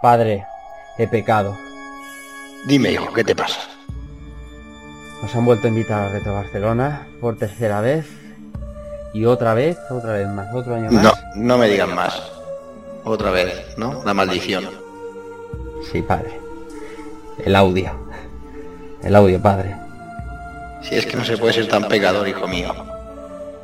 [0.00, 0.46] Padre,
[0.96, 1.56] he pecado.
[2.66, 3.60] Dime, hijo, ¿qué te pasa?
[5.22, 8.06] Nos han vuelto a invitar a Reto Barcelona por tercera vez.
[9.12, 11.02] Y otra vez, otra vez más, otro año más.
[11.02, 12.18] No, no me digan más.
[13.04, 14.02] Otra vez, ¿no?
[14.04, 14.64] La maldición.
[15.92, 16.40] Sí, padre.
[17.44, 17.90] El audio.
[19.02, 19.76] El audio, padre.
[20.82, 22.72] Si es que no se puede ser tan pecador, hijo mío.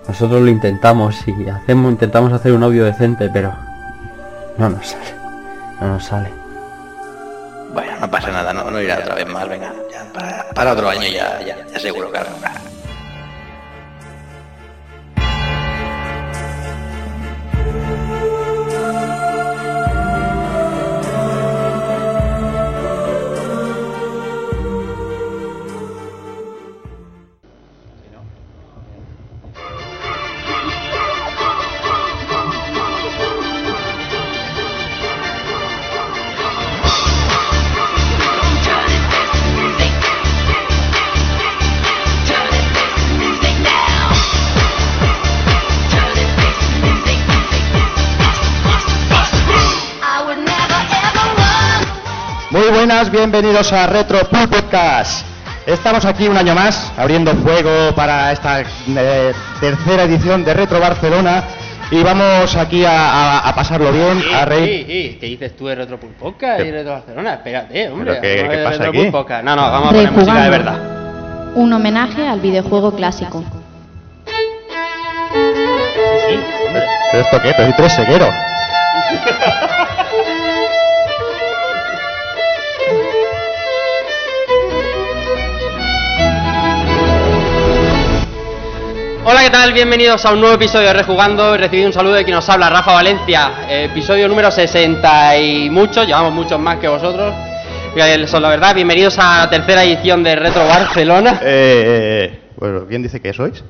[0.07, 3.55] Nosotros lo intentamos y hacemos, intentamos hacer un audio decente, pero
[4.59, 5.26] no nos sale.
[5.81, 6.31] No nos sale.
[7.73, 9.73] Bueno, no pasa nada, no, no irá otra vez más, venga.
[9.93, 12.31] Ya, para, para otro año ya, ya, ya seguro que habrá.
[53.31, 55.27] Bienvenidos a Retro Pool Podcast.
[55.67, 61.43] Estamos aquí un año más abriendo fuego para esta eh, tercera edición de Retro Barcelona
[61.91, 64.87] y vamos aquí a, a- a pasarlo bien, a reír.
[64.87, 67.35] Sí, sí, ¿Qué dices tú de Retro Pool Podcast y Retro Barcelona?
[67.35, 68.15] Espérate, hombre.
[68.15, 69.11] ¿Pero qué- qué de pasa Retro aquí?
[69.11, 69.45] Podcast.
[69.45, 70.79] No, no, vamos a poner música de verdad.
[71.57, 73.43] Un homenaje al videojuego clásico.
[74.25, 74.31] Sí,
[76.29, 76.83] sí, hombre.
[77.11, 77.53] ¿Pero esto qué?
[77.57, 77.99] Pero si tú eres
[89.29, 89.73] Hola, ¿qué tal?
[89.73, 91.53] Bienvenidos a un nuevo episodio de Rejugando.
[91.53, 93.67] He recibido un saludo de quien nos habla, Rafa Valencia.
[93.69, 97.35] Eh, episodio número 60 y muchos, llevamos muchos más que vosotros.
[97.97, 101.41] Eh, Son la verdad, bienvenidos a la tercera edición de Retro Barcelona.
[101.43, 103.65] Eh, eh, bueno, ¿quién dice que sois?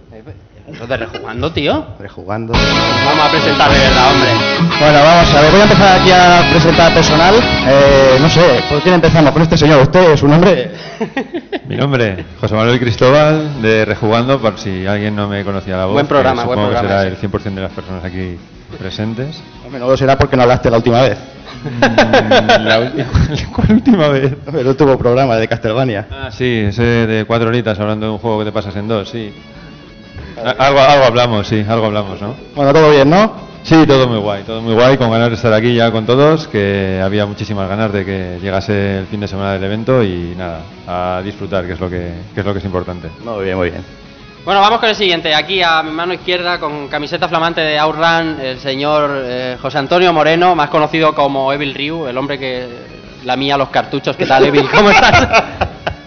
[0.66, 1.86] Eso de Rejugando, tío.
[1.98, 2.52] Rejugando.
[2.52, 4.30] Vamos a presentar de verdad, hombre.
[4.80, 7.34] Bueno, vamos a ver, voy a empezar aquí a presentar personal.
[7.36, 9.30] Eh, no sé, ¿por quién empezamos?
[9.30, 10.72] Con este señor, ¿usted es su nombre?
[11.68, 15.94] Mi nombre, José Manuel Cristóbal, de Rejugando, por si alguien no me conocía la voz.
[15.94, 18.36] Buen programa, que buen programa será el 100% de las personas aquí
[18.76, 19.40] presentes.
[19.64, 21.16] Hombre, no lo será porque no hablaste la última vez.
[21.64, 23.06] Mm, la última,
[23.54, 24.34] ¿Cuál última vez?
[24.52, 26.06] El último programa de Castlevania.
[26.10, 29.08] Ah, sí, ese de cuatro horitas hablando de un juego que te pasas en dos,
[29.08, 29.32] sí.
[30.44, 32.34] A- Algo, algo hablamos, sí, algo hablamos, ¿no?
[32.54, 33.46] Bueno, todo bien, ¿no?
[33.62, 36.46] Sí, todo muy guay, todo muy guay, con ganas de estar aquí ya con todos,
[36.46, 40.60] que había muchísimas ganas de que llegase el fin de semana del evento y nada,
[40.86, 43.08] a disfrutar, que es lo que, que es lo que es importante.
[43.24, 43.84] Muy bien, muy bien.
[44.44, 45.34] Bueno, vamos con el siguiente.
[45.34, 50.12] Aquí a mi mano izquierda, con camiseta flamante de Outrun, el señor eh, José Antonio
[50.12, 52.68] Moreno, más conocido como Evil Ryu, el hombre que
[53.24, 54.14] lamía los cartuchos.
[54.16, 54.68] ¿Qué tal, Evil?
[54.72, 55.26] ¿Cómo estás?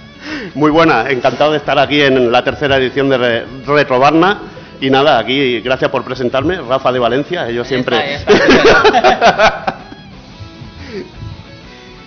[0.56, 4.40] Muy buena, encantado de estar aquí en la tercera edición de Re- Retro Barna.
[4.82, 7.98] Y nada, aquí gracias por presentarme, Rafa de Valencia, yo siempre.
[7.98, 8.40] Ahí está, ahí
[9.12, 9.76] está.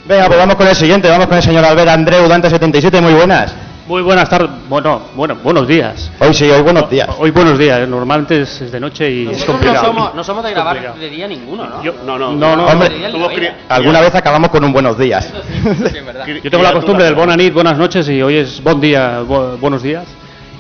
[0.08, 3.54] Venga, pues vamos con el siguiente, vamos con el señor Albert Andreu, Dante77, muy buenas.
[3.86, 6.10] Muy buenas tardes, bueno, bueno, buenos días.
[6.20, 7.08] Hoy sí, hoy buenos días.
[7.18, 9.86] Hoy buenos días, normalmente es, es de noche y es no complicado.
[9.86, 11.00] somos, no somos de grabar Complicado.
[11.00, 11.82] de día ninguno, ¿no?
[11.82, 15.24] Yo, no, no, No, no, Hombre, Alguna vez acabamos con un buenos días.
[15.24, 18.62] Sí, sí es Yo tengo la costumbre del buena nit, buenas noches y hoy es
[18.62, 20.04] buen día, bu- buenos días.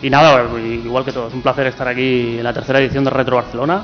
[0.02, 3.36] Y nada, igual que todos, un placer estar aquí en la tercera edición de Retro
[3.36, 3.82] Barcelona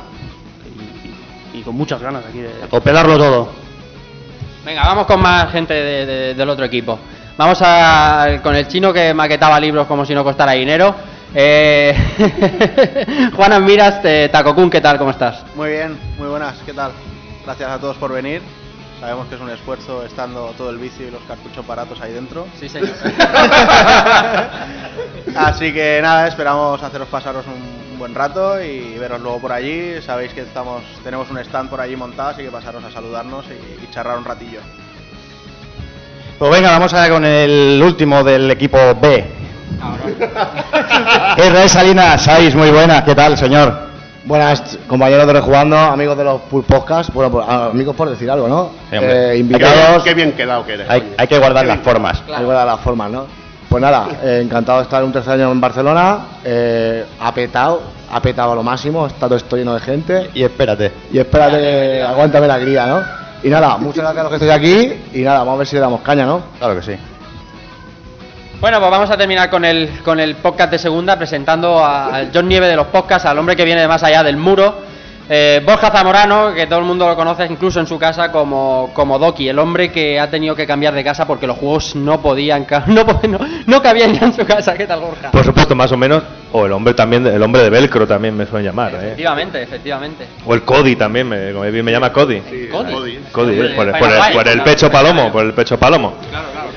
[1.54, 3.50] y, y con muchas ganas aquí de, O pelarlo todo.
[4.66, 6.98] Venga, vamos con más gente de- de- del otro equipo.
[7.38, 10.92] Vamos a, con el chino que maquetaba libros como si no costara dinero.
[11.32, 11.94] Eh,
[13.36, 14.98] Juan Admiras, eh, Takokun, ¿qué tal?
[14.98, 15.44] ¿Cómo estás?
[15.54, 16.90] Muy bien, muy buenas, ¿qué tal?
[17.44, 18.42] Gracias a todos por venir.
[18.98, 22.48] Sabemos que es un esfuerzo estando todo el vicio y los cartuchos baratos ahí dentro.
[22.58, 22.90] Sí, señor.
[25.36, 30.02] Así que nada, esperamos haceros pasaros un, buen rato y veros luego por allí.
[30.02, 33.84] Sabéis que estamos, tenemos un stand por allí montado, así que pasaros a saludarnos y,
[33.84, 34.58] y charlar un ratillo.
[36.38, 39.24] Pues venga, vamos ahora con el último del equipo B.
[41.36, 43.88] Israel Salinas, Saiz, muy buenas, ¿qué tal, señor?
[44.24, 48.46] Buenas compañeros de Rejugando, amigos de los Pool Podcast, bueno, pues, amigos por decir algo,
[48.46, 48.70] ¿no?
[48.90, 48.96] Sí.
[49.00, 50.86] Eh, Qué invitados, bien, qué bien quedado que eres.
[50.90, 52.22] Hay, que guardar Qué las bien formas.
[52.28, 53.26] hay que ver las formas, ¿no?
[53.68, 57.82] Pues nada, eh, encantado de estar un tercer año en Barcelona, eh, ha petado,
[58.12, 60.92] ha petado a lo máximo, está todo esto lleno de gente Y espérate.
[61.12, 63.02] y espérate, aguántame la cría, ¿no?
[63.42, 65.76] Y nada, muchas gracias a los que estáis aquí y nada, vamos a ver si
[65.76, 66.42] le damos caña, ¿no?
[66.58, 66.92] Claro que sí.
[68.60, 72.30] Bueno, pues vamos a terminar con el, con el podcast de segunda presentando a- al
[72.34, 74.87] John Nieve de los podcasts, al hombre que viene de más allá del muro.
[75.30, 79.18] Eh, Borja Zamorano, que todo el mundo lo conoce incluso en su casa como, como
[79.18, 82.66] Doki, el hombre que ha tenido que cambiar de casa porque los juegos no podían,
[82.86, 84.74] no, no, no cabían ya en su casa.
[84.74, 85.30] ¿Qué tal, Borja?
[85.30, 86.22] Por supuesto, más o menos.
[86.50, 88.98] O el hombre también, el hombre de velcro también me suelen llamar, ¿eh?
[89.08, 90.26] Efectivamente, efectivamente.
[90.46, 92.40] O el Cody también, me, como bien me llama Cody.
[92.72, 93.18] Cody.
[93.30, 94.64] Cody, eh, por, el- Vaya, por el, vaya, por el claro.
[94.64, 96.14] pecho palomo, por el pecho palomo.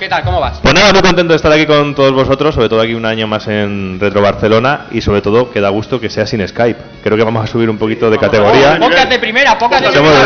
[0.02, 0.24] ¿Qué tal?
[0.24, 0.60] ¿Cómo vas?
[0.64, 3.28] Pues nada, muy contento de estar aquí con todos vosotros, sobre todo aquí un año
[3.28, 6.80] más en Retro Barcelona y sobre todo que da gusto que sea sin Skype.
[7.04, 8.80] Creo que vamos a subir un poquito de categoría.
[8.80, 10.18] Pocas de primera, pocas de primera.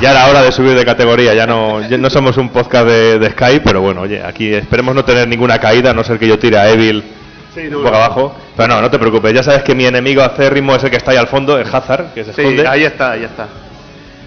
[0.00, 3.18] Ya era hora de subir de categoría, ya no, ya no somos un podcast de,
[3.18, 6.26] de Skype, pero bueno, oye, aquí esperemos no tener ninguna caída, a no ser que
[6.26, 7.04] yo tire a Evil
[7.54, 8.34] Sí, un poco abajo.
[8.56, 11.10] Pero no, no te preocupes, ya sabes que mi enemigo acérrimo es el que está
[11.10, 12.66] ahí al fondo, el Hazard, que se Sí, esconde.
[12.66, 13.46] ahí está, ahí está.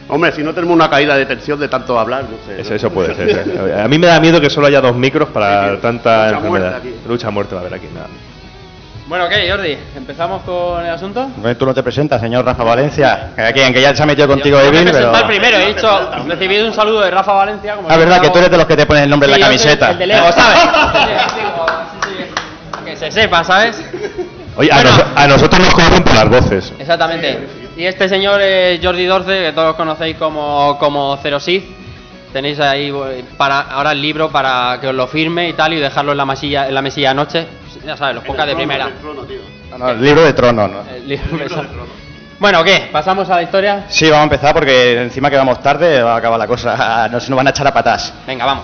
[0.07, 2.61] Hombre, si no tenemos una caída de tensión de tanto hablar, no sé.
[2.61, 3.43] Eso, eso puede ser.
[3.43, 3.71] sí.
[3.79, 6.49] A mí me da miedo que solo haya dos micros para tanta Lucha enfermedad.
[6.49, 6.95] muerte aquí.
[7.07, 8.07] Lucha a muerte va a haber aquí, nada.
[9.07, 9.77] Bueno, ¿qué, Jordi?
[9.95, 11.27] ¿Empezamos con el asunto?
[11.37, 13.31] Bueno, Tú no te presentas, señor Rafa Valencia.
[13.37, 15.27] Aquí, aunque ya se ha metido contigo Yo me he Evil, pero.
[15.27, 17.75] primero, he dicho, recibí un saludo de Rafa Valencia.
[17.75, 19.39] Como Ah, verdad, que tú eres de los que te ponen el nombre Sí, en
[19.41, 19.91] la camiseta.
[19.91, 20.59] El de Lego, ¿sabes?
[20.59, 22.83] Sí, sí, sí.
[22.85, 23.79] Que se sepa, ¿sabes?
[24.57, 24.89] Oye, a, Bueno.
[24.91, 26.73] nos- a nosotros nos conocen por las voces.
[26.79, 27.47] Exactamente.
[27.77, 31.63] Y este señor es Jordi Dorce, que todos conocéis como, como Zero Sith.
[32.31, 35.77] Tenéis ahí eh, para ahora el libro para que os lo firme y tal y
[35.79, 37.45] dejarlo en la mesilla, en la mesilla anoche.
[37.85, 38.89] Ya sabes, los pocas de primera.
[39.71, 40.83] No, no, el libro de trono, ¿no?
[40.93, 41.65] El libro-
[42.39, 42.89] Bueno, ¿qué?
[42.91, 43.85] ¿Pasamos a la historia?
[43.89, 47.07] Sí, vamos a empezar porque encima que vamos tarde va a acabar la cosa.
[47.11, 48.13] No se nos van a echar a patas.
[48.25, 48.63] Venga, vamos.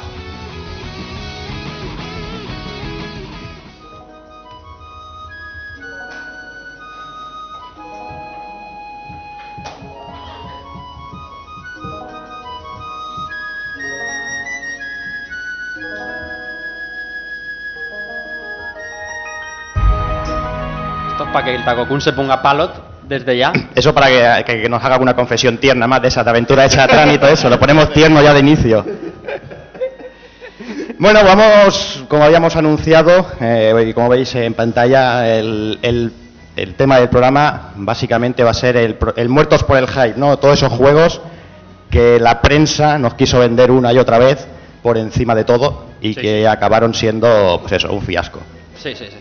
[21.31, 23.51] Para que el Takokun se ponga palot desde ya.
[23.75, 26.66] Eso para que, que- que nos haga una confesión tierna más de esa de aventura
[26.66, 27.50] hecha atrás y todo eso.
[27.50, 28.86] Lo ponemos tierno ya de inicio.
[30.98, 36.13] Bueno, vamos, como habíamos anunciado, eh, y como veis en pantalla, el, el-
[36.56, 40.38] el tema del programa básicamente va a ser el, el Muertos por el Hype, ¿no?
[40.38, 41.22] Todos esos juegos
[41.89, 44.48] que la prensa nos quiso vender una y otra vez
[44.84, 48.42] por encima de todo y que acabaron siendo, pues eso, un fiasco.
[48.75, 49.18] Sí, sí, sí.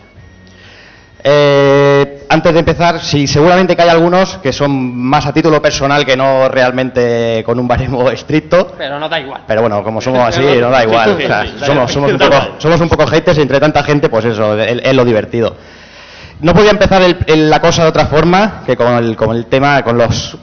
[1.23, 2.00] Eh,
[2.31, 6.15] antes de empezar, sí, seguramente que hay algunos que son más a título personal que
[6.15, 8.73] no realmente con un baremo estricto.
[8.77, 9.41] Pero no da igual.
[9.45, 11.15] Pero bueno, como somos así, no da igual.
[11.17, 12.51] Sí, O sea, sí, da somos, un poco, igual.
[12.57, 15.55] somos un poco haters y entre tanta gente, pues eso, es, lo divertido.
[16.41, 19.45] No podía empezar el- el- la cosa de otra forma que con el, con el
[19.45, 20.37] tema, con los...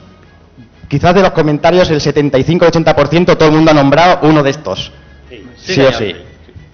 [0.87, 4.91] Quizás de los comentarios, el 75-80% todo el mundo ha nombrado uno de estos.
[5.57, 6.15] Sí, o sí.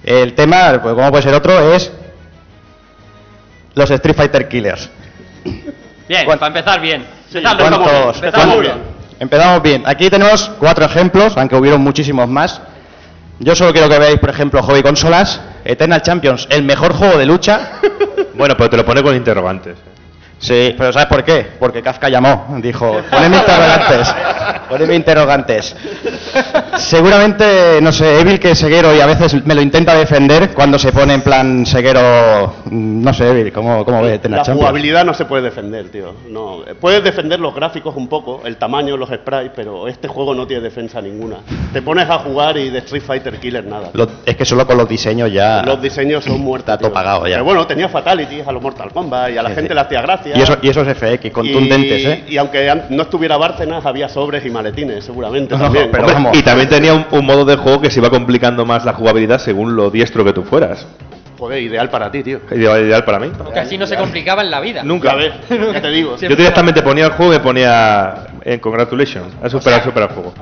[0.03, 1.91] El tema, pues como puede ser otro, es
[3.73, 4.89] los Street Fighter Killers.
[6.07, 7.05] Bien, para empezar bien.
[7.33, 8.15] Empezamos bien, ¿Cuántos?
[8.17, 8.61] empezamos cuántos?
[8.61, 8.95] bien.
[9.19, 9.83] Empezamos bien.
[9.85, 12.61] Aquí tenemos cuatro ejemplos, aunque hubieron muchísimos más.
[13.39, 17.25] Yo solo quiero que veáis, por ejemplo, Hobby Consolas, Eternal Champions, el mejor juego de
[17.25, 17.71] lucha.
[18.37, 19.77] Bueno, pero te lo pone con interrogantes.
[20.37, 21.47] Sí, pero ¿sabes por qué?
[21.59, 24.15] Porque Kafka llamó, dijo, poneme interrogantes,
[24.69, 25.75] poneme interrogantes.
[26.77, 30.77] Seguramente, no sé, Evil que es ceguero y a veces me lo intenta defender cuando
[30.77, 34.59] se pone en plan ceguero, mm, no sé, Evil, ¿cómo, cómo ve La Champions?
[34.59, 36.13] jugabilidad no se puede defender, tío.
[36.29, 40.45] No, puedes defender los gráficos un poco, el tamaño, los sprites, pero este juego no
[40.45, 41.37] tiene defensa ninguna.
[41.73, 43.89] Te pones a jugar y de Street Fighter Killer nada.
[43.93, 45.63] Lo- es que solo con los diseños ya...
[45.63, 46.73] Los diseños son muertos.
[46.73, 47.35] Está todo pagado ya.
[47.35, 49.73] Pero bueno, tenía fatalities a los Mortal Kombat y a la Sí, gente sí.
[49.75, 50.24] le hacía gracia.
[50.33, 52.23] Y, eso, y esos FX contundentes, Y- ¿eh?
[52.29, 55.89] Y aunque no estuviera Bárcenas, había sobres y maletines, seguramente No, también.
[55.91, 56.37] pero Hombre, vamos.
[56.37, 59.39] y también tenía un, un modo de juego que se iba complicando más la jugabilidad
[59.39, 60.87] según lo diestro que tú fueras.
[61.37, 62.39] Joder, ideal para ti, tío.
[62.49, 63.29] Ideal, ideal para mí.
[63.37, 64.83] Porque así no se complicaba en la vida.
[64.83, 65.09] Nunca.
[65.09, 65.33] Ya ves,
[65.73, 66.15] ya te digo.
[66.17, 69.33] Yo directamente ponía el juego y me ponía en congratulations.
[69.43, 70.33] Ha superado, ha superado el juego.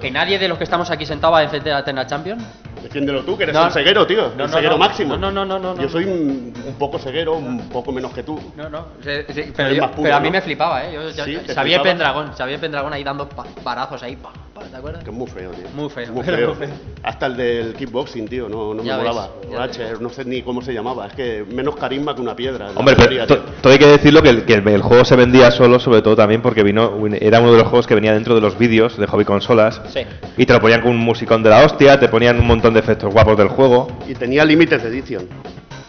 [0.00, 2.38] Que nadie de los que estamos aquí sentados va a defender a Eternal Champion.
[2.82, 3.64] Defiéndelo tú, que eres No.
[3.66, 4.28] un ceguero, tío.
[4.28, 5.16] No, un no, ceguero máximo.
[5.18, 5.76] No, no, no, no.
[5.76, 8.40] Yo soy un, un poco ceguero, un poco menos que tú.
[8.56, 8.86] No, no.
[9.04, 10.92] sí, sí, pero, Eres yo- más puro, pero a mí me flipaba, ¿eh?
[10.94, 11.82] Yo, yo- Sí, ¿te Xavier flipaba?
[11.82, 14.49] Pendragón, Xavier Pendragón ahí dando pa- parazos ahí, pa, pa, ¿te
[14.80, 15.04] acuerdas?
[15.04, 15.64] Que es muy feo, tío.
[15.74, 16.48] Muy feo, Muy feo.
[16.48, 16.74] muy feo.
[17.02, 19.30] Hasta el del kickboxing, tío, no, no me ves, molaba.
[19.52, 21.06] Ratcher, no sé ni cómo se llamaba.
[21.06, 22.70] Es que menos carisma que una piedra.
[22.74, 25.78] Hombre, pero todo hay que decirlo que, el, que el- el juego se vendía solo,
[25.80, 28.58] sobre todo también porque vino era uno de los juegos que venía dentro de los
[28.58, 30.00] vídeos de hobby consolas Sí.
[30.36, 32.80] y te lo ponían con un musicón de la hostia, te ponían un montón de
[32.80, 33.88] efectos guapos del juego.
[34.08, 35.28] Y tenía límites de edición.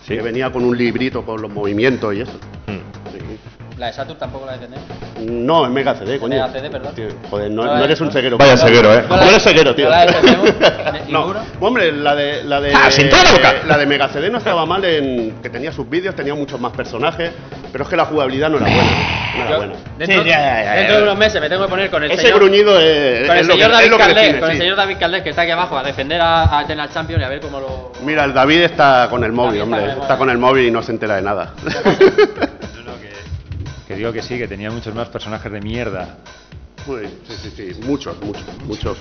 [0.08, 0.16] Sí.
[0.16, 2.32] Que venía con un librito con los movimientos y eso.
[2.68, 3.01] Mm.
[3.82, 4.86] La de Saturn tampoco la defendemos.
[5.26, 6.36] No, en Mega CD, coño.
[6.36, 6.94] Mega CD, perdón.
[6.94, 8.38] Tío, joder, no, No no eres un ceguero.
[8.38, 9.04] Vaya ceguero, eh.
[9.10, 9.86] No eres ceguero, tío.
[9.86, 10.50] ¿No la defendemos?
[11.10, 13.54] No, hombre, la de la de Ah, sin toda la boca.
[13.68, 16.72] la de Mega CD no estaba mal en que tenía sus vídeos, tenía muchos más
[16.74, 17.32] personajes,
[17.72, 18.92] pero es que la jugabilidad no era buena.
[19.36, 19.74] No era Yo- buena.
[19.98, 22.12] Dentro, Sí, ya, ya, ya, dentro de unos meses me tengo que poner con el
[22.12, 24.52] Ese señor, gruñido es, con el es lo que, señor es David Caldés, define, con
[24.52, 27.24] el señor David Caldés que está aquí abajo a defender a, a Eternal Champion y
[27.24, 27.92] a ver cómo lo.
[28.06, 29.80] Mira, el David está con el móvil, David hombre.
[29.82, 30.02] con el móvil.
[30.04, 31.54] Está con el móvil y no se entera de nada.
[33.92, 36.16] Que, digo que sí, que tenía muchos más personajes de mierda.
[36.88, 38.98] Uy, sí, sí, sí, muchos, muchos, muchos.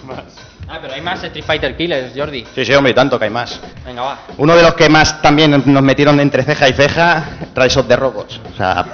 [0.69, 2.45] Ah, pero hay más Street Fighter Killers, Jordi.
[2.57, 3.61] Sí, sí, hombre, y tanto que hay más.
[3.87, 4.19] Venga, va.
[4.37, 7.95] Uno de los que más también nos metieron entre ceja y ceja, Rise of the
[7.95, 8.41] Robots.
[8.53, 8.85] O sea,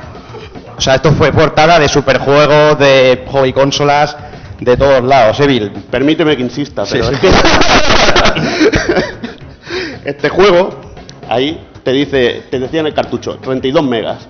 [0.77, 4.17] o sea esto fue portada de superjuegos, de hobby consolas,
[4.61, 5.71] de todos lados, ¿eh, Bill?
[5.91, 7.15] Permíteme que insista, Sí, pero sí.
[7.15, 7.31] es que
[10.11, 10.79] este juego
[11.27, 14.29] ahí te dice, te decía en el cartucho, 32 megas.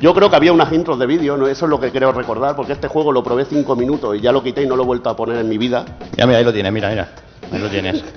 [0.00, 1.48] Yo creo que había unas intros de vídeo, ¿no?
[1.48, 4.30] eso es lo que creo recordar, porque este juego lo probé 5 minutos y ya
[4.32, 5.84] lo quité y no lo he vuelto a poner en mi vida.
[6.16, 7.08] Ya, mira, ahí lo tienes, mira, mira.
[7.52, 8.04] Ahí lo tienes.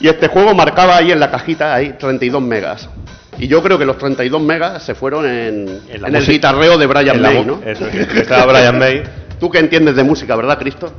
[0.00, 2.90] Y este juego marcaba ahí en la cajita, ahí, 32 megas.
[3.38, 6.86] Y yo creo que los 32 megas se fueron en, En en el guitarreo de
[6.86, 7.60] Brian May, ¿no?
[7.64, 9.02] eso, que estaba Brian May.
[9.40, 10.92] Tú que entiendes de música, ¿verdad, Cristo?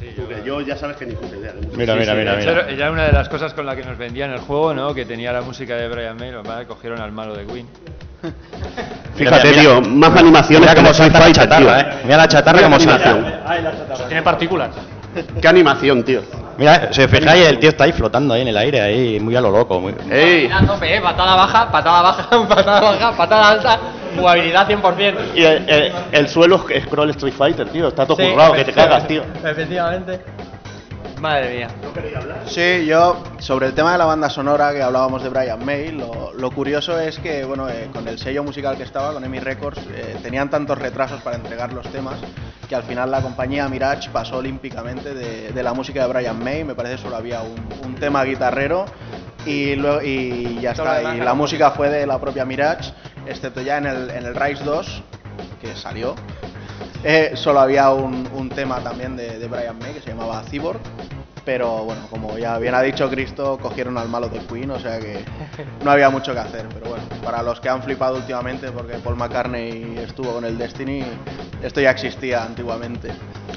[0.00, 0.06] Sí,
[0.44, 1.76] yo, ya sabes que ni puta idea de música.
[1.76, 2.50] Mira, mira, mira, mira.
[2.52, 4.92] era- era una de las cosas con la que nos vendían el juego, ¿no?
[4.92, 7.36] Que tenía la música de Brian May, lo que pasa es que cogieron al malo
[7.36, 7.66] de Queen.
[9.14, 11.90] Fíjate, Mira, mira, tío, más animaciones Mira Street salta la Fighter, chatarra, tío.
[11.92, 12.00] ¿eh?
[12.04, 13.10] Mira la chatarra Mira cómo qué salta.
[13.10, 14.08] animación.
[14.08, 14.70] Tiene partículas.
[15.40, 16.22] Qué animación, tío.
[16.56, 19.34] Mira, si os fijáis, el tío está ahí flotando ahí en el aire, ahí, muy
[19.34, 19.80] a lo loco.
[19.80, 19.94] Muy...
[20.10, 21.00] Ey, tope, eh.
[21.00, 23.78] Patada baja, patada baja, patada baja, patada alta.
[24.16, 25.14] Jugabilidad 100%.
[25.34, 27.88] y el, el- el suelo es Scroll Street Fighter, tío.
[27.88, 29.22] Está todo Sí, currado, que te cagas, tío.
[29.44, 30.20] Efectivamente.
[31.20, 31.68] Madre mía.
[32.46, 36.32] Sí, yo sobre el tema de la banda sonora que hablábamos de Brian May, lo,
[36.32, 39.80] lo curioso es que bueno, eh, con el sello musical que estaba, con EMI Records,
[39.92, 42.14] eh, tenían tantos retrasos para entregar los temas
[42.68, 46.64] que al final la compañía Mirage pasó olímpicamente de, de la música de Brian May,
[46.64, 48.86] me parece solo había un, un tema guitarrero
[49.44, 51.34] y, luego, y ya está, y la música.
[51.34, 52.92] música fue de la propia Mirage,
[53.26, 55.02] excepto ya en el, en el Rise 2,
[55.60, 56.14] que salió,
[57.04, 60.80] eh, solo había un, un tema también de, de Brian May que se llamaba Cyborg.
[61.52, 65.00] Pero bueno, como ya bien ha dicho Cristo, cogieron al malo de Queen, o sea
[65.00, 65.24] que
[65.84, 66.64] no había mucho que hacer.
[66.72, 71.02] Pero bueno, para los que han flipado últimamente porque Paul McCartney estuvo con el Destiny,
[71.60, 73.10] esto ya existía antiguamente.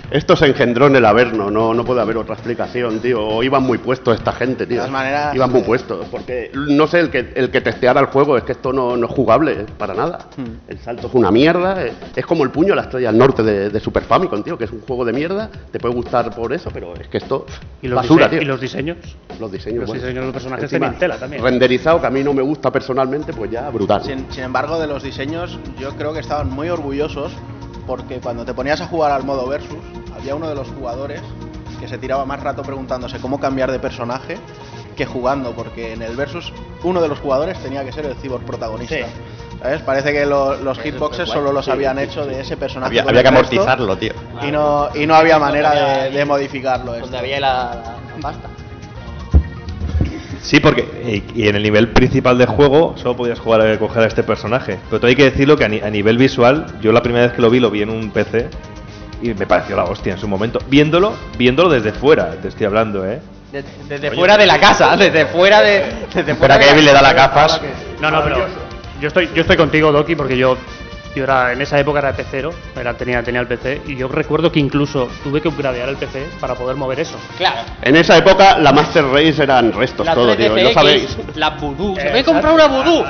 [0.09, 3.25] Esto se engendró en el Averno, no, no puede haber otra explicación, tío.
[3.25, 4.75] O iban muy puestos esta gente, tío.
[4.75, 6.05] De todas maneras, iban muy eh, puestos.
[6.11, 9.07] Porque, no sé, el que, el que testeara el juego es que esto no, no
[9.07, 10.19] es jugable para nada.
[10.35, 10.67] Hmm.
[10.69, 11.83] El salto es una mierda.
[11.85, 14.57] eh, Es como el puño a la estrella al norte de, de Super Famicom, tío,
[14.57, 15.49] que es un juego de mierda.
[15.71, 17.45] Te puede gustar por eso, pero es que esto.
[17.83, 18.41] ¿Y los, basura, dise- tío.
[18.41, 18.97] y los diseños?
[19.39, 20.01] Los diseños, los bueno.
[20.01, 21.43] diseños de los personajes Encima, tenían tela también.
[21.43, 24.03] Renderizado, que a mí no me gusta personalmente, pues ya brutal.
[24.03, 27.31] Sin, sin embargo, de los diseños, yo creo que estaban muy orgullosos
[27.85, 29.77] porque cuando te ponías a jugar al modo versus,
[30.17, 31.21] había uno de los jugadores
[31.79, 34.37] que se tiraba más rato preguntándose cómo cambiar de personaje
[34.95, 38.45] que jugando, porque en el versus uno de los jugadores tenía que ser el cyborg
[38.45, 38.95] protagonista.
[39.63, 39.81] ¿Sabes?
[39.81, 42.89] Parece que lo- los hitboxes solo los habían hecho de ese personaje.
[42.89, 44.11] Había, con había que resto amortizarlo, tío.
[44.45, 45.71] Y no, y no había manera
[46.03, 46.91] de, de modificarlo.
[46.91, 47.17] Donde esto.
[47.17, 47.71] había la,
[48.13, 48.49] la pasta.
[50.41, 54.03] Sí, porque eh, y en el nivel principal del juego solo podías jugar a coger
[54.03, 54.77] a este personaje.
[54.89, 57.33] Pero todo hay que decirlo que a, ni- a nivel visual, yo la primera vez
[57.33, 58.49] que lo vi, lo vi en un PC
[59.21, 60.59] y me pareció la hostia en su momento.
[60.67, 63.21] Viéndolo, viéndolo desde fuera, te estoy hablando, ¿eh?
[63.53, 65.85] Desde, desde fuera de la casa, desde fuera de.
[66.13, 67.61] Desde Espera fuera que de Evil le da las gafas.
[68.01, 68.45] No, no, pero
[68.99, 70.57] yo estoy, yo estoy contigo, Doki, porque yo,
[71.15, 74.51] yo era, en esa época era pecero, era, tenía, tenía el PC, y yo recuerdo
[74.51, 77.17] que incluso tuve que upgradear el PC para poder mover eso.
[77.37, 77.61] Claro.
[77.81, 80.55] En esa época, la Master Race eran restos, La todo, tío.
[80.55, 81.17] 3DFX, Lo sabéis.
[81.35, 81.95] La Voodoo.
[81.95, 83.05] Se me he comprado una Voodoo.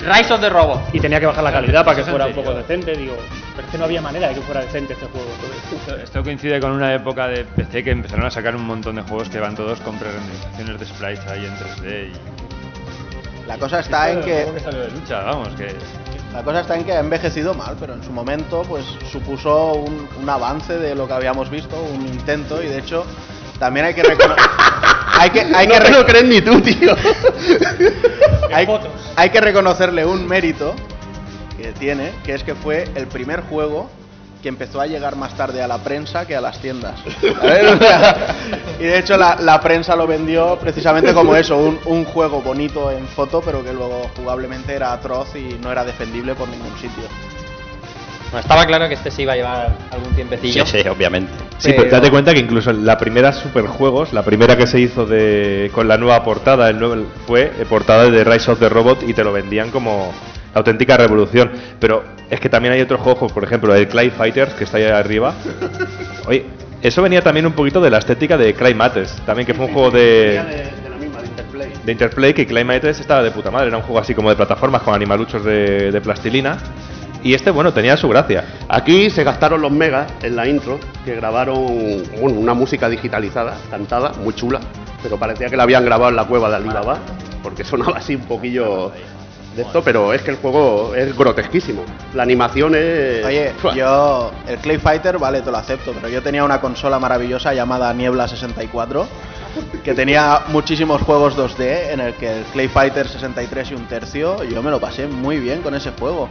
[0.00, 0.94] Rise of the Robot.
[0.94, 3.16] Y tenía que bajar la calidad para que fuera un poco decente, digo,
[3.56, 5.28] pero es que no había manera de que fuera decente este juego.
[5.72, 9.02] Esto, esto coincide con una época de PC que empezaron a sacar un montón de
[9.02, 12.12] juegos que van todos con pre-renderizaciones de sprites ahí en 3D.
[12.12, 12.47] Y...
[13.48, 15.74] La cosa está en que es un juego que salió de lucha, vamos, que
[16.32, 20.06] La cosa está en que ha envejecido mal, pero en su momento pues supuso un,
[20.20, 23.04] un avance de lo que habíamos visto, un intento y de hecho
[23.58, 24.44] también hay que reconocer
[25.18, 26.94] hay que hay no que te re- lo crees ni tú, tío.
[28.54, 28.68] hay,
[29.16, 30.74] hay que reconocerle un mérito
[31.56, 33.90] que tiene, que es que fue el primer juego
[34.42, 36.94] que empezó a llegar más tarde a la prensa que a las tiendas.
[38.80, 42.90] y de hecho la, la prensa lo vendió precisamente como eso, un, un juego bonito
[42.90, 47.04] en foto, pero que luego jugablemente era atroz y no era defendible por ningún sitio.
[48.30, 50.66] Bueno, estaba claro que este se iba a llevar algún tiempecillo.
[50.66, 51.32] Sí, sí, obviamente.
[51.56, 55.70] Sí, pero date cuenta que incluso la primera Superjuegos, la primera que se hizo de
[55.72, 59.14] con la nueva portada, el nuevo, fue eh, portada de Rise of the Robot y
[59.14, 60.12] te lo vendían como...
[60.58, 61.50] auténtica revolución.
[61.80, 64.84] Pero es que también hay otros juegos, por ejemplo, el Clay Fighters, que está ahí
[64.84, 65.34] arriba.
[66.26, 66.44] Oye,
[66.82, 69.72] eso venía también un poquito de la estética de Clay Matters, también que fue un
[69.72, 70.70] juego de,
[71.84, 74.36] de Interplay, que Clay Matters estaba de puta madre, era un juego así como de
[74.36, 76.58] plataformas con animaluchos de, de plastilina.
[77.20, 78.44] Y este, bueno, tenía su gracia.
[78.68, 84.12] Aquí se gastaron los megas en la intro, que grabaron bueno, una música digitalizada, cantada,
[84.22, 84.60] muy chula,
[85.02, 86.98] pero parecía que la habían grabado en la cueva de Alibaba,
[87.42, 88.92] porque sonaba así un poquillo
[89.58, 91.84] de esto, pero es que el juego es grotesquísimo.
[92.14, 93.24] La animación es...
[93.24, 97.52] Oye, yo, el Clay Fighter, vale, te lo acepto, pero yo tenía una consola maravillosa
[97.52, 99.06] llamada Niebla 64,
[99.82, 104.44] que tenía muchísimos juegos 2D, en el que el Clay Fighter 63 y un tercio,
[104.44, 106.28] yo me lo pasé muy bien con ese juego.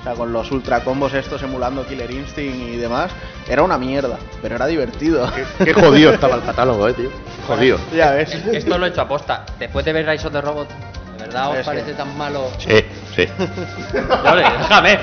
[0.00, 3.10] O sea, con los ultra combos estos emulando Killer Instinct y demás,
[3.48, 5.28] era una mierda, pero era divertido.
[5.62, 7.10] Qué jodido estaba el catálogo, eh, tío.
[7.48, 7.78] Jodido.
[7.92, 8.32] Ya ves.
[8.32, 9.44] Esto lo he hecho aposta.
[9.58, 10.76] Después de ver Rise of the Robot, ¿de
[11.28, 12.50] verdad os parece tan malo?
[12.58, 13.28] Sí, sí.
[14.32, 14.98] Ole, déjame.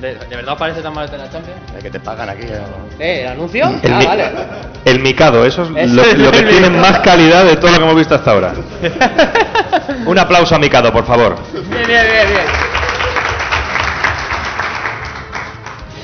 [0.00, 1.60] ¿De, de verdad os parece tan malo este la Champions?
[1.80, 2.46] que te pagan aquí.
[2.98, 3.20] ¿Eh?
[3.22, 3.72] ¿El anuncio?
[3.82, 4.30] El, ah, mi- vale.
[4.84, 6.78] el Mikado, eso es lo, que el tiene Mikado.
[6.92, 8.52] más calidad de todo lo que hemos visto hasta ahora.
[10.06, 11.36] Un aplauso a Mikado, por favor.
[11.52, 12.44] Bien, bien, bien, bien.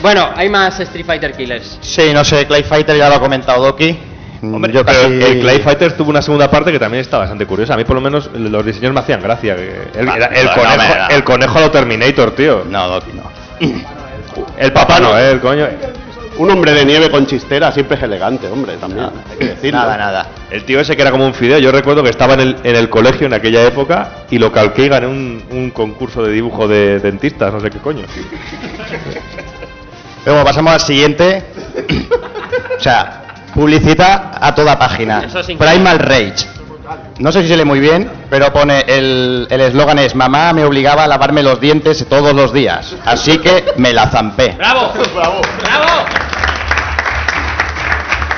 [0.01, 1.79] Bueno, hay más Street Fighter Killers.
[1.81, 3.99] Sí, no sé, Clay Fighter ya lo ha comentado Doki.
[4.41, 7.45] Hombre, Yo pero casi- el Clay Fighters tuvo una segunda parte que también está bastante
[7.47, 7.75] curiosa.
[7.75, 9.57] A mí, por lo menos, los diseños me hacían gracia.
[9.57, 11.09] que El, Va, era el no, conejo, no, no.
[11.09, 12.65] el conejo a lo Terminator, tío.
[12.69, 13.23] No, Doki, no.
[14.57, 15.67] El papá no, eh, el coño.
[16.37, 19.07] Un hombre de nieve con chistera siempre es elegante, hombre, también.
[19.29, 19.81] hay que decirlo.
[19.81, 20.27] Nada, nada.
[20.53, 22.77] El tío ese que era como un fideo, yo recuerdo que estaba en el, en
[22.77, 26.69] el colegio en aquella época y lo calqué y gané un, un concurso de dibujo
[26.69, 28.05] de dentistas, no sé qué coño.
[30.25, 31.43] Luego pasamos al siguiente.
[32.79, 33.23] o sea,
[33.59, 35.25] publicita a toda página.
[35.25, 35.47] Eso es.
[35.47, 36.47] Primal Rage.
[37.19, 40.65] No sé si se lee muy bien, pero pone el el eslogan es mamá me
[40.65, 44.53] obligaba a lavarme los dientes todos los días, así que me la zampé.
[44.59, 44.93] ¡Bravo!
[45.15, 45.41] ¡Bravo!
[45.61, 46.07] ¡Bravo!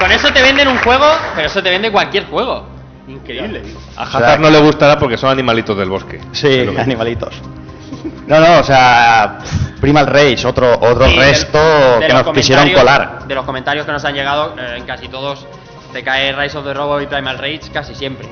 [0.01, 2.67] Con eso te venden un juego, pero eso te vende cualquier juego.
[3.07, 3.63] Increíble.
[3.97, 6.19] A Hazard no le gustará porque son animalitos del bosque.
[6.33, 7.35] Sí, animalitos.
[8.31, 9.39] No, no, o sea,
[9.81, 11.59] Primal Rage, otro otro resto
[11.99, 13.27] de que nos quisieron colar.
[13.27, 15.47] De los comentarios que nos han llegado, eh, en casi todos
[15.93, 18.29] te cae Rise of the Robot y Primal Rage casi siempre.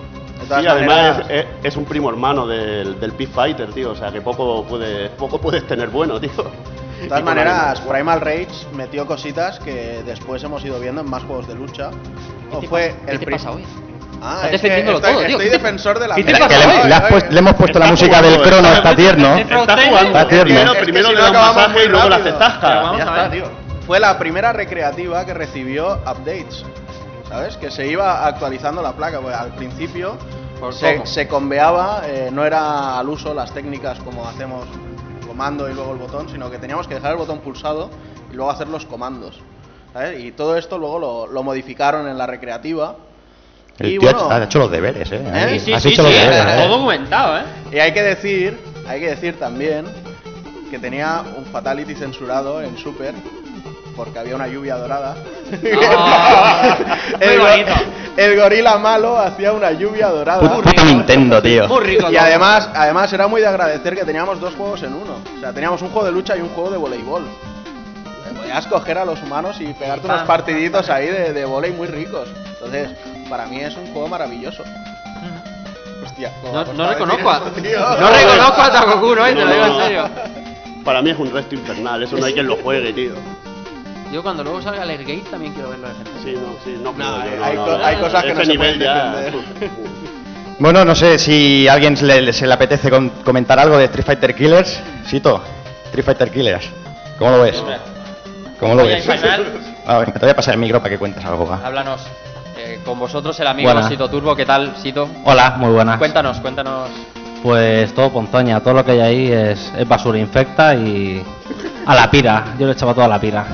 [0.46, 1.22] Sí, además
[1.64, 3.90] es, un primo hermano del, del Pit Fighter, tío.
[3.90, 6.30] O sea que poco, puede, poco puedes tener bueno, tío.
[7.02, 11.48] De todas maneras, Primal Rage metió cositas que después hemos ido viendo en más juegos
[11.48, 11.90] de lucha.
[12.52, 13.04] O te fue pasa?
[13.04, 13.64] ¿Qué el te pri- pasa hoy?
[14.20, 15.36] Ah, Estás defendiéndolo estoy, todo, tío.
[15.36, 18.16] estoy defensor de la ¿Qué te pasa le, le puest- le hemos puesto la música
[18.16, 19.36] jugando, del crono, está está tierno.
[19.36, 20.18] Está jugando.
[20.18, 20.72] Está tierno.
[20.80, 22.36] Primero, le acabamos masaje muy y luego le rápido.
[22.40, 23.30] haces vamos Ya a está, ver.
[23.30, 23.50] tío.
[23.86, 26.64] Fue la primera recreativa que recibió updates.
[27.28, 27.56] ¿Sabes?
[27.58, 29.20] Que se iba actualizando la placa.
[29.20, 30.16] porque al principio
[30.58, 34.66] ¿Por se, se conveaba, eh, no era al uso las técnicas como hacemos
[35.26, 37.90] comando y luego el botón, sino que teníamos que dejar el botón pulsado
[38.32, 39.40] y luego hacer los comandos.
[39.92, 40.18] ¿sabes?
[40.24, 42.96] Y todo esto luego lo, lo modificaron en la recreativa.
[43.78, 45.22] El Y tío bueno, ha hecho los deberes, eh.
[45.24, 45.54] ¿Eh?
[45.56, 46.56] Has Sí, hecho sí, los sí, deberes, eh.
[46.56, 47.42] todo documentado, ¿eh?
[47.72, 49.86] Y hay que decir, hay que decir también
[50.70, 53.14] que tenía un fatality censurado en Super
[53.96, 55.16] porque había una lluvia dorada.
[55.90, 56.76] Ah,
[57.18, 57.72] muy el, go- bonito.
[58.16, 60.40] el gorila malo hacía una lluvia dorada.
[60.40, 61.66] Puto, puto Nintendo, tío.
[61.68, 62.06] Muy rico.
[62.10, 62.20] Y todo.
[62.22, 65.18] además, además era muy de agradecer que teníamos dos juegos en uno.
[65.36, 67.22] O sea, teníamos un juego de lucha y un juego de voleibol.
[68.48, 72.28] Podías coger a los humanos y pegarte unos partiditos ahí de, de volei muy ricos.
[72.54, 72.88] Entonces,
[73.28, 74.64] para mí es un juego maravilloso.
[76.02, 79.24] Hostia, ¿cómo me No, reconozco a, no reconozco a Takoku, ¿no?
[79.24, 80.08] Te lo digo en serio.
[80.82, 83.12] Para mí es un resto infernal, eso no hay quien lo juegue, tío.
[84.10, 86.10] Yo cuando luego salga el Gate también quiero verlo de gente.
[86.24, 88.02] Sí, no, sí, no, No, hay, no, co- no, hay no.
[88.02, 89.70] cosas que Ese no se nivel pueden defender.
[90.58, 92.90] Bueno, no sé si a alguien se le, se le apetece
[93.22, 94.80] comentar algo de Street Fighter Killers.
[95.06, 95.42] Sito,
[95.88, 96.70] Street Fighter Killers.
[97.18, 97.62] ¿Cómo lo ves?
[98.58, 99.08] ¿Cómo lo ves?
[99.86, 101.46] A ver, te voy a pasar el micro para que cuentes algo.
[101.46, 101.60] va.
[101.64, 102.02] háblanos.
[102.58, 103.88] Eh, con vosotros el amigo Buenas.
[103.88, 105.08] Sito Turbo, ¿qué tal, Sito?
[105.24, 105.96] Hola, muy buenas.
[105.98, 106.90] Cuéntanos, cuéntanos.
[107.42, 111.22] Pues todo ponzoña, todo lo que hay ahí es, es basura infecta y
[111.86, 112.54] a la pira.
[112.58, 113.46] Yo le echaba todo a la pira.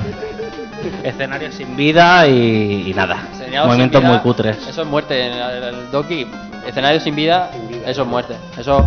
[1.03, 3.27] Escenarios sin vida y, y nada.
[3.31, 4.67] Escenarios Movimientos sin vida, muy cutres.
[4.67, 5.27] Eso es muerte.
[5.27, 6.27] El, el Doki,
[6.65, 7.51] escenario sin vida,
[7.85, 8.35] eso es muerte.
[8.57, 8.83] Eso.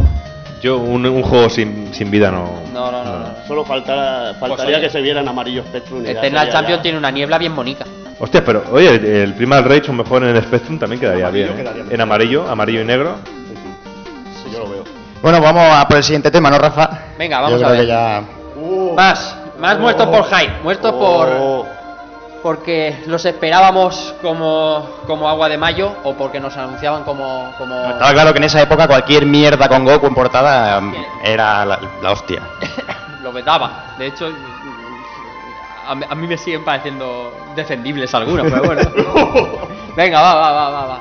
[0.61, 2.63] Yo, un, un juego sin, sin vida no.
[2.73, 3.19] No, no, no.
[3.21, 3.27] no.
[3.47, 4.87] Solo faltara- faltaría oye.
[4.87, 6.05] que se vieran amarillo Spectrum.
[6.05, 7.85] y Eternal Champion ya- tiene una niebla bien bonita.
[8.19, 11.29] Hostia, pero oye, el, el Primal Rage, a lo mejor en el Spectrum también quedaría
[11.29, 11.59] Amarillo bien.
[11.59, 11.63] ¿eh?
[11.71, 13.17] quedaría En amarillo, amarillo y negro.
[14.43, 14.85] Sí, yo lo veo.
[15.23, 16.91] Bueno, vamos a por el siguiente tema, ¿no, Rafa?
[17.19, 17.81] Venga, vamos Yo a creo ver.
[17.81, 18.23] que ya...
[18.97, 21.67] Más, más muertos por hype, muertos por.
[22.49, 27.53] Porque los esperábamos como, como agua de mayo o porque nos anunciaban como...
[27.59, 27.75] como...
[27.91, 31.79] Estaba claro que en esa época cualquier mierda con Goku en portada mm, era la,
[32.01, 32.41] la hostia.
[33.23, 33.93] lo vetaba.
[33.99, 34.31] De hecho,
[35.87, 38.81] a, mí- a mí me siguen pareciendo defendibles algunos, pero bueno.
[39.95, 41.01] Venga, va, va, va, va, va.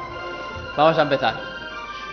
[0.76, 1.34] Vamos a empezar.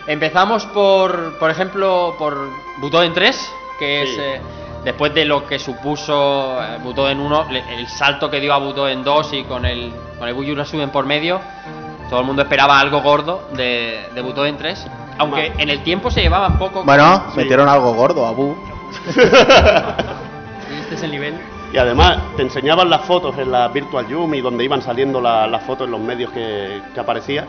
[0.07, 2.37] Empezamos por, por ejemplo, por
[2.77, 4.41] Butoden 3, que es eh,
[4.85, 9.03] después de lo que supuso eh, Butoden 1, le- el salto que dio a Butoden
[9.03, 11.41] 2 y con el, con el Suben por medio,
[12.09, 16.21] todo el mundo esperaba algo gordo de, de Butoden 3, aunque en el tiempo se
[16.21, 16.75] llevaban poco.
[16.75, 18.55] con- Bueno, metieron algo gordo a Bu.
[20.81, 21.33] Este es el nivel.
[21.73, 25.63] Y además te enseñaban las fotos en la Virtual Yumi donde iban saliendo la- las
[25.63, 27.45] fotos en los medios que, que aparecía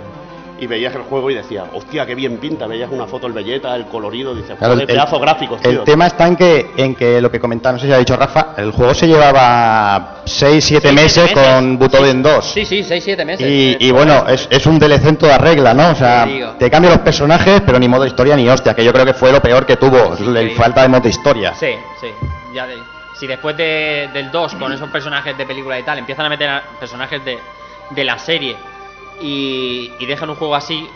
[0.59, 3.75] y veías el juego y decías, hostia, qué bien pinta, veías una foto el Belleta,
[3.77, 5.71] el colorido, dices, Claro, joder, el- pedazos gráficos, tío.
[5.71, 8.17] El tema está en que, en que lo que comentaba, no sé si ha dicho
[8.17, 12.45] Rafa, el juego se llevaba 6-7 meses, con Butoden 2.
[12.45, 13.47] Sí, sí, 6-7 meses.
[13.47, 15.91] Y, y bueno, es, es un DLC en toda regla, ¿no?
[15.91, 16.27] O sea,
[16.59, 19.33] Te cambian los personajes, pero ni modo historia ni hostia, que yo creo que fue
[19.33, 20.51] lo peor que tuvo, la sí.
[20.51, 21.55] falta de modo historia.
[21.55, 22.09] Sí, sí.
[22.55, 22.79] Ya de-
[23.19, 26.49] si después de- del 2, con esos personajes de película y tal, empiezan a meter
[26.49, 27.39] a personajes de,
[27.91, 28.57] de la serie
[29.21, 30.87] y, y dejan un juego así,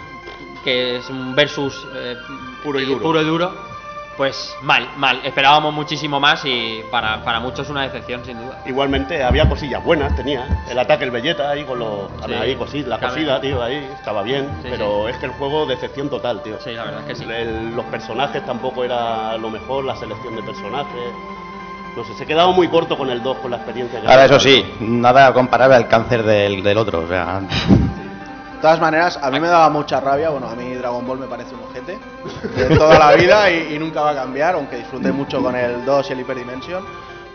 [0.65, 2.17] que es un versus eh,
[2.63, 3.01] Puro y duro.
[3.03, 3.71] puro y duro,
[4.17, 5.21] pues mal, mal.
[5.25, 8.63] Esperábamos muchísimo más y para, para muchos una decepción, sin duda.
[8.67, 12.35] Igualmente había cosillas buenas, tenía el ataque el Belleta ahí con los Sí.
[12.35, 16.11] ahí cosi- la cosida, tío, ahí estaba bien, Sí, pero es que el juego decepción
[16.11, 16.59] total, tío.
[16.63, 17.25] Sí, la verdad es que sí.
[17.31, 21.13] El- los personajes tampoco era lo mejor, la selección de personajes.
[21.97, 24.37] No sé, se quedaba muy corto con el 2 con la experiencia que Ahora, había.
[24.37, 27.41] eso sí, nada comparable al cáncer del, del otro, o sea...
[28.61, 30.29] De todas maneras, a mí me daba mucha rabia.
[30.29, 31.99] Bueno, a mí Dragon Ball me parece un ojete
[32.57, 35.83] de toda la vida y, y nunca va a cambiar, aunque disfruté mucho con el
[35.87, 36.85] 2 y el Hyper Dimension.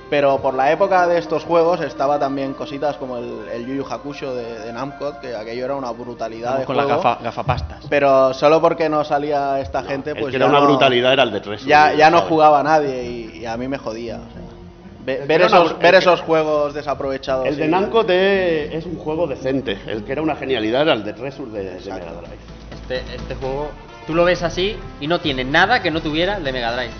[0.07, 3.85] Pero por la época de estos juegos estaba también cositas como el, el Yu Yu
[3.91, 6.89] Hakusho de, de Namco, que aquello era una brutalidad Vamos de con juego.
[7.01, 7.85] gafa- gafapastas.
[7.89, 11.23] Pero solo porque no salía esta gente, pues que ya era una no- brutalidad era
[11.23, 11.65] el de tres.
[11.65, 14.17] Ya, ya no jugaba nadie y, y a mí me jodía.
[14.17, 14.41] o sea.
[15.05, 17.45] Ve- que ver esos, ver el que- esos juegos desaprovechados.
[17.47, 19.77] El de Namco te- es un juego decente.
[19.87, 22.37] El que era una genialidad era el de Treasure de, de Mega Drive.
[22.73, 23.71] Este, este juego,
[24.07, 26.91] tú lo ves así y no tiene nada que no tuviera el de Mega Drive.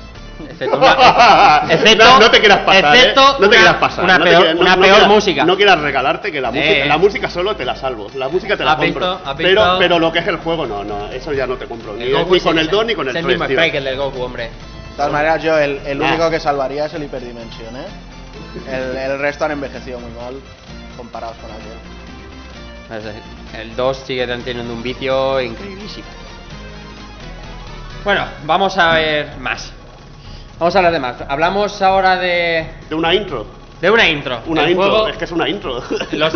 [0.49, 3.25] Excepto una, excepto, no, no te quieras pasar, excepto ¿eh?
[3.25, 4.03] No te una, quieras pasar.
[4.03, 5.45] una peor, quieras- no- una no peor quieras- música.
[5.45, 6.85] No quieras regalarte que la música, Eh.
[6.87, 8.07] la música solo te la salvo.
[8.15, 9.11] La música te la ¿Has compro.
[9.15, 9.29] visto?
[9.29, 9.75] ¿Has Pero, visto?
[9.79, 11.07] pero lo que es el juego, no, no.
[11.09, 11.93] Eso ya no te compro.
[11.93, 13.33] Ni, El ni es con el- el 2 ni con el es 3.
[13.33, 14.49] el mismo que el del Goku, hombre.
[14.95, 16.07] De todas maneras, yo el, el Nah.
[16.07, 17.85] único que salvaría es el Hyper Dimension, ¿eh?
[18.71, 20.35] El, el resto han envejecido muy mal
[20.95, 23.11] comparados con aquel.
[23.59, 26.05] El 2 sigue teniendo un vicio increíblísimo.
[28.05, 29.71] Bueno, vamos a ver más.
[30.59, 31.15] Vamos a hablar de más.
[31.27, 32.65] Hablamos ahora de.
[32.87, 33.45] De una intro.
[33.81, 34.41] De una intro.
[34.45, 34.85] Una El intro.
[34.89, 35.83] juego- Es que es una intro.
[36.13, 36.33] los,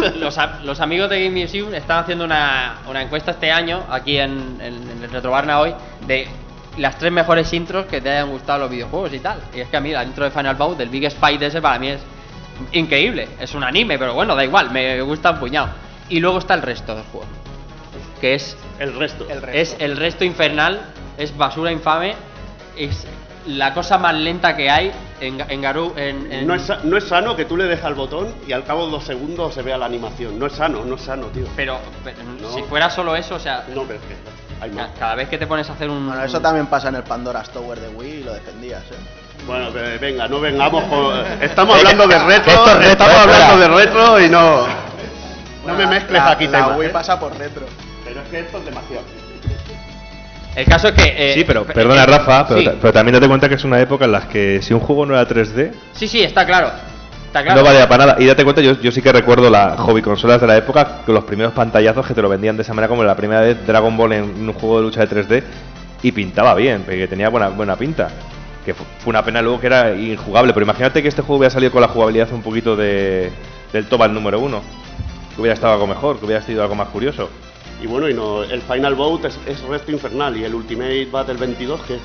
[0.63, 4.89] los amigos de Game Museum están haciendo una, una encuesta este año, aquí en, en-
[4.89, 5.73] en el Retrobarna hoy,
[6.05, 6.27] de
[6.77, 9.39] las tres mejores intros que te hayan gustado los videojuegos y tal.
[9.53, 11.77] Y es que a mí la intro de Final Bout del Big Spy ese para
[11.79, 11.99] mí es
[12.71, 13.27] increíble.
[13.39, 15.69] Es un anime, pero bueno, da igual, me gusta un puñado.
[16.09, 17.27] Y luego está el resto del juego,
[18.21, 19.27] que es el resto.
[19.51, 20.81] es el resto infernal,
[21.17, 22.15] es basura infame,
[22.77, 23.05] es
[23.45, 25.93] la cosa más lenta que hay en, en Garou.
[25.95, 28.63] En, en- No es, no es sano que tú le dejas el botón y al
[28.63, 30.37] cabo de dos segundos se vea la animación.
[30.39, 31.45] No es sano, no es sano, tío.
[31.55, 32.49] Pero, pero No.
[32.53, 33.65] si fuera solo eso, o sea.
[33.73, 34.15] No, pero es que
[34.61, 34.89] hay más.
[34.97, 36.05] Cada vez que te pones a hacer un.
[36.07, 38.95] Bueno, eso también pasa en el Pandora's Tower de Wii y lo defendías, ¿eh?
[39.47, 41.15] Bueno, que venga, no vengamos con...
[41.41, 44.67] Estamos hablando de retro, Esto es retro, estamos hablando de retro y no...
[45.65, 46.91] No me mezcles la, aquí la temas, Wii ¿eh?
[46.91, 47.65] pasa por retro.
[48.03, 49.03] Pero es que esto es demasiado.
[50.55, 51.13] El caso es que.
[51.15, 52.69] eh, sí, pero pe- perdona eh, Rafa, pero, sí.
[52.81, 55.13] pero también date cuenta que es una época en la que si un juego no
[55.13, 56.71] era 3D, Sí, sí, está claro.
[57.29, 57.61] Está claro.
[57.61, 58.21] no valía para nada.
[58.21, 61.13] Y date cuenta, yo, yo sí que recuerdo las hobby consolas de la época, con
[61.13, 63.95] los primeros pantallazos que te lo vendían de esa manera, como la primera vez Dragon
[63.95, 65.43] Ball en un juego de lucha de 3D,
[66.01, 68.09] y pintaba bien, porque tenía buena, buena pinta.
[68.65, 71.51] Que fu- fue una pena luego que era injugable, pero imagínate que este juego hubiera
[71.53, 73.31] salido con la jugabilidad un poquito de,
[73.73, 74.61] del Tobal número uno.
[75.35, 77.29] Que hubiera estado algo mejor, que hubiera sido algo más curioso.
[77.81, 81.35] Y bueno, y no, el Final Bout es, es resto infernal y el Ultimate Battle
[81.35, 81.99] 22 que...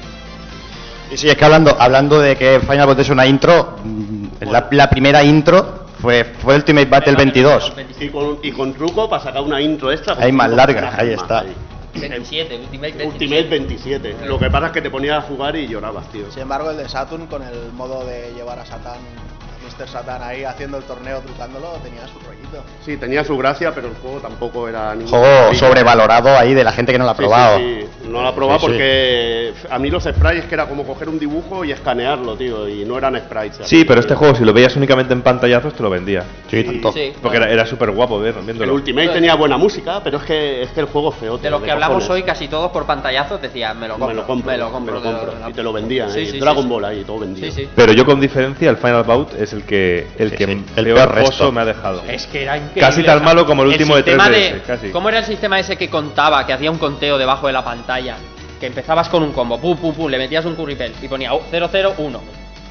[1.10, 4.68] Y sí, es que hablando, hablando de que Final Bout es una intro, mm, la,
[4.70, 7.72] la primera intro fue, fue Ultimate Battle 22.
[8.00, 10.14] Y con, y con truco para sacar una intro extra.
[10.14, 11.40] con Ahí más larga, ahí más está.
[11.40, 11.54] ahí.
[11.94, 13.06] 27, Ultimate 27.
[13.06, 14.16] Ultimate 27.
[14.26, 16.30] Lo que pasa es que te ponías a jugar y llorabas, tío.
[16.30, 18.98] Sin embargo, el de Saturn, con el modo de llevar a Satan,
[19.33, 19.33] a
[19.78, 19.88] Mr.
[19.88, 22.62] Satan ahí haciendo el torneo, trucándolo, tenía su rollito.
[22.84, 25.08] Sí, tenía su gracia, pero el juego tampoco era ningún...
[25.10, 27.58] Juego sobrevalorado ahí de la gente que no lo ha Sí, probado.
[27.58, 28.08] sí, sí.
[28.08, 28.72] no lo ha probado Sí, sí.
[28.72, 32.84] porque a mí los sprites que era como coger un dibujo y escanearlo, tío, y
[32.84, 33.66] no eran sprites.
[33.66, 36.22] Sí, pero este juego, si lo veías únicamente en pantallazos, te lo vendía.
[36.48, 36.92] Sí, tanto.
[36.92, 37.12] Sí.
[37.20, 38.74] Porque era, era súper guapo ver, El viéndolo.
[38.74, 41.36] Ultimate tenía buena música, pero es que, es que el juego es feo.
[41.36, 42.10] De tío, los que hablamos cojones.
[42.10, 44.08] hoy, casi todos por pantallazos decían, me lo compro.
[44.08, 44.94] me lo compro, me lo compro.
[44.94, 45.34] me lo compro.
[45.44, 46.26] de- Y te lo vendían, Sí, ¿eh?
[46.26, 47.46] sí, Dragon sí, Ball ahí, todo vendido.
[47.50, 47.68] Sí, sí.
[47.74, 51.30] Pero yo con diferencia, el Final Bout es el que el que el peor resto.
[51.30, 52.02] pozo me ha dejado.
[52.08, 52.80] Es que era increíble.
[52.80, 54.90] Casi tan malo como el último de sistema 3DS, casi.
[54.90, 58.16] ¿Cómo era el sistema ese que contaba, que hacía un conteo debajo de la pantalla?
[58.60, 62.20] Que empezabas con un combo, pum, pum, pum, le metías un curripel y ponía 001.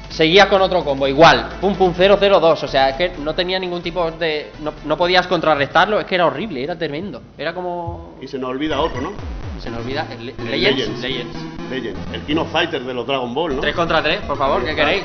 [0.08, 2.62] Seguías con otro combo, igual, pum, pum, 002.
[2.62, 4.52] O sea, es que no tenía ningún tipo de.
[4.62, 7.20] No, no podías contrarrestarlo, es que era horrible, era tremendo.
[7.36, 8.16] Era como.
[8.22, 9.12] Y se nos olvida otro, ¿no?
[9.60, 10.06] Se nos olvida.
[10.12, 11.00] el Le- El Legends.
[11.00, 11.36] Legends.
[11.70, 12.00] Legends.
[12.12, 13.60] El King of Fighters de los Dragon Ball, ¿no?
[13.60, 15.04] 3 contra 3, por favor, ¿qué queréis?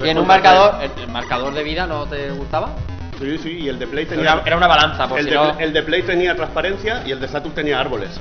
[0.00, 0.76] Y en un marcador.
[0.82, 2.70] El, el marcador de vida no te gustaba?
[3.18, 4.32] Sí, sí, y el de Play tenía.
[4.32, 5.58] Era, era una balanza, por el, si de, no.
[5.58, 8.20] el de Play tenía transparencia y el de Saturn tenía árboles.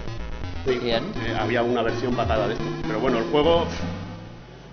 [0.66, 1.04] Sí, Bien.
[1.26, 2.66] eh, había una versión patada de esto.
[2.88, 3.68] Pero bueno, el juego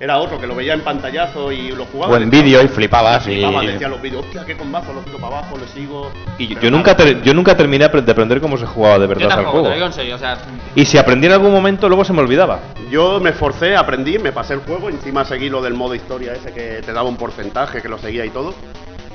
[0.00, 2.16] era otro que lo veía en pantallazo y lo jugaba.
[2.16, 5.38] Buen vídeo y flipabas y- Flipaba, decía los vídeos, hostia, qué combazo, lo tiro para
[5.38, 6.10] abajo, le sigo.
[6.38, 9.08] Y yo, yo nunca ter- yo nunca terminé de aprender cómo se jugaba de Yo
[9.08, 9.68] verdad al tampoco, te juego.
[9.68, 10.38] lo digo en serio, o sea.
[10.74, 12.58] Y si aprendí en algún momento, luego se me olvidaba.
[12.90, 16.52] Yo me esforcé, aprendí, me pasé el juego, encima seguí lo del modo historia ese
[16.52, 18.54] que te daba un porcentaje, que lo seguía y todo.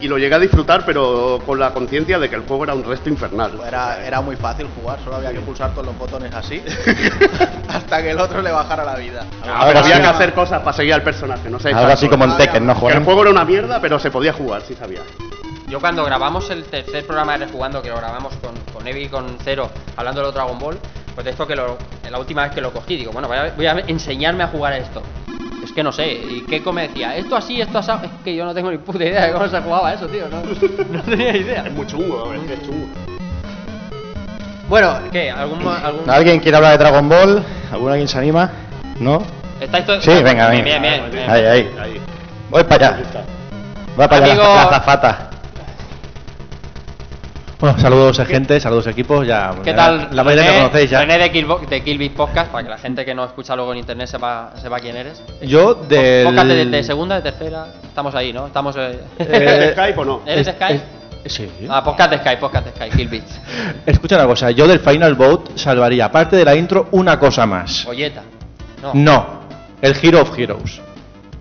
[0.01, 2.83] Y lo llegué a disfrutar, pero con la conciencia de que el juego era un
[2.83, 3.59] resto infernal.
[3.65, 6.63] Era, era muy fácil jugar, solo había que pulsar todos los botones así
[7.67, 9.25] hasta que el otro le bajara la vida.
[9.43, 11.69] Ah, pero había que hacer cosas para seguir al personaje, no sé.
[11.69, 12.97] Algo así como en Tekken, ¿no, Juan?
[12.97, 15.01] el juego era una mierda, pero se podía jugar, sí sabía.
[15.67, 19.07] Yo cuando grabamos el tercer programa de Rejugando, que lo grabamos con, con Evi y
[19.09, 20.79] con Cero, hablando de los Dragon Ball,
[21.13, 21.77] pues de esto que lo,
[22.09, 24.73] la última vez que lo cogí, digo, bueno, voy a, voy a enseñarme a jugar
[24.73, 25.03] a esto.
[25.79, 28.53] Que no sé, y Keiko me decía, esto así, esto así, es que yo no
[28.53, 30.41] tengo ni puta idea de cómo se jugaba eso, tío, no,
[30.91, 31.63] no tenía idea.
[31.67, 32.85] Es muy chungo, es chungo.
[34.67, 35.31] Bueno, ¿qué?
[35.31, 36.09] ¿Algún, algún...
[36.09, 37.45] ¿Alguien quiere hablar de Dragon Ball?
[37.71, 38.51] ¿Alguno alguien se anima?
[38.99, 39.23] ¿No?
[39.61, 40.79] ¿Estáis todos- Sí, venga, bien, venga.
[40.79, 41.29] Bien, bien, bien.
[41.29, 41.71] Ahí, ahí.
[41.81, 42.01] Ahí.
[42.49, 42.97] Voy para allá.
[43.97, 45.29] Va para allá Amigo- la, la azafata.
[47.59, 49.53] Bueno, saludos eh, gente, saludos equipos, ya.
[49.63, 50.07] ¿Qué ya tal?
[50.13, 50.99] La mayoría me conocéis ya.
[51.01, 53.79] René de, Killbo- de Killbeat Podcast, para que la gente que no escucha luego en
[53.79, 55.21] internet sepa, sepa quién eres.
[55.41, 56.25] Yo del.
[56.27, 58.47] Podcast de, de segunda, de tercera, estamos ahí, ¿no?
[58.47, 58.75] Estamos...
[58.77, 58.99] Eh...
[59.19, 60.21] ¿Eres de Skype o no?
[60.25, 60.81] ¿Eres de Skype?
[61.25, 61.49] es- sí.
[61.69, 63.25] Ah, podcast de Skype, podcast de Skype, Killbeat.
[63.85, 67.85] Escucha una cosa, yo del Final Boat salvaría, aparte de la intro, una cosa más.
[67.85, 68.21] Olleta.
[68.81, 68.91] No.
[68.93, 69.25] No,
[69.81, 70.79] el Hero of Heroes.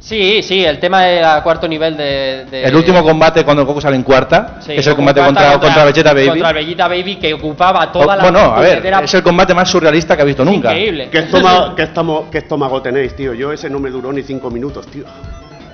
[0.00, 2.46] Sí, sí, el tema de a cuarto nivel de...
[2.50, 5.58] de- El último combate cuando Goku sale en cuarta, Sí, que es el combate contra,
[5.58, 6.28] contra Vegeta Baby.
[6.28, 8.22] Contra Vegeta Baby que ocupaba toda O- la...
[8.22, 10.70] bueno, a ver, es el combate más surrealista que he visto nunca.
[10.70, 11.08] Increíble.
[11.10, 13.34] ¿Qué, estamo- qué estómago tenéis, tío?
[13.34, 15.04] Yo ese no me duró ni cinco minutos, tío.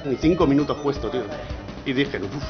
[0.07, 1.23] Ni cinco minutos puesto, tío.
[1.85, 2.45] Y dije, uff,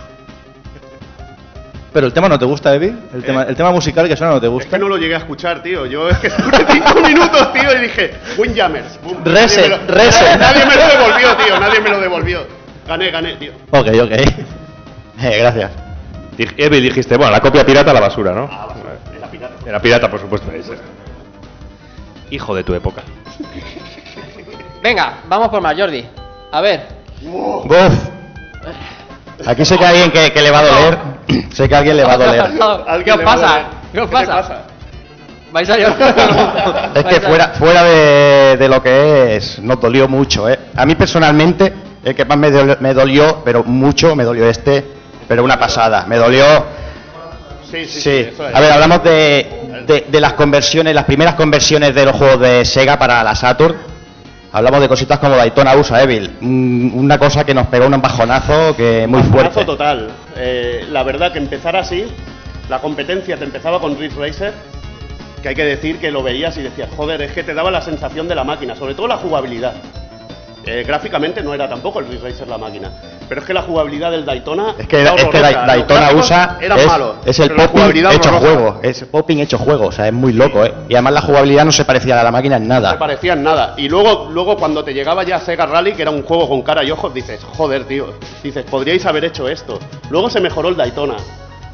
[1.95, 2.93] Pero el tema no te gusta, Evi?
[3.15, 4.69] El, tema, el tema musical que suena no te es gusta.
[4.71, 5.87] que no lo llegué a escuchar, tío.
[5.87, 9.01] Yo es que duré cinco minutos, tío, y dije, Windjammers.
[9.01, 9.25] Boom.
[9.25, 10.39] Reset, Nadie me lo- reset.
[10.39, 11.61] Nadie me lo devolvió, tío.
[11.61, 12.47] Nadie me lo devolvió.
[12.89, 13.53] Gané, gané, tío.
[13.71, 14.11] Ok, ok.
[15.23, 15.71] Eh, gracias.
[16.37, 18.51] Dij- Evi, dijiste, bueno, la copia pirata a la basura, ¿no?
[19.17, 19.55] Era pirata.
[19.65, 20.51] Era pirata, por supuesto.
[22.31, 23.03] Hijo de tu época.
[24.83, 26.05] Venga, vamos por más, Jordi.
[26.51, 26.89] A ver.
[27.23, 27.65] Buf.
[29.47, 30.99] Aquí sé que hay alguien que, que le va a doler.
[31.53, 32.45] sé que a alguien le va a doler.
[33.05, 33.65] ¿Qué os pasa?
[33.93, 34.63] ¿Qué os ¿Qué te pasa?
[35.53, 36.91] ¿Vais a llorar?
[36.97, 40.59] Es ¿Vais que fuera, fuera de, de lo que es, nos dolió mucho, ¿eh?
[40.75, 44.85] A mí personalmente, el que más me dolió, me dolió, pero mucho, me dolió este,
[45.29, 46.07] pero una pasada.
[46.09, 46.45] Me dolió.
[47.71, 48.01] Sí, sí, sí.
[48.01, 48.11] Sí.
[48.33, 48.55] eso es.
[48.55, 52.65] A ver, hablamos de, de, de las conversiones, las primeras conversiones de los juegos de
[52.65, 53.77] Sega para la Saturn.
[54.57, 56.31] Hablamos de cositas como Daytona USA Evil.
[56.41, 59.65] Mm, Una cosa que nos pegó un bajonazo que muy Bajonazo fuerte.
[59.65, 60.11] total.
[60.37, 62.05] Eh, la verdad que empezar así,
[62.69, 64.53] la competencia te empezaba con Ridge Racer,
[65.43, 67.81] que hay que decir que lo veías y decías, joder, es que te daba la
[67.83, 69.73] sensación de la máquina, sobre todo la jugabilidad.
[70.65, 72.93] Eh, gráficamente no era tampoco el Ridge Racer la máquina,
[73.29, 76.59] pero es que la jugabilidad del Daytona Es que, era es que Daytona gráficos USA
[76.61, 78.39] es, malos, es el popping hecho horrorosa.
[78.41, 80.73] juego, es popping hecho juego, o sea, es muy loco, ¿eh?
[80.89, 82.99] Y además la jugabilidad no se parecía a la máquina en No se nada.
[82.99, 83.75] parecían nada.
[83.77, 86.85] Y luego, luego cuando te llegaba ya Sega Rally, que era un juego con cara
[86.85, 88.15] y ojos, dices, joder, tío.
[88.43, 89.79] Dices, podríais haber hecho esto.
[90.11, 91.17] Luego se mejoró el Daytona.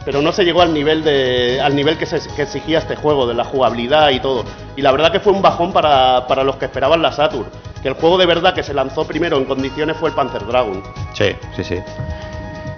[0.04, 3.26] Pero no se llegó al nivel de al nivel que, se, que exigía este juego,
[3.26, 4.44] de la jugabilidad y todo.
[4.74, 7.44] Y la verdad que fue un bajón para, para los que esperaban la Saturn.
[7.82, 10.82] Que el juego de verdad que se lanzó primero en condiciones fue el Panzer Dragon.
[11.14, 11.78] Sí, sí, sí.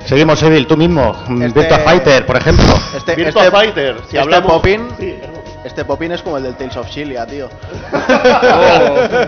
[0.04, 1.14] Seguimos, Evil, tú mismo.
[1.28, 2.64] mm, Este- Virtua Fighter, por ejemplo.
[2.96, 5.18] Este, Virtua este- Fighter, si este hablamos- Popin, Sí,
[5.64, 7.48] este Popin es como el del Tales of Chilia, tío.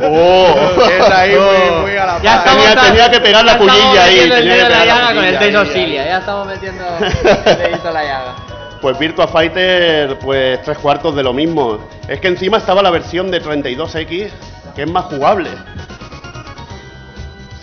[0.03, 0.55] Oh.
[0.91, 2.45] es ahí muy, muy a la Ya.
[2.45, 5.15] Tenía- tenía que pegar la ya estamos pullilla ahí, tenía que la pegar la llaga
[5.15, 8.35] con el Tales of ya estamos metiendo el dedito la llaga.
[8.81, 11.79] Pues Virtua Fighter, pues tres cuartos de lo mismo.
[12.07, 14.31] Es que encima estaba la versión de 32X,
[14.75, 15.51] que es más jugable.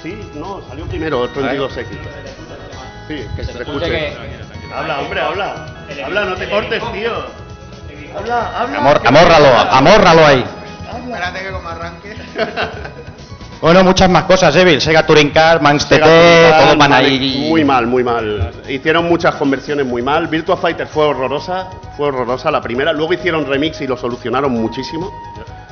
[0.02, 1.86] Sí, no, salió primero el 32X.
[3.08, 4.14] Sí, que se te escuche.
[4.74, 5.68] Habla, hombre, habla.
[6.04, 7.12] Habla, no te cortes, tío.
[8.18, 8.78] Habla, habla.
[8.78, 10.46] Amor, amórralo, amórralo ahí.
[11.04, 12.16] Espérate que como arranque.
[13.62, 14.82] Bueno, muchas más cosas, Evil.
[14.82, 17.46] Sega Touring Car, Manx TT, todo van ahí.
[17.48, 18.52] Muy mal, muy mal.
[18.68, 20.26] Hicieron muchas conversiones muy mal.
[20.26, 22.92] Virtua Fighter fue horrorosa, fue horrorosa la primera.
[22.92, 25.12] Luego hicieron remix y lo solucionaron muchísimo.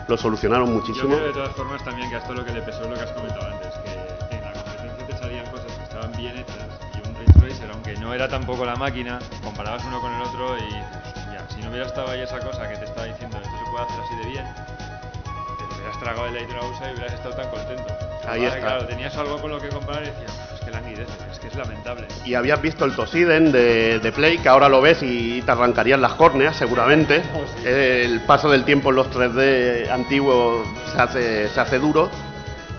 [0.10, 1.08] Lo solucionaron Yo muchísimo.
[1.16, 3.02] creo de todas formas también que a esto lo que le pesó es lo que
[3.02, 7.08] has comentado antes, que en la competencia te salían cosas que estaban bien hechas y
[7.08, 10.72] un Ridge Racer, aunque no era tampoco la máquina, comparabas uno con el otro y
[10.72, 13.86] ya, si no hubiera estado ahí esa cosa que te estaba diciendo esto se puede
[13.86, 14.46] hacer así de bien,
[15.60, 17.94] te lo hubieras tragado el Light Drausa y hubieras estado tan contento.
[18.28, 18.60] Ahí Vale, está.
[18.62, 22.08] Claro, tenías algo con lo que comparar y decías, es que es que es lamentable.
[22.26, 26.02] Y habías visto el Tosiden de, de Play, que ahora lo ves y te arrancarían
[26.02, 27.22] las córneas, seguramente.
[27.66, 32.10] El paso del tiempo en los 3D antiguos se hace, se hace duro.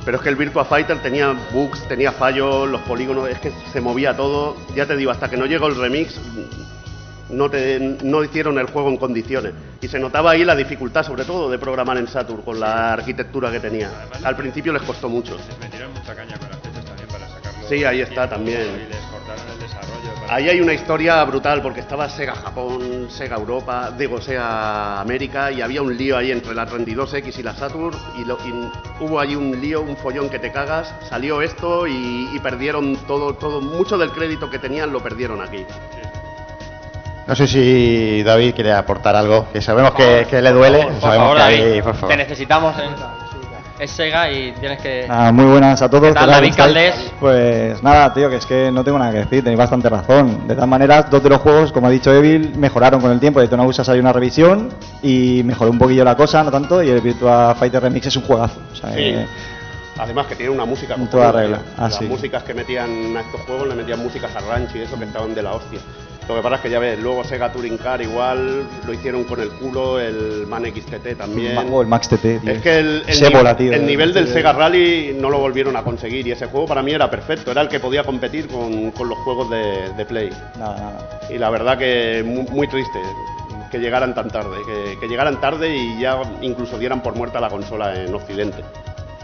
[0.05, 3.81] Pero es que el Virtua Fighter tenía bugs, tenía fallos, los polígonos, es que se
[3.83, 4.57] movía todo.
[4.75, 6.19] Ya te digo, hasta que no llegó el remix,
[7.29, 9.53] no, te, no hicieron el juego en condiciones.
[9.81, 13.51] Y se notaba ahí la dificultad, sobre todo, de programar en Saturn con la arquitectura
[13.51, 13.91] que tenía.
[14.25, 15.37] Al principio les costó mucho.
[15.37, 16.50] Les metieron mucha caña con
[17.71, 18.61] Sí, ahí a está también.
[18.61, 20.15] Y les cortaron el desarrollo.
[20.21, 25.51] para- Ahí hay una historia brutal porque estaba Sega Japón, Sega Europa, digo Sega América
[25.53, 28.53] y había un lío ahí entre la 32X y la Saturn y, lo- y
[29.05, 33.35] hubo ahí un lío, un follón que te cagas, salió esto y, y perdieron todo,
[33.35, 35.65] todo, mucho del crédito que tenían lo perdieron aquí.
[37.29, 40.83] No sé si David quiere aportar algo, que sabemos que, que le duele.
[40.83, 42.09] Por sabemos favor, que ahí, David, por favor.
[42.11, 42.77] te necesitamos.
[42.79, 42.89] ¿eh?
[43.81, 45.07] Es Sega y tienes que.
[45.09, 46.09] Nada, muy buenas a todos.
[46.09, 46.55] ¿Qué tal, ¿qué David.
[46.55, 47.13] Caldés?
[47.19, 50.47] Pues nada, tío, que es que no tengo nada que decir, tenéis bastante razón.
[50.47, 53.41] De todas maneras, dos de los juegos, como ha dicho Evil, mejoraron con el tiempo.
[53.41, 54.69] De Tona USA salió una revisión
[55.03, 58.23] y mejoró un poquillo la cosa, no tanto, y el Virtua Fighter Remix es un
[58.25, 58.61] juegazo.
[58.71, 59.01] O sea, Sí.
[59.01, 59.27] eh,
[59.99, 61.59] Además que tiene una música En toda regla.
[61.59, 61.67] tío.
[61.79, 62.05] Ah, Las sí.
[62.05, 65.35] músicas que metían a estos juegos le metían músicas a ranch y eso que estaban
[65.35, 65.81] de la hostia.
[66.31, 69.41] Lo que pasa es que ya ves, luego Sega Touring Car igual lo hicieron con
[69.41, 71.59] el culo, el Man XTT también.
[71.59, 72.53] el Max TT, tío.
[72.53, 74.29] Es que el, el, tío, nivel del.
[74.29, 77.63] Sega Rally no lo volvieron a conseguir y ese juego para mí era perfecto, era
[77.63, 80.31] el que podía competir con, con los juegos de, de Play.
[80.57, 81.21] Nada, nada.
[81.29, 83.01] Y la verdad que muy, muy triste
[83.73, 87.49] que llegaran tan tarde, que, que llegaran tarde y ya incluso dieran por muerta la
[87.49, 88.63] consola en Occidente.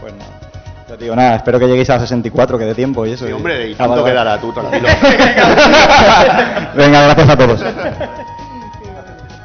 [0.01, 0.46] Pues nada.
[0.89, 3.25] Yo digo, nada, espero que lleguéis a la 64, que de tiempo y eso.
[3.25, 4.05] Sí, y- hombre, y tanto vale.
[4.13, 4.87] quedará tú, tranquilo.
[6.75, 7.61] Venga, gracias a todos.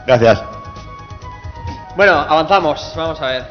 [0.07, 0.43] Gracias.
[1.97, 2.93] Bueno, avanzamos.
[2.97, 3.45] Vamos a ver.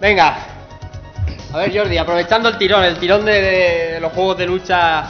[0.00, 0.36] Venga.
[1.52, 3.32] A ver, Jordi, aprovechando el tirón, el tirón de,
[3.92, 5.04] de los juegos de lucha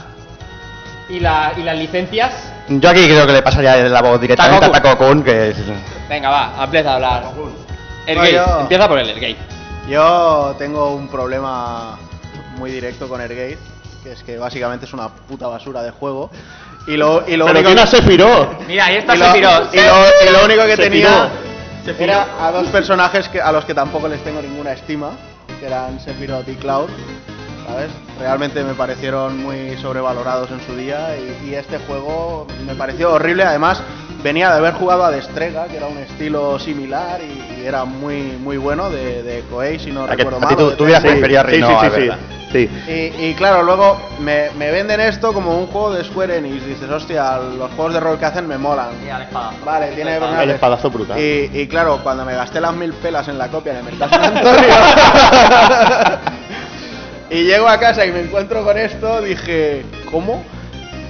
[1.08, 2.32] y, la, y las licencias.
[2.68, 5.56] Yo aquí creo que le pasaría la voz directamente Taco a Taco Kun, que es...
[6.08, 7.24] Venga, va, empieza a hablar.
[8.06, 9.36] El No, gay, empieza por el Ergate.
[9.88, 11.96] Yo tengo un problema
[12.56, 13.58] muy directo con Airgate,
[14.02, 16.30] que es que básicamente es una puta basura de juego.
[16.86, 18.60] Y lo, y lo Pero único tiene a Sephiroth.
[18.66, 19.74] Mira, ahí está y lo, Sephiroth.
[19.74, 21.30] y lo- y lo único que Sephiroth.
[21.86, 25.10] tenía era a dos personajes que, a los que tampoco les tengo ninguna estima,
[25.60, 26.88] que eran Sephiroth y Cloud.
[27.66, 27.90] ¿Sabes?
[28.20, 33.42] Realmente me parecieron muy sobrevalorados en su día y, y este juego me pareció horrible.
[33.42, 33.82] Además,
[34.26, 38.36] venía de haber jugado a Destrega, que era un estilo similar y, y era muy
[38.42, 40.56] muy bueno de, de Koei, si no A recuerdo mal.
[40.56, 42.18] tú- de tú hubieras preferido a Rinoa, sí, sí, verdad.
[42.52, 42.70] sí.
[42.88, 46.66] Y, y claro, luego me, me venden esto como un juego de Square Enix.
[46.66, 48.88] Dices, hostia, los juegos de rol que hacen me molan.
[49.64, 51.18] Vale, tiene El espadazo brutal.
[51.20, 54.24] Y, y claro, cuando me gasté las mil pelas en la copia el mercado San
[54.36, 54.74] Antonio
[57.30, 60.44] y llego a casa y me encuentro con esto, dije, ¿cómo?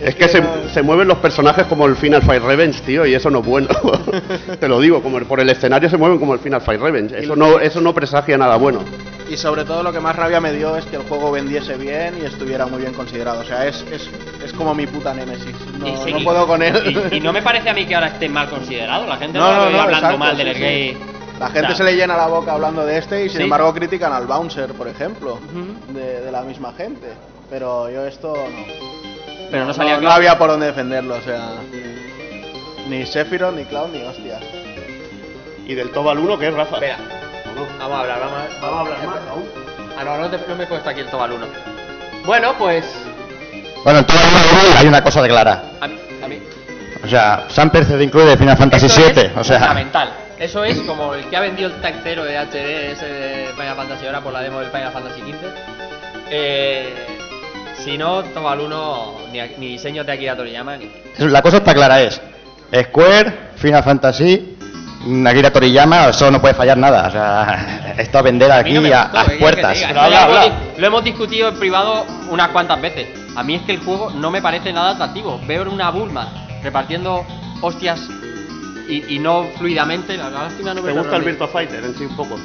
[0.00, 3.30] Es que se, se mueven los personajes como el Final Fight Revenge, tío, y eso
[3.30, 3.68] no es bueno.
[4.60, 7.16] Te lo digo, como por el escenario se mueven como el Final Fight Revenge.
[7.18, 8.80] Eso no, eso no presagia nada bueno.
[9.28, 12.14] Y sobre todo lo que más rabia me dio es que el juego vendiese bien
[12.22, 13.40] y estuviera muy bien considerado.
[13.40, 14.08] O sea, es, es,
[14.44, 15.56] es como mi puta némesis.
[15.80, 17.08] No, sí, no puedo con él.
[17.10, 19.06] Y, y no me parece a mí que ahora esté mal considerado.
[19.06, 20.96] La gente No, no, no, hablando exacto, mal del sí.
[21.40, 23.42] La gente se le llena la boca hablando de este y sin Sí.
[23.44, 25.38] embargo critican al Bouncer, por ejemplo,
[25.88, 27.08] de, de la misma gente.
[27.50, 29.05] Pero yo esto no.
[29.50, 30.12] Pero no salía no, Cloud.
[30.12, 31.50] había por dónde defenderlo, o sea.
[32.88, 34.40] Ni Sephiroth, ni Cloud, ni hostias.
[35.66, 36.74] ¿Y del Tobal 1 qué es, Rafa?
[36.76, 36.96] Espera.
[37.78, 39.44] Vamos a hablar, vamos a, vamos a hablar más aún.
[39.98, 41.46] Ah, no, no, te- no me he puesto aquí el Tobal 1.
[42.24, 42.84] Bueno, pues.
[43.82, 45.62] Bueno, en todo el mundo hay una cosa de clara.
[45.80, 45.98] A mí.
[46.24, 46.40] A mí
[47.04, 49.20] O sea, Samper se incluye Final Fantasy Eso VII.
[49.26, 50.10] es O sea, fundamental.
[50.38, 53.74] Eso es como el que ha vendido el tag 0 de HD, ese de Final
[53.76, 55.34] Fantasy ahora por la demo del Final Fantasy XV.
[56.30, 57.15] Eh,
[57.86, 60.90] si no, toma al 1 ni, ni diseños de Akira Toriyama, ni...
[61.18, 62.20] La cosa está clara, es
[62.88, 64.56] Square, Final Fantasy,
[65.26, 67.06] Akira Toriyama, eso no puede fallar nada.
[67.06, 69.80] O sea, esto a vender A mí aquí no gustó, a ¿qué quieres que puertas.
[69.80, 73.06] ya hemos di- Lo hemos discutido en privado unas cuantas veces.
[73.36, 75.40] A mí es que el juego no me parece nada atractivo.
[75.46, 76.28] Veo una Bulma
[76.62, 77.24] repartiendo
[77.60, 78.00] hostias
[78.88, 80.16] y, y no fluidamente.
[80.16, 82.36] La lástima no me ¿Te gusta el Virtua Fighter en sí un poco?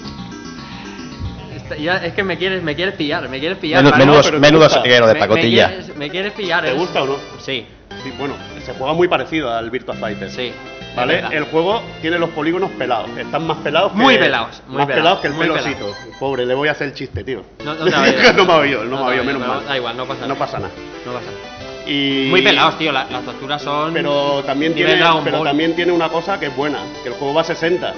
[1.80, 3.84] Ya- es que me quieres, me quieres pillar, me quieres pillar.
[3.84, 4.78] Menudo- Vale, menudo- no, pero te menudo gusta.
[4.80, 5.68] saquero de Me- me pacotilla.
[5.68, 6.64] quieres- Me quieres pillar.
[6.64, 7.16] ¿Te es- gusta o no?
[7.40, 7.66] Sí.
[8.04, 8.34] Sí, bueno,
[8.66, 10.32] se juega muy parecido al Virtua Fighter.
[10.32, 10.52] Sí.
[10.96, 11.24] ¿Vale?
[11.32, 13.10] El juego tiene los polígonos pelados.
[13.18, 13.98] Están más pelados que.
[13.98, 15.96] Muy pelados, muy más pelados, pelados que el muy pelosito.
[16.20, 17.44] Pobre, le voy a hacer el chiste, tío.
[17.64, 17.92] No, no te
[18.34, 19.66] no me ha oído, no, No me ha oído, menos mal.
[19.66, 20.34] Da igual, no pasa nada.
[20.34, 20.72] No pasa nada.
[21.06, 21.88] No pasa nada.
[21.90, 22.28] Y...
[22.30, 22.92] Muy pelados, tío.
[22.92, 23.94] la- las torturas son.
[23.94, 27.42] Pero también tiene, pero también tiene una cosa que es buena, que el juego va
[27.42, 27.94] a 60.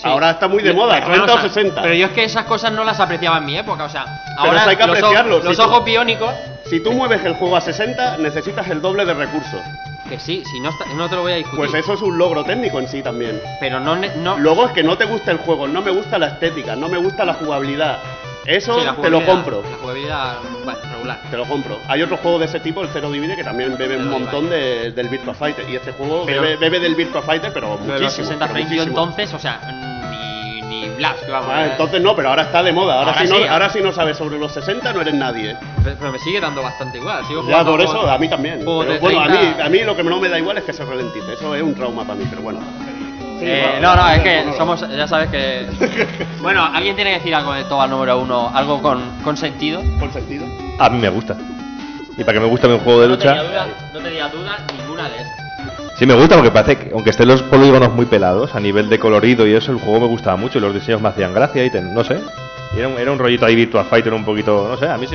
[0.00, 0.08] Sí.
[0.08, 1.82] Ahora está muy de moda, pero, 30 o o sea, 60.
[1.82, 4.04] Pero yo es que esas cosas no las apreciaba en mi época, o sea,
[4.36, 6.30] ahora hay que los, ojos- los si tú- ojos biónicos,
[6.66, 9.60] Si tú mueves el juego a 60, necesitas el doble de recursos.
[10.08, 11.58] que sí, si no, está- no te lo voy a discutir.
[11.58, 13.40] Pues eso es un logro técnico en sí también.
[13.60, 16.28] Pero no, no Luego es que no te gusta el juego, no me gusta la
[16.28, 17.98] estética, no me gusta la jugabilidad.
[18.46, 19.62] Eso Sí, te lo compro.
[19.70, 21.18] La jugabilidad, bueno, regular.
[21.30, 21.78] Te lo compro.
[21.88, 24.90] Hay otros juegos de ese tipo, el Zero Divide, que también bebe un montón de-
[24.92, 25.68] del Virtua Fighter.
[25.68, 27.98] Y este juego Pero- bebe, bebe del Virtua Fighter, pero muchísimo.
[27.98, 29.60] los 60 pero frames yo entonces, o sea,
[30.68, 31.50] ni, Blast, vamos.
[31.52, 32.94] Ah, eh, entonces no, pero ahora está de moda.
[32.98, 35.56] Ahora, Ahora si no, sí, ahora si no sabes sobre los 60 no eres nadie.
[35.82, 37.24] Pero pero me sigue dando bastante igual.
[37.26, 38.58] Sigo Ya por eso, a mí también.
[38.60, 39.40] Pero bueno, a 30.
[39.56, 41.32] mí, a mí lo que no me da igual es que se ralentice.
[41.34, 42.60] Eso es un trauma para mí, pero bueno.
[43.40, 45.66] Eh, no, no, es que somos, ya sabes que...
[46.42, 48.50] Bueno, ¿alguien tiene que decir algo de Tobal número uno?
[48.52, 49.80] ¿Algo con, con sentido?
[50.00, 50.44] ¿Con sentido?
[50.78, 51.36] A mí me gusta.
[52.16, 54.58] Y para que me guste un juego de No tenía lucha, duda, no tenía duda
[54.76, 55.47] ninguna de esas.
[55.98, 58.98] Sí me gusta porque parece que, aunque estén los polígonos muy pelados, a nivel de
[58.98, 61.70] colorido y eso, el juego me gustaba mucho y los diseños me hacían gracia y
[61.70, 62.20] ten- no sé.
[62.76, 65.06] Era, un, era un rollito ahí Virtua Fighter un poquito, no sé, a mí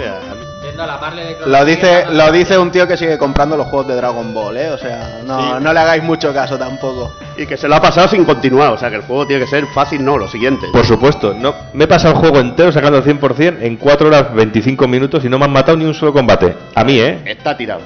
[0.76, 3.96] a la de Lo dice, lo dice un tío que sigue comprando los juegos de
[3.96, 4.72] Dragon Ball, ¿eh?
[4.72, 5.64] O sea, no, Sí.
[5.64, 7.14] no le hagáis mucho caso tampoco.
[7.38, 9.50] Y que se lo ha pasado sin continuar, o sea que el juego tiene que
[9.50, 10.68] ser fácil, no, lo siguiente.
[10.74, 14.34] Por supuesto, no, me he pasado el juego entero sacando el 100% en 4 horas
[14.34, 16.56] 25 minutos y no me han matado ni un solo combate.
[16.74, 17.22] A mí, ¿eh?
[17.26, 17.82] Está tirado.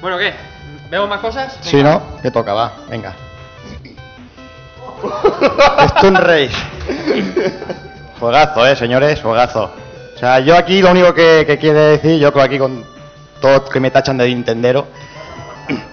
[0.00, 0.34] Bueno, ¿qué?
[0.92, 1.58] ¿Vemos más cosas?
[1.62, 2.02] Sí, ¿no?
[2.20, 3.14] Que toca, va, venga.
[5.96, 6.52] Stun Race.
[8.20, 9.70] Juegazo, eh, señores, juegazo.
[10.14, 12.84] O sea, yo aquí lo único que, que quiere decir, yo creo aquí con
[13.40, 14.86] todo que me tachan de Nintendero,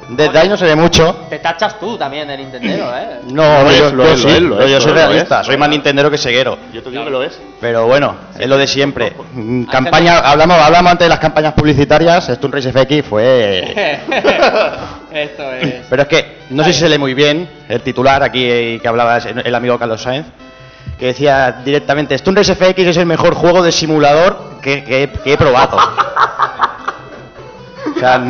[0.10, 1.14] desde ahí no se ve mucho.
[1.30, 2.68] Te tachas tú también de Nintendo,
[2.98, 3.20] ¿eh?
[3.26, 5.48] No, yo, es, lo yo es, sí, lo es, yo- soy lo realista, es.
[5.48, 6.58] soy más Nintendero que ceguero.
[6.74, 7.40] Yo te digo que lo es.
[7.62, 9.14] Pero bueno, es lo de siempre.
[9.34, 13.60] Mm, Campaña, hablamos, hablamos antes de las campañas publicitarias, Stun Race FX fue
[15.12, 15.86] Esto es...
[15.90, 18.88] Pero es que no sé si se lee muy bien el titular aquí eh, que
[18.88, 20.26] hablaba el amigo Carlos Sainz,
[20.98, 25.34] que decía directamente, Stun Race FX es el mejor juego de simulador que, que- que
[25.34, 25.78] he probado.
[27.96, 28.22] o sea,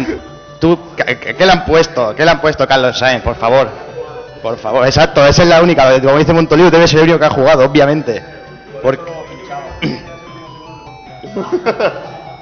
[0.60, 2.16] tú, ¿qué, qué le han puesto?
[2.16, 3.22] ¿Qué le han puesto Carlos Sainz?
[3.24, 3.70] Por favor.
[4.41, 5.99] Por favor, exacto, esa es la única.
[6.01, 8.24] Como dice Montolivo, debe ser el único que ha jugado, obviamente.
[8.82, 9.12] Porque,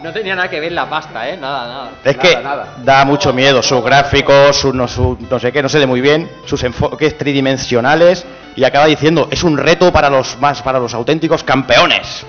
[0.04, 1.36] No tenía nada que ver la pasta, ¿eh?
[1.38, 1.90] Nada, nada.
[2.04, 2.68] Es Nada, que nada.
[2.84, 6.02] da mucho miedo, sus gráficos, sus no, su- no sé qué, no se lee muy
[6.02, 8.24] bien, sus enfoques tridimensionales
[8.56, 12.26] y acaba diciendo, es un reto para los más para los auténticos campeones.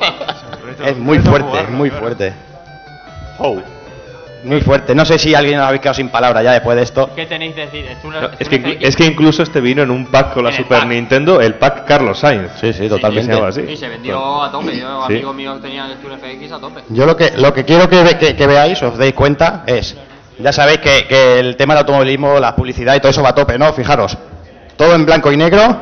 [0.84, 2.32] es muy fuerte, es muy fuerte.
[4.44, 4.94] Muy fuerte.
[4.94, 7.10] No sé si alguien os habéis quedado sin palabra ya después de esto.
[7.14, 7.84] ¿Qué tenéis que decir?
[7.86, 10.42] Es una- No, es es, que, es que incluso este vino en un pack con
[10.44, 10.88] la Super pack.
[10.88, 12.50] Nintendo, el pack Carlos Sainz.
[12.60, 13.30] Sí, sí, Y totalmente.
[13.30, 13.64] se llama así.
[13.68, 14.76] Sí, se vendió a tope.
[14.76, 15.12] Yo, Sí.
[15.14, 16.80] amigo mío, tenía el Tour FX a tope.
[16.88, 19.96] Yo lo que lo que quiero que, ve- que- que veáis, os deis cuenta, es,
[20.38, 23.34] ya sabéis que, que el tema del automovilismo, la publicidad y todo eso va a
[23.34, 23.72] tope, ¿no?
[23.72, 24.18] Fijaros,
[24.76, 25.76] todo en blanco y negro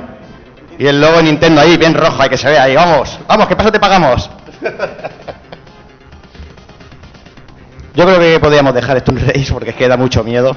[0.78, 3.46] y el logo de Nintendo ahí bien rojo, hay que se vea ahí, vamos, vamos,
[3.48, 4.28] ¿qué pasa te pagamos?
[7.94, 10.56] Yo creo que podríamos dejar esto un race porque es que da mucho miedo.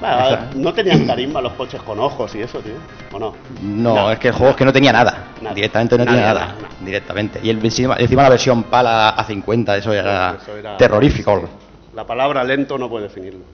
[0.00, 2.72] Bueno, no tenían carisma los coches con ojos y eso, tío.
[3.12, 3.34] ¿O no?
[3.62, 5.26] No, es que el juego es que no tenía nada.
[5.40, 5.54] Nada.
[5.54, 6.68] Directamente no Nada, tenía nada, nada.
[6.80, 7.40] Directamente.
[7.42, 11.48] Y el, encima, encima la versión PAL a 50, eso era, Eso era- terrorífico.
[11.94, 13.44] La palabra lento no puede definirlo.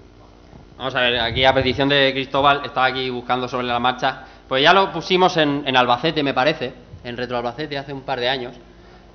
[0.78, 4.22] Vamos a ver, aquí a petición de Cristóbal, estaba aquí buscando sobre la marcha.
[4.48, 6.72] Pues ya lo pusimos en, en Albacete, me parece,
[7.04, 8.54] en Retro Albacete hace un par de años.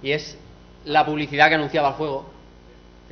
[0.03, 0.38] Y es
[0.86, 2.30] la publicidad que anunciaba el juego,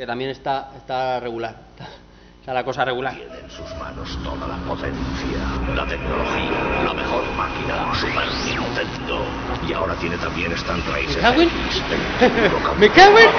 [0.01, 1.55] que también está, está regular.
[2.41, 3.13] Está, la cosa regular.
[3.13, 5.37] en sus manos toda la potencia,
[5.75, 9.23] la tecnología, la mejor máquina, Super Nintendo.
[9.69, 11.17] Y ahora tiene también Stand Racer.
[11.17, 12.75] ¿Me cago.
[12.79, 13.29] ¡Me cago en!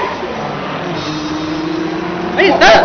[2.39, 2.85] ¡Ahí está!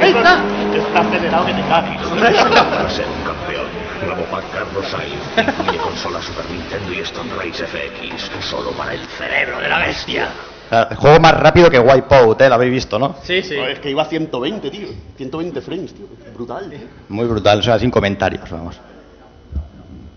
[0.00, 0.44] ¡Ahí está!
[0.72, 2.00] Está acelerado que te cagues.
[2.70, 3.66] Para ser un campeón,
[4.06, 9.58] Rabopack Carlos Sainz incluye consola Super Nintendo y Stone Race FX, solo para el cerebro
[9.58, 10.28] de la bestia.
[10.74, 12.48] Sea, el juego más rápido que Wipeout, ¿eh?
[12.48, 13.16] Lo habéis visto, ¿no?
[13.22, 13.56] Sí, sí.
[13.56, 14.88] Es que iba a 120, tío.
[15.16, 16.06] 120 frames, tío.
[16.34, 16.72] Brutal.
[17.08, 18.80] Muy brutal, o sea, sin comentarios, vamos.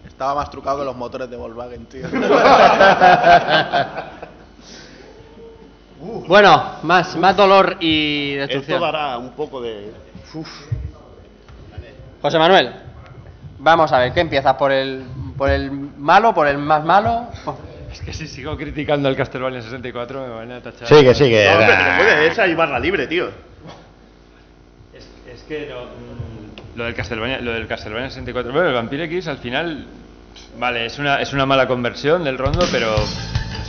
[0.07, 2.07] Estaba más trucado que los motores de Volkswagen, tío.
[5.99, 8.75] Bueno, más, más dolor y destrucción.
[8.75, 9.91] Esto dará un poco de...
[10.35, 10.47] Uf.
[12.21, 12.71] José Manuel,
[13.57, 14.53] vamos a ver, ¿qué empiezas?
[14.55, 15.05] ¿Por el,
[15.37, 17.27] por el malo, por el más malo?
[17.97, 20.87] Es que si sigo criticando el Castlevania 64 me van a tachar.
[20.87, 21.49] Sigue, sigue.
[21.51, 23.29] No, pero puede, esa y barra libre, tío.
[24.93, 25.85] Es, es que no,
[26.75, 29.85] lo del Castlevania, lo del Castlevania 64, bueno, el Vampire X al final
[30.59, 33.03] vale, es una es una mala conversión del rondo, pero no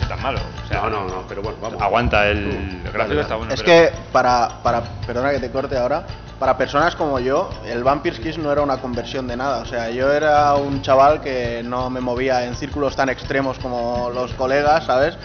[0.03, 0.41] es tan malo.
[0.65, 1.81] O sea, No, no, no, pero bueno, vamos.
[1.81, 5.77] Aguanta el, el gráfico está bueno, es pero- que para, para, perdona que te corte
[5.77, 6.05] ahora,
[6.39, 9.59] para personas como yo, el Vampire's Kiss no era una conversión de nada.
[9.63, 14.11] O sea, yo era un chaval que no me movía en círculos tan extremos como
[14.15, 15.17] los colegas, ¿sabes?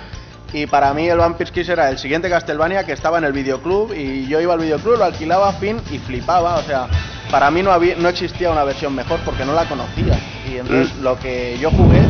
[0.54, 3.94] Y para mí el Vampire's Kiss era el siguiente Castlevania que estaba en el videoclub
[3.94, 6.56] y yo iba al videoclub, lo alquilaba, fin, y flipaba.
[6.56, 6.88] O sea,
[7.32, 10.20] para mí no, había, no existía una versión mejor porque no la conocía.
[10.48, 12.02] Y entonces lo que yo jugué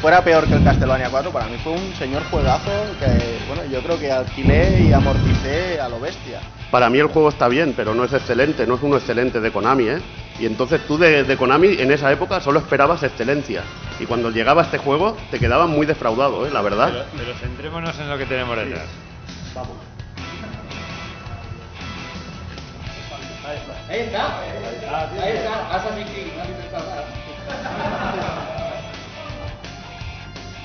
[0.00, 2.70] fuera peor que el Castlevania 4, para mí fue un señor juegazo
[3.00, 6.40] que, bueno, yo creo que alquilé y amorticé a lo bestia.
[6.70, 9.50] Para mí el juego está bien, pero no es excelente, no es uno excelente de
[9.50, 9.98] Konami, ¿eh?
[10.38, 13.62] Y entonces tú de, de Konami en esa época solo esperabas excelencia.
[13.98, 16.50] Y cuando llegaba este juego te quedabas muy defraudado, ¿eh?
[16.52, 16.90] La verdad.
[16.92, 18.86] Pero, pero centrémonos en lo que tenemos detrás.
[19.54, 19.76] Vamos.
[23.88, 24.40] Ahí está.
[24.40, 25.74] Ahí está.
[25.74, 26.32] Assassin's Creed.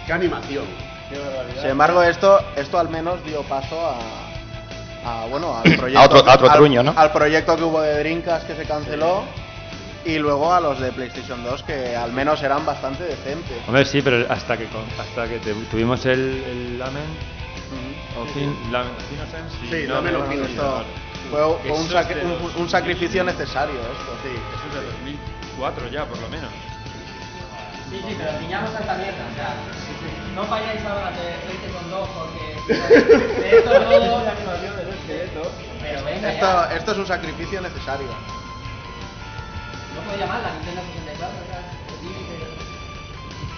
[0.06, 0.66] ¡Qué animación!
[1.62, 6.30] Sin embargo, esto, esto al menos dio paso a, a, bueno, al proyecto, A otro-
[6.30, 6.94] a otro al- truño, ¿no?
[6.96, 9.24] al proyecto que hubo de Dreamcast que se canceló
[10.06, 13.58] y luego a los de PlayStation 2 que al menos eran bastante decentes.
[13.68, 17.04] Hombre, sí, pero hasta que con- hasta que te- tuvimos el, el Lamen
[18.20, 20.84] o fin, Lamen Innocence y Sí, no, no, no, no, esto
[21.32, 21.40] fue,
[21.70, 24.30] fue un, sacri- un- un sacrificio necesario esto, sí.
[24.30, 26.50] Eso es de 2004 ya, por lo menos.
[27.94, 29.22] Sí, sí, pero piñamos a esta mierda.
[29.32, 29.54] O sea,
[30.34, 32.44] no vayáis ahora de PlayStation 2 porque.
[33.40, 33.90] De esto no.
[35.82, 36.76] Pero venga, Esto, ya.
[36.76, 38.08] esto es un sacrificio necesario.
[39.94, 41.38] No puedo llamar la Nintendo 64.
[41.38, 41.62] o sea.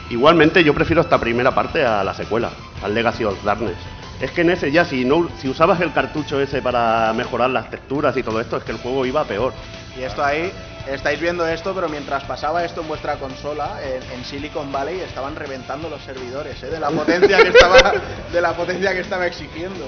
[0.09, 2.49] Igualmente yo prefiero esta primera parte a la secuela,
[2.83, 3.77] al Legacy of Darkness.
[4.19, 7.69] Es que en ese ya si no si usabas el cartucho ese para mejorar las
[7.69, 9.53] texturas y todo esto, es que el juego iba peor.
[9.97, 10.51] Y esto ahí,
[10.87, 15.35] estáis viendo esto, pero mientras pasaba esto en vuestra consola, en, en Silicon Valley estaban
[15.35, 16.67] reventando los servidores, ¿eh?
[16.67, 17.93] de la potencia que estaba,
[18.31, 19.87] de la potencia que estaba exigiendo.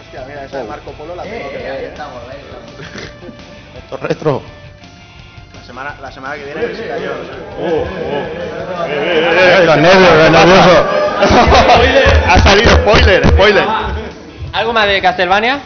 [0.00, 1.88] Hostia, mira, esa de Marco Polo la tengo que Eh, ver, ahí ¿eh?
[1.88, 2.70] estamos, ahí estamos.
[3.74, 4.42] Retro, retro.
[5.54, 7.12] La semana, la semana que viene sí cayó.
[8.80, 10.84] Ay, los nervios, los nerviosos.
[12.28, 13.64] ha salido spoiler, spoiler.
[14.52, 15.60] ¿Algo más de Castlevania?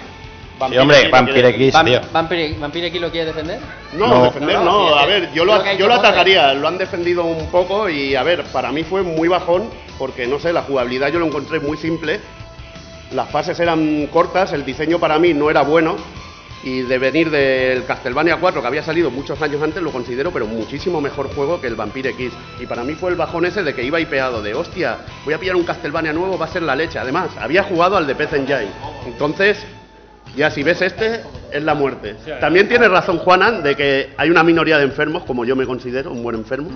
[0.70, 2.00] Sí, hombre, Vampire X, Vam- tío.
[2.12, 3.58] Vampire, Vampire X lo quieres defender?
[3.94, 4.24] No, No.
[4.24, 7.48] defender No, no, no, sí, a ver, yo lo yo atacaría, lo han defendido un
[7.50, 11.18] poco y a ver, para mí fue muy bajón porque no sé, la jugabilidad yo
[11.18, 12.20] lo encontré muy simple,
[13.12, 15.96] las fases eran cortas, el diseño para mí no era bueno
[16.64, 20.46] y de venir del Castlevania 4 que había salido muchos años antes lo considero pero
[20.46, 23.74] muchísimo mejor juego que el Vampire X y para mí fue el bajón ese de
[23.74, 26.76] que iba hipeado de hostia, voy a pillar un Castlevania nuevo, va a ser la
[26.76, 28.68] leche, además había jugado al de PC Engine,
[29.06, 29.58] entonces
[30.36, 31.20] ya si ves este,
[31.50, 32.16] es la muerte.
[32.40, 36.10] También tiene razón Juanan de que hay una minoría de enfermos, como yo me considero,
[36.10, 36.70] un buen enfermo,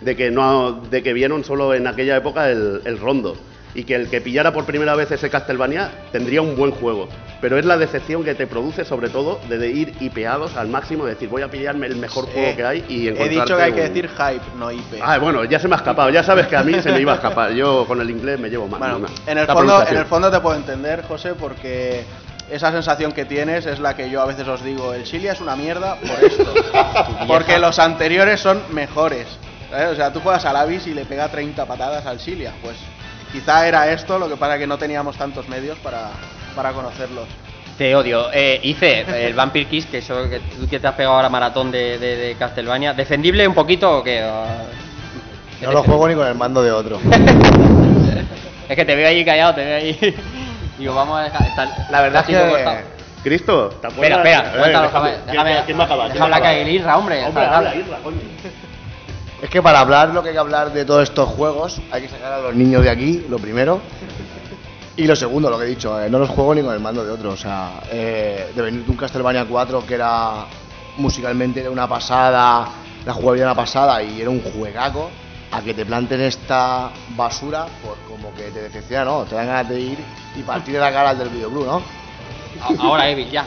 [0.00, 3.36] de que no de que vieron solo en aquella época el, el rondo.
[3.76, 7.08] Y que el que pillara por primera vez ese Castlevania tendría un buen juego.
[7.40, 11.14] Pero es la decepción que te produce, sobre todo, de, ir hipeados al máximo, de
[11.14, 13.62] decir, voy a pillarme el mejor juego Eh, que hay y He encontrarte dicho que
[13.62, 15.02] hay que decir hype, no IP.
[15.02, 16.08] Ah, bueno, ya se me ha escapado.
[16.10, 17.52] Ya sabes que a mí se me iba a escapar.
[17.52, 18.78] Yo con el inglés me llevo mal.
[18.78, 19.14] Bueno, no, no.
[19.26, 22.04] en el, fondo, en el fondo te puedo entender, José, porque
[22.50, 25.40] esa sensación que tienes es la que yo a veces os digo, el Chile es
[25.40, 26.54] una mierda por esto.
[27.26, 29.26] porque los anteriores son mejores.
[29.70, 29.88] ¿sabes?
[29.92, 32.52] O sea, tú juegas al Avis y le pega 30 patadas al Silia.
[32.62, 32.76] Pues
[33.32, 36.10] quizá era esto, lo que pasa que no teníamos tantos medios para,
[36.54, 37.26] para conocerlos.
[37.78, 38.26] Te odio.
[38.32, 41.72] Eh, Ice, el Vampire Kiss, que eso que tú que te has pegado ahora maratón
[41.72, 44.22] de, de, de Castlevania, ¿defendible un poquito o qué?
[44.22, 44.46] O-
[45.62, 47.00] No lo juego ni con el mando de otro.
[48.68, 50.14] Es que te veo ahí callado, te veo ahí.
[50.78, 51.46] Digo, vamos a dejar.
[51.46, 52.94] está- La verdad es que-.
[53.22, 56.12] Cristo, ¿te Espera, espera, cuéntalo, déjame, ¿quién- déjame, ¿Quién va a acabar?
[56.12, 57.56] deja hablar que Irra, hombre, Hombre, habla.
[57.56, 58.18] habla, Irra, coño.
[59.40, 62.08] Es que para hablar lo que hay que hablar de todos estos juegos, hay que
[62.10, 63.80] sacar a los niños de aquí, lo primero.
[64.96, 67.04] Y lo segundo, lo que he dicho, eh, no los juego ni con el mando
[67.04, 67.30] de otro.
[67.30, 70.44] O sea, eh, de venir de un Castlevania 4 que era
[70.98, 72.68] musicalmente era una pasada,
[73.04, 75.10] la jugabilidad era una pasada y era un juegaco,
[75.50, 79.24] a que te planten esta basura, pues como que te decepciona, ¿no?
[79.24, 79.98] Te dan ganas de ir
[80.36, 81.82] y partir de la cara al del videoclub, ¿no?
[82.80, 83.46] Ahora, Evil, ya.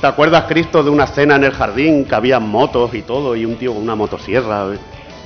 [0.00, 3.44] ¿Te acuerdas, Cristo, de una escena en el jardín que había motos y todo y
[3.44, 4.66] un tío con una motosierra?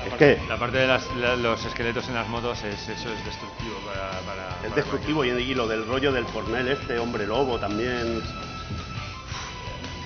[0.06, 3.24] Es que La parte de las- la- los esqueletos en las motos, es, eso es
[3.24, 4.10] destructivo para...
[4.20, 8.22] para- es destructivo y, y lo del rollo del cornel este, hombre lobo también.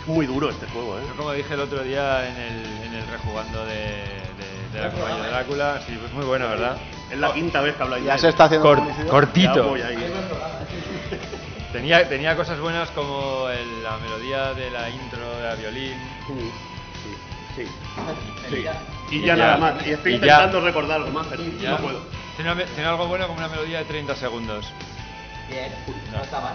[0.01, 1.03] Es muy duro este juego, ¿eh?
[1.09, 4.91] Yo como dije el otro día en el, en el rejugando de, de, de la
[4.93, 6.76] compañía de Drácula, sí, pues muy bueno, ¿verdad?
[7.11, 9.06] Es la quinta vez que habláis Ya se está haciendo Cor- publicidad.
[9.08, 9.54] cortito.
[9.56, 9.96] Ya voy ahí.
[11.72, 15.94] Tenía, tenía cosas buenas como el- la melodía de la intro de la violín.
[17.54, 17.64] Sí,
[18.48, 18.64] sí.
[19.11, 19.86] Y ya nada más.
[19.86, 22.00] Y estoy ya- intentando recordar algo más, pero ya- no puedo.
[22.36, 24.66] Tiene, una tiene algo bueno como una melodía de 30 segundos.
[25.48, 25.72] Bien,
[26.12, 26.54] no está mal.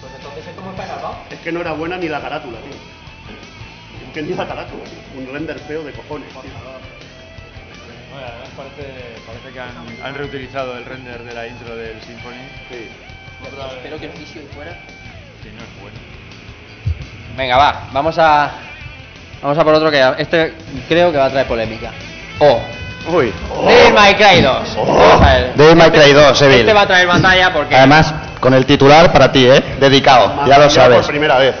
[0.00, 1.16] Pues entonces es como está grabado.
[1.30, 2.72] Es que no era buena ni la carátula, tío.
[4.06, 5.20] Es que ni la carátula, tío.
[5.20, 6.40] Un render feo de cojones, tío.
[8.12, 12.36] Bueno, además parece, parece que han, han reutilizado el render de la intro del Symphony.
[12.68, 12.88] Sí.
[13.76, 14.72] Espero que el fisio fuera.
[15.42, 15.96] Que no es bueno.
[17.36, 18.52] Venga, va, vamos a.
[19.42, 20.54] Vamos a por otro que este
[20.88, 21.90] creo que va a traer polémica.
[22.38, 22.60] Oh.
[23.12, 23.32] Uy.
[23.66, 24.76] Devil May Cry 2.
[24.76, 25.54] Vamos a ver.
[25.54, 26.60] Devil May Cry 2, Evil.
[26.60, 27.74] Este va a traer batalla porque.
[27.74, 29.76] Además, con el titular para ti, ¿eh?
[29.80, 30.98] Dedicado, ya lo sabes.
[30.98, 31.56] Por primera vez.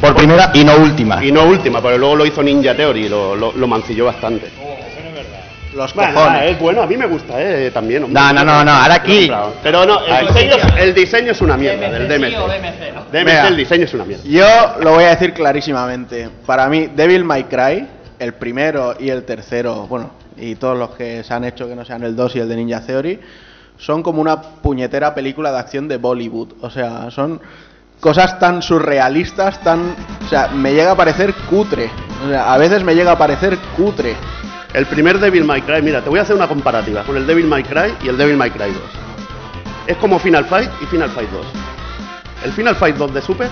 [0.00, 1.24] Por primera y no última.
[1.24, 4.50] Y no última, pero luego lo hizo Ninja Theory, lo, lo, lo mancilló bastante.
[5.74, 6.32] Los Bueno, cojones.
[6.32, 8.04] nada, es bueno, a mí me gusta, eh, también.
[8.04, 8.20] hombre.
[8.20, 9.30] No, no, no, no, ahora aquí.
[9.62, 12.36] Pero no, el diseño, el diseño es una mierda, del DMC.
[13.12, 13.48] DMC, Mira.
[13.48, 14.22] el diseño es una mierda.
[14.24, 16.28] Yo lo voy a decir clarísimamente.
[16.46, 17.86] Para mí, Devil May Cry,
[18.18, 21.84] el primero y el tercero, bueno, y todos los que se han hecho que no
[21.84, 23.20] sean el 2 y el de Ninja Theory,
[23.76, 26.52] son como una puñetera película de acción de Bollywood.
[26.60, 27.40] O sea, son
[28.00, 29.94] cosas tan surrealistas, tan...
[30.24, 31.90] O sea, me llega a parecer cutre.
[32.24, 34.14] O sea, a veces me llega a parecer cutre.
[34.74, 37.46] El primer Devil May Cry, mira, te voy a hacer una comparativa con el Devil
[37.46, 38.76] May Cry y el Devil May Cry 2.
[39.86, 41.46] Es como Final Fight y Final Fight 2.
[42.44, 43.48] El Final Fight 2 de Super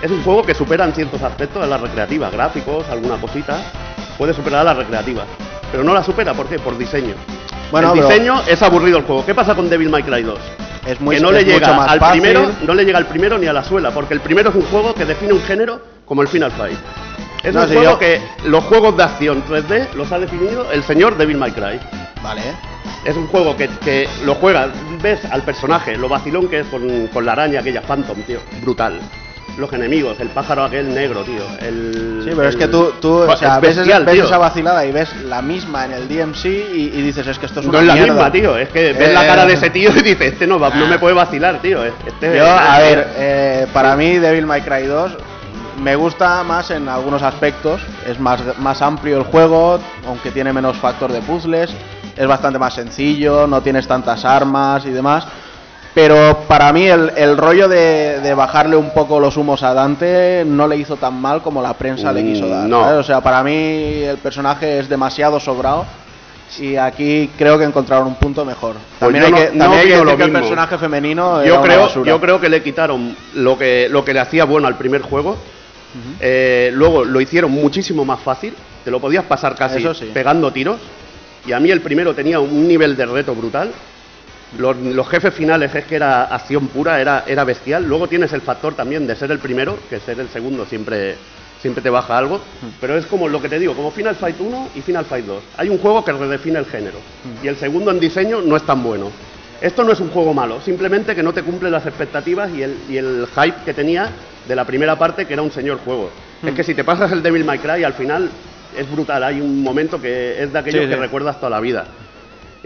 [0.00, 3.58] es un juego que supera en ciertos aspectos a las recreativas, gráficos, alguna cosita,
[4.16, 5.26] puede superar a las recreativas.
[5.70, 6.58] Pero no la supera, ¿por qué?
[6.58, 7.12] Por diseño.
[7.70, 9.26] Bueno, el diseño es aburrido el juego.
[9.26, 10.38] ¿Qué pasa con Devil May Cry 2?
[10.86, 12.22] Es muy que no es le mucho llega más al fácil.
[12.22, 14.62] primero, no le llega al primero ni a la suela, porque el primero es un
[14.62, 16.78] juego que define un género como el Final Fight.
[17.46, 20.70] Es No, un si juego yo- que los juegos de acción 3D los ha definido
[20.72, 21.78] el señor Devil May Cry.
[22.22, 22.42] Vale.
[23.04, 24.68] Es un juego que, que lo juegas,
[25.00, 28.98] ves al personaje, lo vacilón que es con, con la araña aquella Phantom, tío, brutal.
[29.58, 31.42] Los enemigos, el pájaro aquel negro, tío.
[31.60, 34.14] El, Sí, pero es que tú, tú o Buah, sea, es ves, esa- bestial, ves
[34.16, 34.24] tío.
[34.24, 36.44] esa vacilada y ves la misma en el DMC
[36.74, 38.12] y, y dices, es que esto es No una es la mierda.
[38.12, 38.58] misma, tío.
[38.58, 40.98] Es que ves la cara de ese tío y dices, este no, va- no me
[40.98, 41.84] puede vacilar, tío.
[41.84, 45.12] Este, Yo, a ver, eh, para mí Devil May Cry 2
[45.78, 50.76] me gusta más en algunos aspectos, es más, más amplio el juego, aunque tiene menos
[50.76, 51.70] factor de puzzles,
[52.16, 55.26] es bastante más sencillo, no tienes tantas armas y demás,
[55.96, 60.44] pero para mí el, el rollo de, de bajarle un poco los humos a Dante
[60.46, 62.66] no le hizo tan mal como la prensa le quiso dar.
[62.66, 62.82] Mm, no.
[62.82, 63.00] ¿sabes?
[63.00, 65.86] O sea, para mí el personaje es demasiado sobrado.
[66.58, 68.76] Y aquí creo que encontraron un punto mejor.
[68.98, 72.04] También Pues yo hay que, no también hay que decir el personaje femenino yo creo,
[72.04, 75.36] yo creo que le quitaron lo que, lo que le hacía bueno al primer juego.
[76.20, 78.54] Eh, luego lo hicieron muchísimo más fácil.
[78.84, 80.10] Te lo podías pasar casi sí.
[80.12, 80.78] pegando tiros.
[81.46, 83.70] Y a mí el primero tenía un nivel de reto brutal.
[84.58, 87.84] Los, los jefes finales es que era acción pura, era, era bestial.
[87.84, 91.16] Luego tienes el factor también de ser el primero, que ser el segundo siempre,
[91.60, 92.40] siempre te baja algo.
[92.80, 95.42] Pero es como lo que te digo, como Final Fight 1 y Final Fight 2.
[95.56, 96.98] Hay un juego que redefine el género.
[97.42, 99.10] Y el segundo en diseño no es tan bueno.
[99.60, 102.76] Esto no es un juego malo, simplemente que no te cumple las expectativas y el,
[102.88, 104.10] y el hype que tenía
[104.46, 106.10] de la primera parte, que era un señor juego.
[106.44, 108.28] Es que si te pasas el Devil May Cry, al final
[108.76, 109.24] es brutal.
[109.24, 111.00] Hay un momento que es de aquellos Sí, que sí.
[111.00, 111.86] recuerdas toda la vida.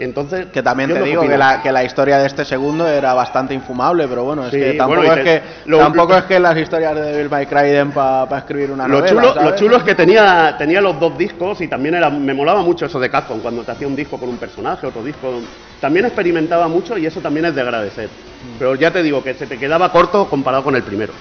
[0.03, 3.13] Entonces, Que también te lo digo que la, que la historia de este segundo era
[3.13, 6.39] bastante infumable, pero bueno, es Sí, que tampoco, bueno, es, que, lo- tampoco es que
[6.39, 9.09] las historias de Devil May Cry den para escribir una Lo novela.
[9.09, 9.51] chulo, ¿sabes?
[9.51, 12.87] lo chulo es que tenía, tenía los dos discos y también era, me molaba mucho
[12.87, 15.39] eso de Capcom, cuando te hacía un disco con un personaje, otro disco.
[15.79, 18.07] También experimentaba mucho y eso también es de agradecer.
[18.07, 18.57] Mm.
[18.57, 21.13] Pero ya te digo que se te quedaba corto comparado con el primero.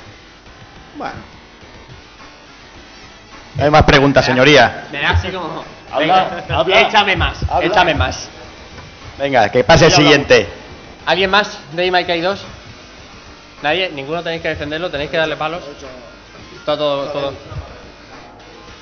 [0.97, 1.14] Bueno.
[3.59, 4.85] Hay más preguntas, señoría.
[4.91, 5.64] Me da así como.
[5.93, 6.81] Habla, Venga, habla.
[6.83, 7.66] échame más, Habla.
[7.66, 8.31] échame más.
[9.21, 10.49] Venga, que pase el siguiente.
[11.05, 12.41] ¿Alguien más de May Cry 2?
[13.62, 13.91] ¿Nadie?
[13.91, 14.91] ¿Ninguno tenéis que defenderlo?
[14.91, 15.62] ¿Tenéis que darle palos?
[16.64, 17.35] Todo, todo, todo.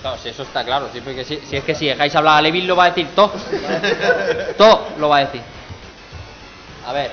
[0.00, 0.90] Claro, si eso está claro.
[0.92, 3.08] Si, porque si, si es que si dejáis hablar a Levin lo va a decir
[3.16, 3.32] todo.
[4.56, 5.42] todo lo va a decir.
[6.86, 7.10] A ver.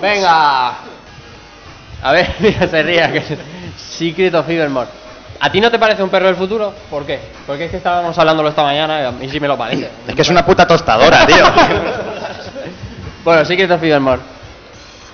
[0.00, 0.68] Venga.
[2.00, 3.12] A ver, mira, se ría.
[3.12, 3.38] Que...
[3.76, 5.01] Secret of Evermore.
[5.44, 6.72] ¿A ti no te parece un perro del futuro?
[6.88, 7.18] ¿Por qué?
[7.48, 9.90] Porque es que estábamos hablándolo esta mañana y a mí sí me lo parece.
[10.06, 11.44] Es que es una puta tostadora, tío.
[13.24, 14.20] bueno, sí que te mor.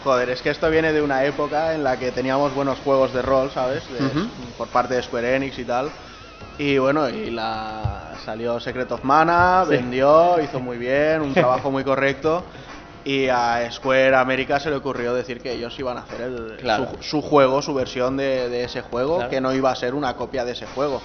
[0.04, 3.22] Joder, es que esto viene de una época en la que teníamos buenos juegos de
[3.22, 3.82] rol, ¿sabes?
[3.90, 4.28] De-.
[4.58, 5.88] Por parte de Square Enix y tal.
[6.58, 9.70] Y bueno, y la salió Secret of Mana, Sí.
[9.76, 12.44] vendió, hizo muy bien, un trabajo muy correcto.
[13.08, 16.88] Y a Square América se le ocurrió decir que ellos iban a hacer el, Claro.
[17.00, 19.30] su, su juego, su versión de, de ese juego, Claro.
[19.30, 21.00] que no iba a ser una copia de ese juego.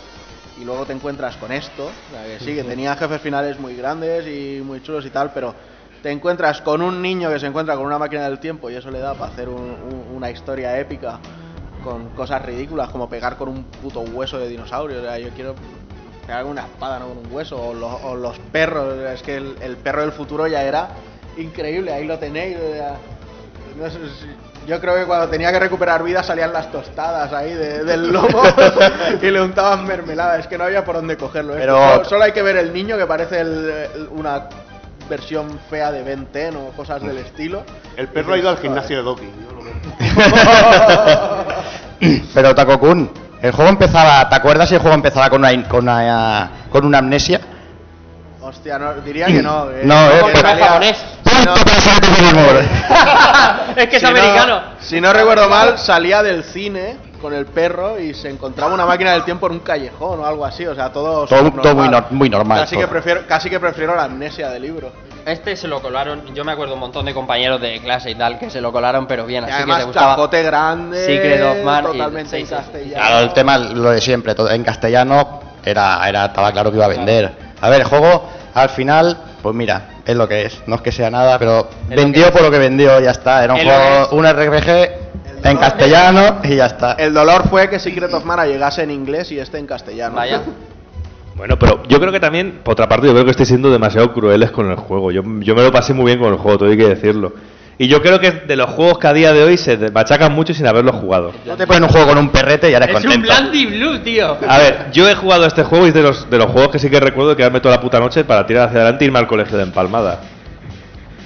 [0.59, 4.61] Y luego te encuentras con esto, que sí, que tenía jefes finales muy grandes y
[4.61, 5.55] muy chulos y tal, pero
[6.01, 8.91] te encuentras con un niño que se encuentra con una máquina del tiempo y eso
[8.91, 11.19] le da para hacer un- un- una historia épica
[11.85, 14.99] con cosas ridículas como pegar con un puto hueso de dinosaurio.
[14.99, 15.55] O sea, yo quiero
[16.27, 17.55] pegar con una espada, no con un hueso.
[17.61, 18.97] O los, o los perros.
[19.13, 20.89] Es que el, el perro del futuro ya era
[21.37, 21.93] increíble.
[21.93, 22.57] Ahí lo tenéis.
[22.57, 22.95] o sea,
[23.77, 24.35] no sé si-
[24.67, 28.41] yo creo que cuando tenía que recuperar vida salían las tostadas ahí de- del lomo
[29.21, 30.37] y le untaban mermelada.
[30.37, 31.53] Es que no había por dónde cogerlo.
[31.55, 31.59] ¿eh?
[31.59, 34.47] Pero- Solo, solo hay que ver el niño que parece el- el- una
[35.09, 37.63] versión fea de Ben 10 o cosas del estilo.
[37.97, 39.25] El perro ha ido al gimnasio de Doki.
[39.25, 39.73] yo lo veo.
[42.33, 43.09] Pero Takokun,
[43.41, 46.99] el juego empezaba, ¿te acuerdas si el juego empezaba con una, con una, con una
[46.99, 47.41] amnesia?
[48.41, 49.69] Hostia, no, diría que no.
[49.71, 49.81] eh.
[49.83, 50.21] No, eh,
[51.45, 52.69] Porque pero- salía- japonés.
[53.75, 54.61] no, es que es si no- americano.
[54.79, 59.13] si no recuerdo mal, salía del cine con el perro y se encontraba una máquina
[59.13, 60.65] del tiempo en un callejón o algo así.
[60.65, 61.25] O sea, todo.
[61.25, 62.59] Todo, todo muy, nor- muy normal.
[62.61, 64.91] Casi que, prefiero, casi que prefiero la amnesia del libro.
[65.25, 68.37] Este se lo colaron, yo me acuerdo un montón de compañeros de clase y tal
[68.37, 70.09] que se lo colaron, pero bien, Y así que además, te gustaba.
[70.11, 71.05] chapote grande.
[71.05, 72.53] Secret of Mana y- Totalmente sí, en sí.
[72.53, 72.93] castellano.
[73.07, 76.85] Claro, el tema, lo de siempre, todo en castellano era, era, estaba claro que iba
[76.85, 77.31] a vender.
[77.61, 80.61] A ver, el juego, al final, pues mira, es lo que es.
[80.67, 83.43] No es que sea nada, pero vendió por lo que vendió, ya está.
[83.43, 85.03] Era un juego, un RPG
[85.43, 86.93] en castellano y ya está.
[86.93, 90.15] El dolor fue que Secret of Mana llegase en inglés y este en castellano.
[90.15, 90.41] Vaya.
[91.35, 94.13] Bueno, pero yo creo que también, por otra parte, yo creo que estoy siendo demasiado
[94.13, 95.11] crueles con el juego.
[95.11, 97.33] Yo, yo me lo pasé muy bien con el juego, todo hay que decirlo.
[97.77, 100.53] Y yo creo que de los juegos que a día de hoy se machacan mucho
[100.53, 101.33] sin haberlo jugado.
[101.45, 103.27] No te ponen un juego con un perrete y eres Es un contento.
[103.27, 104.37] Blandy Blue, tío.
[104.47, 106.79] A ver, yo he jugado este juego y es de los, de los juegos que
[106.79, 109.19] sí que recuerdo de quedarme toda la puta noche para tirar hacia adelante y irme
[109.19, 110.21] al colegio de empalmada.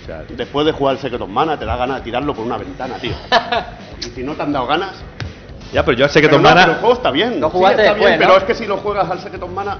[0.01, 2.45] O sea, Después de jugar el Secret of Mana, te da ganas de tirarlo por
[2.45, 3.11] una ventana, tío.
[3.99, 5.03] y si no te han dado ganas.
[5.74, 7.39] Ya, pero yo sé que Pero no, Mana pero el juego está bien.
[7.41, 8.26] Lo sí, jugaste está después, bien, ¿no?
[8.28, 9.78] pero es que si lo juegas al Secret of Mana.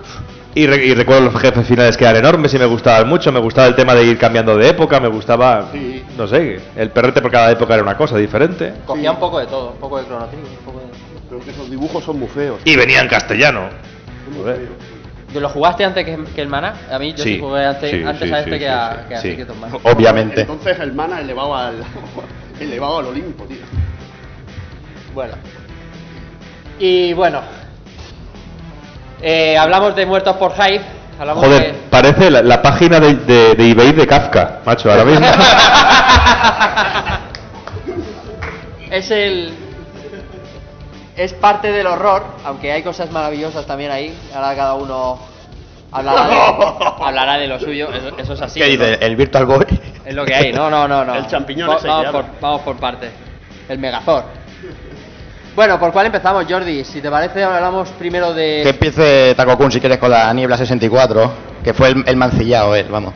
[0.54, 3.32] y, re- y recuerdo los jefes finales que eran enormes y me gustaban mucho.
[3.32, 6.04] Me gustaba el tema de ir cambiando de época, me gustaba, Sí.
[6.18, 8.74] no sé, el perrete por cada época era una cosa diferente.
[8.86, 10.86] Cogía un poco de todo, un poco de Chrono Trigger, un poco de...
[11.30, 12.60] Pero que esos dibujos son muy feos.
[12.66, 13.70] Y venía en castellano.
[14.38, 14.68] Joder.
[15.34, 16.74] ¿Tú lo jugaste antes que, que el Mana?
[16.90, 18.72] A mí yo sí, Sí, jugué antes, sí, antes sí, a este sí, que sí,
[18.72, 19.30] a, sí, que a sí.
[19.32, 19.76] Secret of Mana.
[19.84, 20.42] Obviamente.
[20.42, 21.76] Entonces el Mana elevado al.
[22.62, 23.58] elevado al Olimpo, tío.
[25.14, 25.34] Bueno.
[26.80, 27.42] Y bueno.
[29.22, 30.82] Eh, hablamos de muertos por hype.
[31.20, 35.26] Hablamos Joder, parece la, la página de, de, de eBay de Kafka, macho, ahora mismo.
[38.92, 39.54] es el...
[41.16, 44.16] Es parte del horror, aunque hay cosas maravillosas también ahí.
[44.36, 45.18] Ahora cada uno
[45.92, 46.36] hablará de,
[47.04, 47.90] hablará de lo suyo.
[47.92, 48.60] Eso, eso es así.
[48.60, 48.72] ¿Qué ¿no?
[48.86, 49.00] dice?
[49.04, 49.66] ¿El Virtual Boy?
[50.06, 50.54] Es lo que hay.
[50.54, 51.04] No, no, no.
[51.04, 51.16] no.
[51.16, 53.10] El champiñón Va- ese vamos, por, vamos por partes.
[53.68, 54.26] El Megazord.
[55.58, 56.84] Bueno, ¿por cuál empezamos, Jordi?
[56.84, 58.60] Si te parece, hablamos primero de...
[58.62, 61.32] Que empiece Takokun si quieres con la Niebla 64,
[61.64, 63.16] que fue el, el mancillado él, vamos.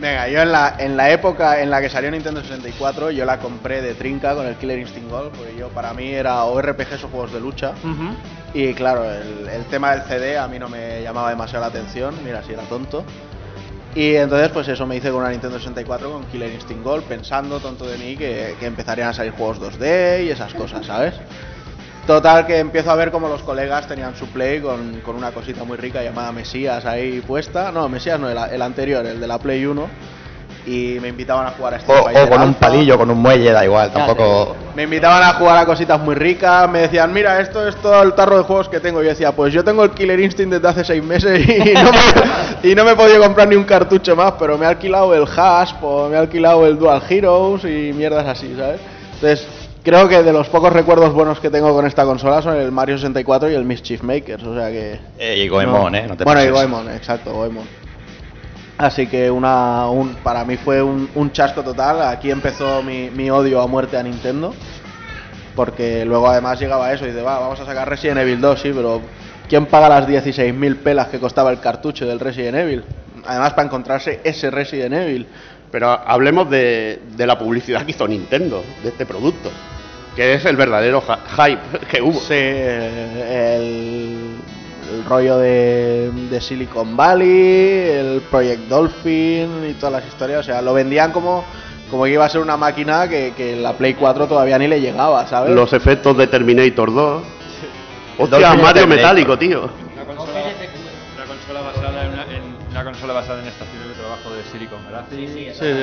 [0.00, 3.36] Venga, yo en la, en la época en la que salió Nintendo 64, yo la
[3.36, 7.04] compré de trinca con el Killer Instinct Gold, porque yo para mí era o RPGs
[7.04, 7.72] o juegos de lucha.
[7.84, 8.14] Ujú.
[8.54, 12.14] Y claro, el, el tema del CD a mí no me llamaba demasiado la atención,
[12.24, 13.04] mira si era tonto.
[13.94, 17.60] Y entonces pues eso me hice con una Nintendo 64 con Killer Instinct Gold, pensando,
[17.60, 21.12] tonto de mí, que, que empezarían a salir juegos 2D y esas cosas, ¿sabes?
[22.06, 25.62] Total que empiezo a ver como los colegas tenían su play con, con una cosita
[25.62, 27.70] muy rica llamada Mesías ahí puesta.
[27.70, 29.88] No, Mesías no, el, el anterior, el de la Play 1.
[30.64, 33.50] Y me invitaban a jugar a este O, o con un palillo, con un muelle,
[33.50, 34.54] da igual, tampoco...
[34.76, 38.14] me invitaban a jugar a cositas muy ricas, me decían, mira, esto es todo el
[38.14, 39.00] tarro de juegos que tengo.
[39.00, 41.90] Y yo decía, pues yo tengo el Killer Instinct desde hace seis meses y no
[41.90, 45.12] me, y no me he podido comprar ni un cartucho más, pero me he alquilado
[45.14, 48.80] el Hasp o me he alquilado el Dual Heroes y mierdas así, ¿sabes?
[49.14, 49.46] Entonces,
[49.82, 52.96] creo que de los pocos recuerdos buenos que tengo con esta consola son el Mario
[52.96, 54.98] 64 y el Mischief Makers, o sea que...
[55.18, 56.48] Eh, y Goemon, eh, no te bueno, y.
[56.48, 57.64] Goemon, exacto, Goemon.
[58.78, 62.02] Así que una, un, para mí fue un, un chasco total.
[62.02, 64.54] Aquí empezó mi, mi odio a muerte a Nintendo.
[65.54, 68.72] Porque luego además llegaba eso y dice, va, vamos a sacar Resident Evil 2, sí,
[68.74, 69.02] pero
[69.48, 72.84] ¿quién paga las 16.000 pelas que costaba el cartucho del Resident Evil?
[73.26, 75.26] Además para encontrarse ese Resident Evil.
[75.70, 79.50] Pero hablemos de, de la publicidad que hizo Nintendo de este producto,
[80.16, 82.20] que es el verdadero hype que hubo.
[82.20, 84.18] Sí, el,
[84.92, 90.40] el rollo de, de Silicon Valley, el Project Dolphin y todas las historias.
[90.40, 91.44] O sea, lo vendían como,
[91.90, 94.80] como que iba a ser una máquina que, que la Play 4 todavía ni le
[94.80, 95.54] llegaba, ¿sabes?
[95.54, 97.22] Los efectos de Terminator 2.
[98.18, 99.70] Hostia, Dolphin Mario metálico, tío.
[99.94, 100.40] Una consola,
[101.16, 104.80] una consola basada en una, en una consola basada en estaciones de trabajo de Silicon
[104.90, 105.64] Graphics, Sí, sí.
[105.64, 105.76] en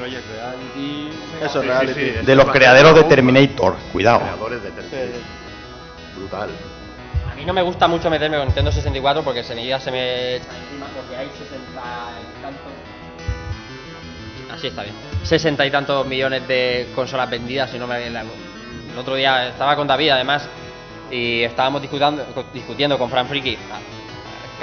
[0.00, 1.10] Project Reality.
[1.44, 1.92] Eso, Sí, Reality.
[1.94, 4.20] sí, sí, De los esto creadores de Terminator, cuidado.
[4.20, 5.20] Creadores de Terminator.
[6.16, 6.50] Brutal.
[7.30, 10.46] A mí no me gusta mucho meterme con Nintendo 64 porque enseguida se me echa
[10.64, 12.72] encima porque hay 60 y tantos.
[14.54, 14.94] Así está bien.
[15.22, 19.76] 60 y tantos millones de consolas vendidas y no me la- El otro día estaba
[19.76, 20.48] con David además
[21.10, 23.56] y estábamos discutiendo, discutiendo con Fran Friki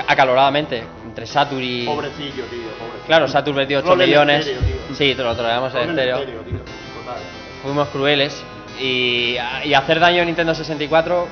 [0.07, 0.83] acaloradamente
[1.17, 1.83] entre Saturn y.
[1.85, 3.05] Pobrecillo, tío, pobrecillo.
[3.07, 4.47] Claro, Saturn vendió 8 Rol en millones.
[4.47, 4.95] estéreo, tío.
[4.95, 6.17] Sí, te lo traemos en en estéreo.
[6.17, 6.57] estéreo, tío.
[6.59, 7.21] Total.
[7.63, 8.43] Fuimos crueles
[8.79, 11.27] y, y hacer daño a Nintendo 64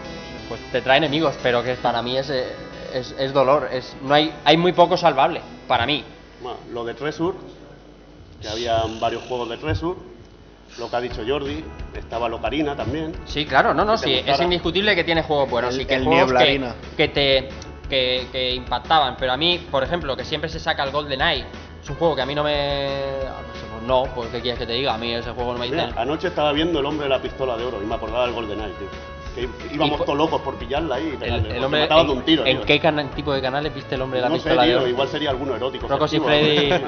[0.50, 3.70] pues te trae enemigos, pero que para mí es, es, es dolor.
[3.72, 6.04] Es, no hay, hay muy poco salvable, para mí.
[6.42, 7.38] Bueno, lo de Treasure,
[8.42, 10.00] que había varios juegos de Treasure.
[10.80, 11.64] Lo que ha dicho Jordi,
[11.96, 13.14] estaba Locarina también.
[13.26, 16.04] Sí, claro, no, no, sí, es indiscutible que tiene juegos buenos El- y que el
[16.04, 16.62] juegos que,
[16.98, 17.50] que te
[17.88, 21.46] que, que impactaban, pero a mí, por ejemplo, que siempre se saca el Golden Eye,
[21.82, 22.88] es un juego que a mí no me
[23.72, 25.88] pues no, pues qué quieres que te diga, a mí ese juego no me dice
[25.96, 28.74] anoche estaba viendo El hombre de la pistola de oro y me acordaba del GoldenEye,
[28.74, 29.15] tío.
[29.36, 32.18] Que íbamos todos locos por pillarla ahí y pegarle, el, el hombre mataba de en,
[32.18, 32.66] un tiro, ¿en tío.
[32.66, 34.88] qué tipo de canales viste el hombre de la No sé, pistola de tío, oro?
[34.88, 35.88] igual sería alguno erótico.
[35.90, 36.70] Rocos y Freddy.
[36.70, 36.80] ¿no?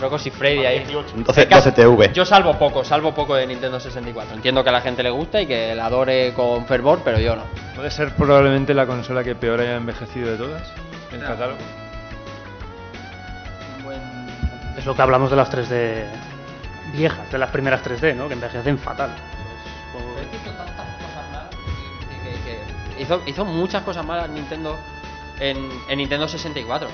[0.00, 0.84] Rocos y Freddy ahí.
[0.92, 2.10] 12, El caso- 12 TV.
[2.12, 4.34] Yo salvo poco, salvo poco de Nintendo 64.
[4.34, 7.36] Entiendo que a la gente le gusta y que la adore con fervor, pero yo
[7.36, 7.42] no.
[7.76, 10.62] Puede ser probablemente la consola que peor haya envejecido de todas
[11.12, 11.34] en Claro.
[11.34, 11.58] catálogo.
[14.76, 16.04] Es lo que hablamos de las 3D
[16.92, 18.28] viejas, de las primeras 3D, ¿no?
[18.28, 19.10] Que envejecen fatal.
[23.00, 24.76] Hizo, hizo muchas cosas malas Nintendo
[25.40, 26.88] en, en Nintendo 64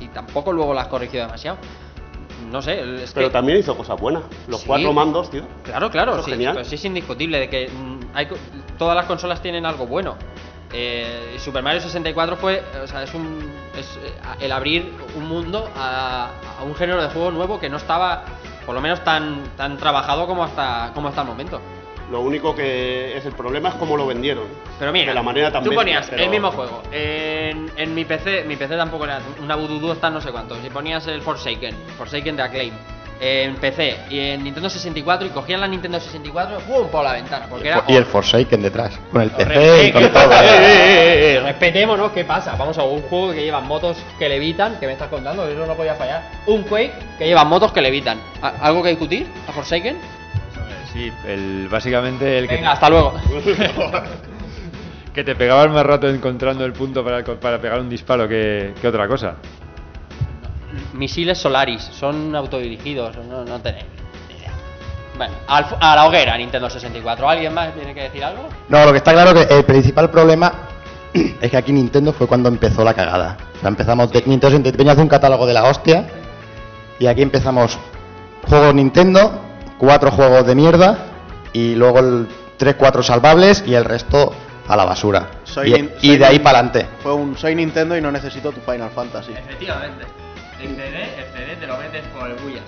[0.00, 1.58] y tampoco luego las corrigió demasiado.
[2.50, 4.22] No sé, es Pero que también hizo cosas buenas.
[4.48, 4.66] Los Sí.
[4.66, 5.42] cuatro mandos, tío.
[5.62, 6.54] Claro, claro, Eso sí, genial.
[6.54, 8.28] pero sí es indiscutible de que mm, hay,
[8.78, 10.16] todas las consolas tienen algo bueno.
[10.74, 15.70] Eh, Super Mario 64 fue, o sea, es un es eh, el abrir un mundo
[15.76, 18.24] a, a un género de juego nuevo que no estaba,
[18.66, 21.60] por lo menos tan tan trabajado como hasta como hasta el momento.
[22.12, 24.44] Lo único que es el problema es cómo lo vendieron.
[24.78, 27.94] Pero mira, de la manera tan tú bestia, ponías pero- el mismo juego en, en
[27.94, 30.54] mi PC, mi PC tampoco era una Voodoo está no sé cuánto.
[30.60, 32.74] Si ponías el Forsaken, Forsaken de Acclaim
[33.24, 36.88] en PC y en Nintendo 64 y cogían la Nintendo 64, ¡pum!
[36.88, 40.32] por la ventana, porque era Y el Forsaken detrás, con el PC y con todo.
[40.32, 42.56] eh, eh, eh, Respetémonos, ¿qué pasa?
[42.56, 45.74] Vamos a un juego que lleva motos que levitan, que me estás contando, eso no
[45.74, 46.30] podía fallar.
[46.46, 48.18] Un Quake que lleva motos que levitan.
[48.42, 49.26] ¿A- ¿Algo que discutir?
[49.48, 49.96] ¿A Forsaken?
[50.92, 52.56] Sí, el, básicamente el que.
[52.56, 53.14] Venga, hasta luego.
[55.14, 58.88] que te pegabas más rato encontrando el punto para, para pegar un disparo que, que
[58.88, 59.36] otra cosa.
[60.94, 63.84] Misiles Solaris, son autodirigidos, no, no tenéis
[64.28, 64.52] ni idea.
[65.16, 67.28] Bueno, al a la hoguera Nintendo 64.
[67.28, 68.48] ¿Alguien más tiene que decir algo?
[68.68, 70.52] No, lo que está claro que el principal problema
[71.14, 73.36] es que aquí Nintendo fue cuando empezó la cagada.
[73.56, 76.06] O sea, empezamos de Nintendo 64 venía de un catálogo de la hostia
[76.98, 77.78] y aquí empezamos
[78.48, 79.40] juegos Nintendo,
[79.82, 80.96] cuatro juegos de mierda
[81.52, 84.32] y luego el 3 4 salvables y el resto
[84.68, 85.26] a la basura.
[85.42, 86.86] Soy y, nin- y soy de ahí para adelante.
[87.02, 89.32] Fue un soy Nintendo y no necesito tu Final Fantasy.
[89.32, 90.04] Efectivamente.
[90.60, 92.62] El CD, el CD te lo vendes por el bullas.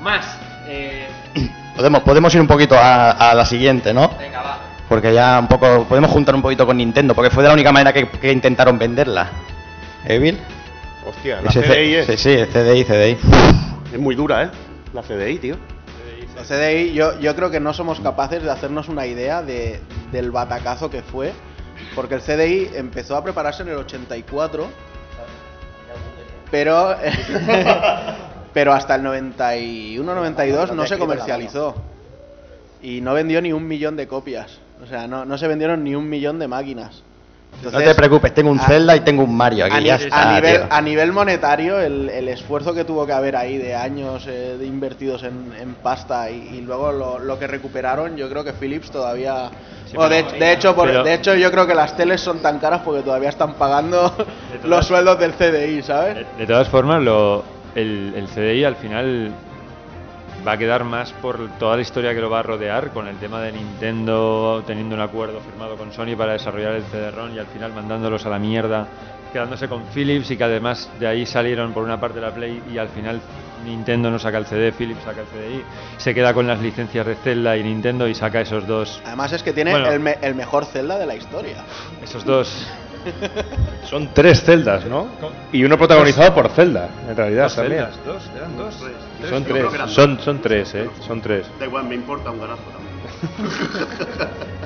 [0.00, 0.24] Más,
[0.66, 1.06] eh,
[1.76, 4.08] Podemos, podemos ir un poquito a, a la siguiente, ¿no?
[4.18, 4.58] venga, va.
[4.88, 7.72] Porque ya un poco podemos juntar un poquito con Nintendo, porque fue de la única
[7.72, 9.28] manera que, que intentaron venderla.
[10.06, 10.38] ¿Eh, Bill?
[11.06, 13.18] Hostia, la CDI es, Sí, sí, CDI, CDI.
[13.92, 14.50] es muy dura, ¿eh?
[14.94, 15.56] La CDI, tío.
[16.36, 19.80] La CDI, yo, yo creo que no somos capaces de hacernos una idea de,
[20.10, 21.32] del batacazo que fue,
[21.94, 24.66] porque el CDI empezó a prepararse en el 84,
[26.50, 26.96] pero,
[28.52, 31.74] pero hasta el 91-92 no se comercializó.
[32.82, 35.94] Y no vendió ni un millón de copias, o sea, no, no se vendieron ni
[35.94, 37.02] un millón de máquinas.
[37.62, 39.74] No te preocupes, tengo un a- Zelda y tengo un Mario aquí.
[39.76, 43.12] a, ni- ya a está, nivel, a nivel monetario, el, el esfuerzo que tuvo que
[43.12, 47.38] haber ahí de años eh, de invertidos en, en pasta y, y luego lo, lo
[47.38, 49.50] que recuperaron, yo creo que Philips todavía...
[49.96, 52.58] o de, de hecho, por- pero- de hecho, yo creo que las teles son tan
[52.58, 54.12] caras porque todavía están pagando
[54.64, 56.26] los sueldos del CDI, ¿sabes?
[56.36, 57.42] De todas formas, lo,
[57.74, 59.32] el, el CDI al final
[60.46, 63.16] va a quedar más por toda la historia que lo va a rodear, con el
[63.16, 67.46] tema de Nintendo teniendo un acuerdo firmado con Sony para desarrollar el CD-ROM y al
[67.46, 68.86] final mandándolos a la mierda,
[69.32, 72.78] quedándose con Philips y que además de ahí salieron por una parte la Play y
[72.78, 73.20] al final
[73.64, 75.64] Nintendo no saca el CD, Philips saca el CDI,
[75.96, 79.42] se queda con las licencias de Zelda y Nintendo y saca esos dos, Además es
[79.42, 79.88] que tiene Bueno.
[79.90, 81.56] el, me- el mejor Zelda de la historia.
[82.02, 82.68] esos dos
[83.88, 85.06] Son tres celdas, ¿no?
[85.52, 87.84] Y uno protagonizado por Zelda, en realidad Dos también.
[87.84, 88.74] celdas, dos, eran dos.
[88.76, 89.30] Tres.
[89.30, 91.46] Son tres, eran son, tres, eh, son tres.
[91.58, 94.28] Da igual, me importa un garazo también.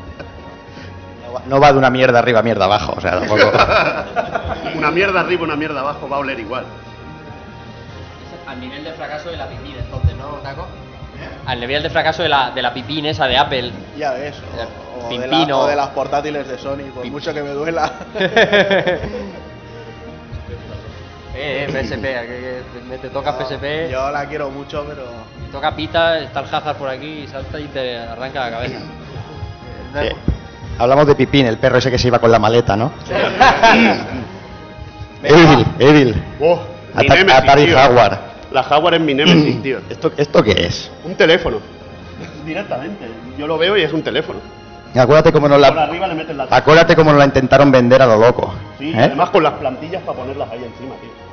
[1.47, 3.43] No va de una mierda arriba a mierda abajo, o sea, tampoco.
[4.75, 6.65] una mierda arriba, una mierda abajo va a oler igual.
[8.47, 10.67] Al nivel de fracaso de la pipín, entonces, ¿no, Taco?
[11.47, 13.73] Al nivel de fracaso de la, de la pipín esa de Apple.
[13.97, 15.61] Ya ves, o, o de la- Pimpino.
[15.61, 17.93] o de las portátiles de Sony, por mucho que me duela.
[21.41, 23.89] Eh, eh, PSP, que, que te toca PSP.
[23.93, 25.05] Yo la quiero mucho, pero.
[25.53, 28.79] Toca pita, está el Hazard por aquí y salta y te arranca la cabeza.
[30.03, 30.09] Sí.
[30.79, 32.93] Hablamos de Pipín, el perro ese que se iba con la maleta, ¿no?
[35.23, 36.23] Evil, Evil.
[36.41, 36.61] Oh,
[36.95, 37.71] Atari.
[37.73, 38.21] Jaguar.
[38.53, 39.79] La Jaguar es mi Nemesis, tío.
[39.89, 40.91] ¿Esto, ¿Esto qué es?
[41.05, 41.59] Un teléfono.
[42.45, 43.07] Directamente.
[43.39, 44.41] Yo lo veo y es un teléfono.
[44.95, 48.03] Acuérdate cómo nos Por la, arriba le meten la acuérdate cómo nos la intentaron vender
[48.03, 48.55] a lo loco.
[48.79, 48.97] Sí, ¿eh?
[48.99, 51.28] además con las plantillas para ponerlas ahí encima, tío.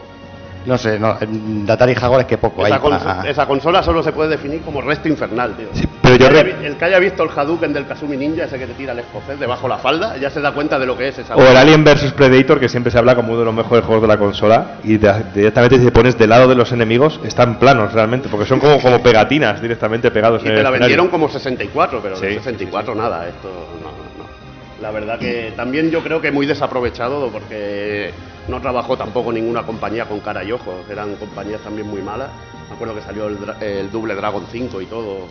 [0.66, 2.82] No sé, no, de Atari Jaguar es que poco Esa, hay.
[2.82, 5.68] conso- para- esa consola solo se puede definir como resto infernal, tío.
[6.02, 8.58] pero yo el, que haya el que haya visto el Hadouken del Kazumi Ninja, ese
[8.58, 11.10] que te tira el escocés debajo la falda, ya se da cuenta de lo que
[11.10, 13.54] es esa O el Alien vs Predator, que siempre se habla como uno de los
[13.54, 16.72] mejores juegos de la consola, y de- directamente si te pones del lado de los
[16.72, 20.64] enemigos, están planos realmente, porque son como, como pegatinas directamente pegados Y en te el
[20.64, 20.80] la escenario.
[20.80, 23.50] vendieron como 64, pero de Sí, 64 nada, esto
[23.84, 24.05] no.
[24.86, 28.12] La verdad que también yo creo que muy desaprovechado porque
[28.48, 32.30] no trabajó tampoco ninguna compañía con cara y ojos, eran compañías también muy malas.
[32.70, 35.26] Me acuerdo que salió el, dra- el Double Dragon 5 y todo.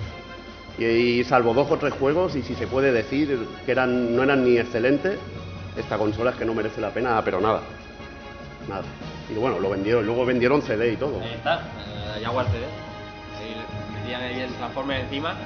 [0.77, 0.85] Y,
[1.21, 4.43] y salvo dos o tres juegos, y si se puede decir que eran, no eran
[4.45, 5.21] ni excelentes,
[5.77, 7.61] esta consola es que no merece la pena, pero nada.
[8.69, 8.83] Nada.
[9.31, 11.21] Y bueno, lo vendieron, luego vendieron CD y todo.
[11.23, 11.61] Ahí está,
[12.17, 12.65] eh, Jaguar CD.
[13.41, 15.37] Ahí le metían ahí el Transformer encima.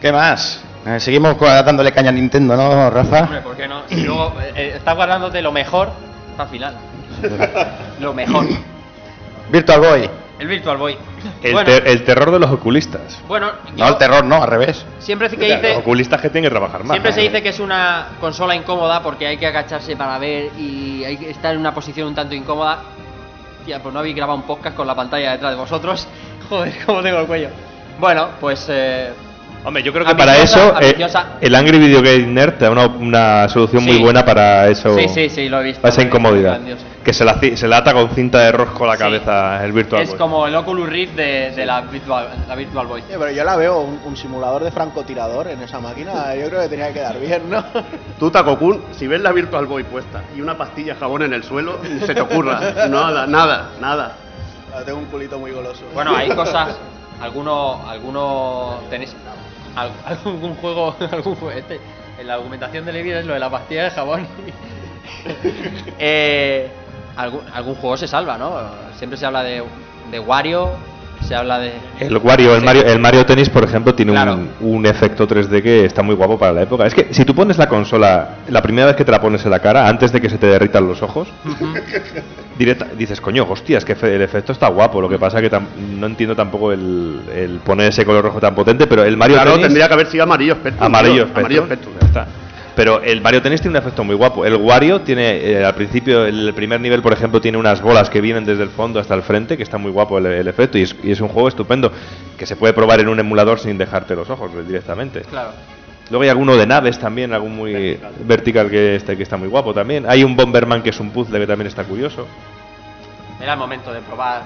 [0.00, 0.64] ¿Qué más?
[0.86, 3.20] Eh, seguimos dándole caña a Nintendo, ¿no, Rafa?
[3.22, 3.82] Hombre, ¿por qué no?
[3.88, 5.90] Si luego eh, eh, estás guardándote lo mejor
[6.36, 6.74] para final.
[8.00, 8.46] lo mejor.
[9.50, 10.10] Virtual Boy.
[10.38, 10.96] El Virtual Boy.
[11.42, 13.20] El, bueno, ter- el terror de los oculistas.
[13.28, 14.84] bueno, No, el terror no, al revés.
[14.98, 16.90] siempre que Los dice, oculistas que tienen que trabajar más.
[16.92, 21.04] siempre se dice que es una consola incómoda porque hay que agacharse para ver y
[21.04, 22.78] hay que estar en una posición un tanto incómoda.
[23.64, 26.08] Tía, pues no habéis grabado un podcast con la pantalla detrás de vosotros.
[26.48, 27.48] Joder, cómo tengo el cuello.
[28.00, 29.12] Bueno, pues eh,
[29.64, 30.96] Hombre, yo creo que para eso eh,
[31.40, 34.02] el Angry Video Game Nerd te da una, una solución muy Sí.
[34.02, 34.92] buena para eso.
[34.98, 36.60] Sí, sí, sí, lo he visto, Para esa incomodidad.
[37.04, 40.02] Que se la, se la ata con cinta de rosco a la cabeza el Virtual
[40.02, 40.18] es Boy.
[40.18, 43.02] como el Oculus Rift de, de la, Virtual, la Virtual Boy.
[43.06, 46.34] Oye, pero yo la veo un, un simulador de francotirador en esa máquina.
[46.34, 47.62] Yo creo que tenía que quedar bien, ¿no?
[48.18, 51.44] Tú, Takokun, si ves la Virtual Boy puesta y una pastilla de jabón en el
[51.44, 52.58] suelo, se te ocurra.
[52.88, 54.16] Nada, nada, nada.
[54.84, 55.82] Tengo un culito muy goloso.
[55.94, 56.76] Bueno, hay cosas.
[57.20, 57.78] Algunos.
[57.88, 58.88] Algunos.
[58.90, 59.14] Tenéis.
[59.76, 59.92] Al-
[60.26, 60.96] algún juego.
[61.10, 61.80] Algún juego este,
[62.18, 64.26] en la argumentación de Levi es lo de la pastilla de jabón.
[65.98, 66.68] eh,
[67.16, 68.52] algún, algún juego se salva, ¿no?
[68.96, 69.62] Siempre se habla de,
[70.10, 70.70] de Wario.
[71.26, 71.72] Se habla de.
[72.00, 72.64] El Wario, el.
[72.64, 74.34] Mario, el Mario Tennis, por ejemplo, tiene Claro.
[74.34, 76.84] un, un efecto 3D que está muy guapo para la época.
[76.84, 79.52] Es que si tú pones la consola, la primera vez que te la pones en
[79.52, 81.28] la cara, antes de que se te derritan los ojos,
[82.58, 85.00] directa, dices, coño, hostia, es que el efecto está guapo.
[85.00, 88.54] Lo que pasa que tam- no entiendo tampoco el, el poner ese color rojo tan
[88.54, 89.66] potente, pero el Mario claro, Tennis...
[89.66, 90.84] tendría que haber sido amarillo Spectrum.
[90.84, 91.28] Amarillo
[92.00, 92.26] ya está.
[92.74, 94.46] Pero el Mario Tennis tiene un efecto muy guapo.
[94.46, 98.22] El Wario tiene, eh, al principio, el primer nivel, por ejemplo, tiene unas bolas que
[98.22, 100.82] vienen desde el fondo hasta el frente, que está muy guapo el, el efecto, y
[100.82, 101.92] es, y es un juego estupendo,
[102.38, 105.20] que se puede probar en un emulador sin dejarte los ojos eh, directamente.
[105.20, 105.50] Claro.
[106.10, 109.72] Luego hay alguno de naves también, algún muy vertical, que, este, que está muy guapo
[109.72, 110.04] también.
[110.08, 112.26] Hay un Bomberman que es un puzzle que también está curioso.
[113.40, 114.42] Era el momento de probar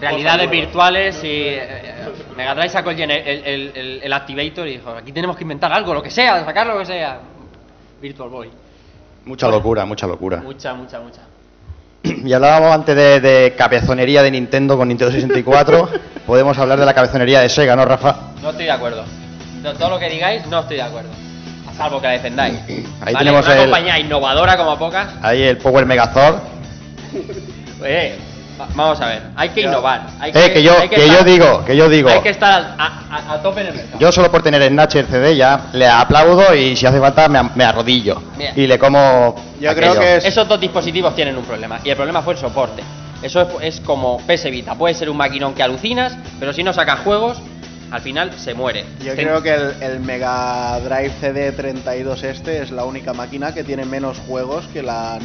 [0.00, 1.94] realidades virtuales y eh, eh,
[2.36, 5.42] Mega Drive sacó el, gener- el, el- el- el Activator y dijo, aquí tenemos que
[5.42, 7.18] inventar algo, lo que sea, sacar lo que sea.
[8.00, 8.48] Virtual Boy.
[9.24, 10.36] Mucha locura, mucha locura.
[10.38, 11.22] Mucha, mucha, mucha.
[12.04, 15.88] Y hablábamos antes de, de cabezonería de Nintendo con Nintendo 64.
[16.26, 18.30] Podemos hablar de la cabezonería de Sega, ¿no, Rafa?
[18.40, 19.04] No estoy de acuerdo.
[19.62, 21.10] De todo lo que digáis, no estoy de acuerdo.
[21.68, 22.58] A salvo que la defendáis.
[22.68, 25.08] Ahí Vale, tenemos una el- compañía innovadora como pocas.
[25.22, 26.36] Ahí el Power Megazord.
[27.84, 28.18] Eh,
[28.60, 30.06] va- vamos a ver, hay que innovar.
[30.20, 32.08] Hay Eh, que yo, hay que estar- yo digo, que yo digo.
[32.10, 33.98] Hay que estar a, a- a tope en el mercado.
[34.00, 37.40] Yo solo por tener el Snatcher CD ya le aplaudo y si hace falta me,
[37.54, 38.20] me arrodillo.
[38.36, 38.52] Bien.
[38.56, 39.36] Y le como.
[39.68, 40.00] aquello.
[40.02, 41.80] Esos dos dispositivos tienen un problema.
[41.84, 42.82] Y el problema fue el soporte.
[43.22, 43.48] Eso es,
[43.78, 44.74] es como PS Vita.
[44.74, 47.38] Puede ser un maquinón que alucinas, pero si no sacas juegos,
[47.90, 48.84] al final se muere.
[49.02, 53.84] Yo creo que el, el Mega Drive CD32 este es la única máquina que tiene
[53.84, 55.18] menos juegos que la,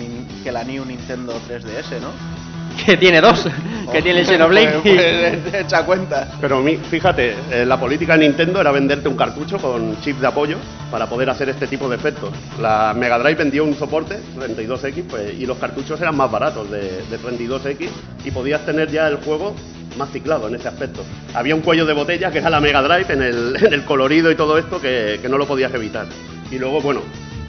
[0.43, 2.32] que la New Nintendo 3DS, ¿no?
[2.85, 3.47] que tiene dos,
[3.91, 4.79] que tiene el Xenoblade.
[4.83, 6.31] Pues, pues, echa cuenta.
[6.41, 10.27] Pero mi- fíjate, eh, la política de Nintendo era venderte un cartucho con chip de
[10.27, 10.57] apoyo
[10.91, 12.31] para poder hacer este tipo de efectos.
[12.61, 16.81] La Mega Drive vendió un soporte, 32X, pues, y los cartuchos eran más baratos de,
[17.09, 17.89] de 32X
[18.25, 19.55] y podías tener ya el juego
[19.97, 21.03] más ciclado en ese aspecto.
[21.35, 24.31] Había un cuello de botella que era la Mega Drive en el, en el colorido
[24.31, 26.07] y todo esto que, que no lo podías evitar.
[26.51, 27.01] Y luego, bueno,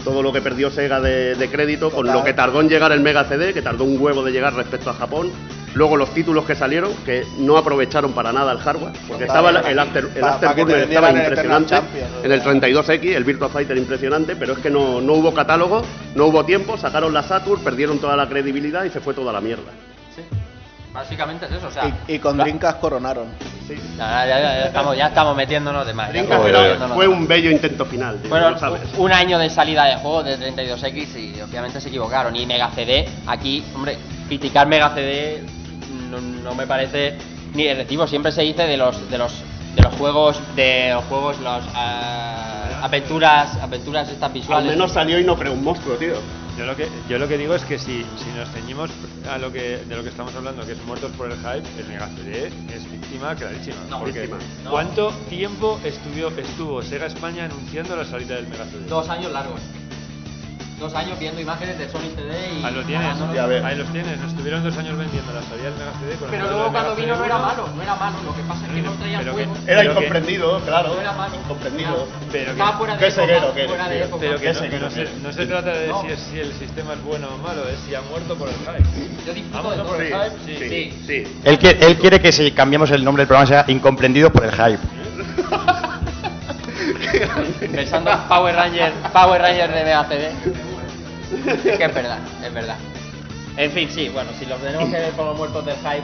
[0.05, 2.19] todo lo que perdió Sega de, de crédito, con Total.
[2.19, 4.91] lo que tardó en llegar el Mega CD, que tardó un huevo de llegar respecto
[4.91, 5.31] a Japón.
[5.75, 9.27] Luego los títulos que salieron, que no aprovecharon para nada el hardware, porque Total.
[9.27, 12.43] estaba el, el After, el Pa- pa te estaba el Eternal impresionante, Champions, en el
[12.43, 15.83] 32X, el Virtua Fighter impresionante, pero es que no, no hubo catálogo,
[16.15, 19.41] no hubo tiempo, sacaron la Saturn, perdieron toda la credibilidad y se fue toda la
[19.41, 19.73] mierda.
[20.95, 21.93] Básicamente es eso, o sea.
[22.07, 23.27] Y, y con Drinkas coronaron.
[23.99, 26.09] Ya, ya- ya- ya estamos, ya estamos metiéndonos de más.
[26.13, 28.83] metiéndonos fue un bello intento final, Bueno, lo sabes.
[28.97, 32.37] un año de salida de juego de 32X y obviamente se equivocaron.
[32.37, 35.43] Y Mega CD, aquí, hombre, criticar Mega CD
[36.11, 37.17] no, no me parece
[37.55, 38.07] ni de recibo.
[38.07, 39.33] Siempre se dice de los de los
[39.75, 44.71] de los juegos de los juegos los ah, aventuras aventuras estas Al visuales.
[44.71, 46.15] menos salió y no creó un monstruo, tío.
[46.57, 48.91] Yo lo que yo lo que digo es que si, si nos ceñimos
[49.29, 51.89] a lo que de lo que estamos hablando, que es muertos por el hype, el
[51.89, 53.77] Mega CD es víctima clarísima.
[53.91, 54.39] No, porque víctima.
[54.63, 54.71] No.
[54.71, 58.87] ¿cuánto tiempo estuvo estuvo Sega España anunciando la salida del Mega CD?
[58.89, 59.61] Dos años largos.
[60.79, 62.65] Dos años viendo imágenes de Sony CD y.
[62.65, 63.65] Ahí lo tienes, grabándonos.
[63.65, 64.21] ahí los tienes.
[64.27, 67.25] Estuvieron dos años vendiendo la salida del Mega CD con Pero luego cuando vino no
[67.25, 68.17] era malo, no era malo.
[68.25, 69.55] Lo que pasa es que no traía pero que- juego.
[69.67, 70.95] Era pero que- incomprendido, claro.
[70.95, 71.35] No era malo.
[71.37, 72.09] Incomprendido.
[72.33, 74.17] Pero que, Estaba fuera de Qué época, que eres, fuera de época.
[74.21, 76.01] pero que Qué no, no se, no se trata de No.
[76.03, 78.55] si, es- si el sistema es bueno o malo, es si ha muerto por el
[78.57, 79.25] hype.
[79.27, 80.59] Yo disfruto ¿Ha de por el hype?
[80.69, 81.41] sí, sí.
[81.45, 84.79] Él quiere que si cambiamos el nombre del programa sea Incomprendido por el Hype.
[87.73, 90.31] Pensando en Power Ranger, Power Ranger de Mega CD.
[91.65, 92.77] Es que es verdad, es verdad.
[93.57, 96.03] En fin, sí, bueno, si los tenemos que ver como muertos del hype,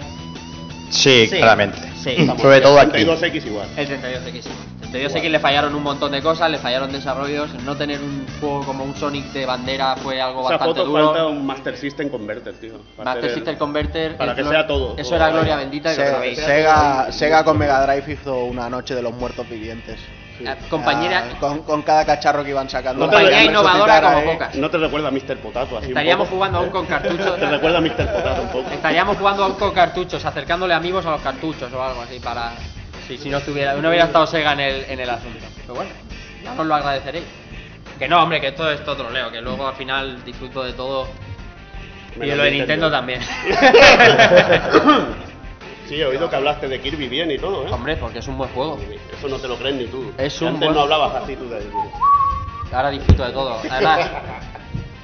[0.90, 1.78] Sí, Sí, claramente.
[2.02, 2.16] sí.
[2.40, 3.04] Sobre todo aquí.
[3.04, 3.68] 32X igual.
[3.76, 4.42] el 32X.
[4.42, 4.50] sí.
[4.82, 7.48] El 32X le fallaron un montón de cosas, le fallaron desarrollos.
[7.64, 11.06] No tener un juego como un Sonic de bandera fue algo Esa bastante foto duro.
[11.12, 12.72] falta un Master System Converter, tío.
[12.96, 14.16] para Master System Converter.
[14.16, 14.94] Para que sea todo.
[14.96, 16.38] Eso todo era gloria bendita y lo Se- sabéis.
[16.40, 20.00] Sega, Sega con Mega Drive hizo una noche de los muertos vivientes.
[20.42, 23.04] Eh, Compañera, Ah, con, con cada cacharro que iban sacando.
[23.06, 24.24] No recuerda- innovadora como ahí.
[24.26, 24.54] pocas.
[24.54, 25.36] No te recuerda a Mr.
[25.38, 26.36] Potato así un Estaríamos poco?
[26.36, 27.36] jugando aún con cartuchos.
[27.40, 28.12] Te recuerda a Mr.
[28.12, 28.70] Potato un poco.
[28.70, 32.52] Estaríamos jugando aún con cartuchos, acercándole amigos a los cartuchos o algo así para.
[33.06, 35.44] Si, si no estuviera, no hubiera estado Sega en el, en el asunto.
[35.62, 35.90] Pero bueno,
[36.42, 37.24] ya os lo agradeceréis.
[37.98, 41.06] Que no, hombre, que todo esto troleo, que luego al final disfruto de todo.
[42.16, 42.88] Y Menos lo de Nintendo.
[42.88, 43.20] Nintendo también.
[45.90, 47.70] Sí, he oído que hablaste de Kirby bien y todo, ¿eh?
[47.72, 48.78] Hombre, porque es un buen juego.
[49.18, 50.12] Eso no te lo crees ni tú.
[50.16, 51.60] Es Que un Antes buen- no hablabas así tú de
[52.72, 53.58] Ahora disfruto de todo.
[53.68, 54.08] Además,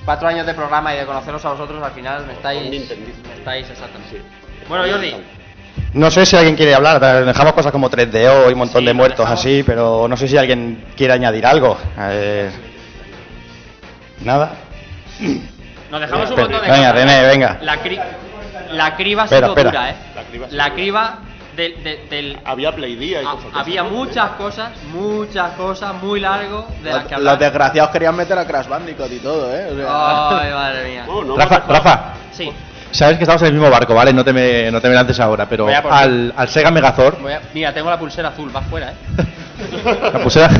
[0.04, 2.70] cuatro años de programa y de conoceros a vosotros, al final me estáis.
[2.70, 4.22] Me estáis exactamente.
[4.68, 5.12] Bueno, Jordi,
[5.94, 9.28] No sé si alguien quiere hablar, dejamos cosas como 3DO y un montón de muertos
[9.28, 11.76] así, pero no sé si alguien quiere añadir algo.
[11.98, 12.48] Eh,
[14.24, 14.52] Nada.
[15.90, 16.94] nos dejamos un montón de venga, cosas.
[16.94, 17.58] René, venga.
[17.62, 18.00] La, cri-
[18.72, 19.70] la criba ha sido espera.
[19.70, 19.94] dura, ¿eh?
[20.14, 20.56] La criba sí.
[20.56, 21.18] La criba
[21.56, 21.82] del.
[21.82, 26.66] de- del Había Play Día y cosas de había muchas cosas, muchas cosas muy largo
[26.82, 27.38] de las Los, que los hablar.
[27.38, 29.68] desgraciados querían meter a Crash Bandicoot y todo, ¿eh?
[29.72, 31.04] O sea- Ay, madre mía.
[31.06, 32.00] No, Rafa, Rafa,
[32.32, 32.50] Sí,
[32.90, 34.12] sabes que estamos en el mismo barco, ¿vale?
[34.12, 37.40] No te me, no te me lances ahora, pero a al, al Sega Megazord, a-
[37.54, 38.94] mira, tengo la pulsera azul, va fuera, ¿eh?
[40.12, 40.50] la pulsera-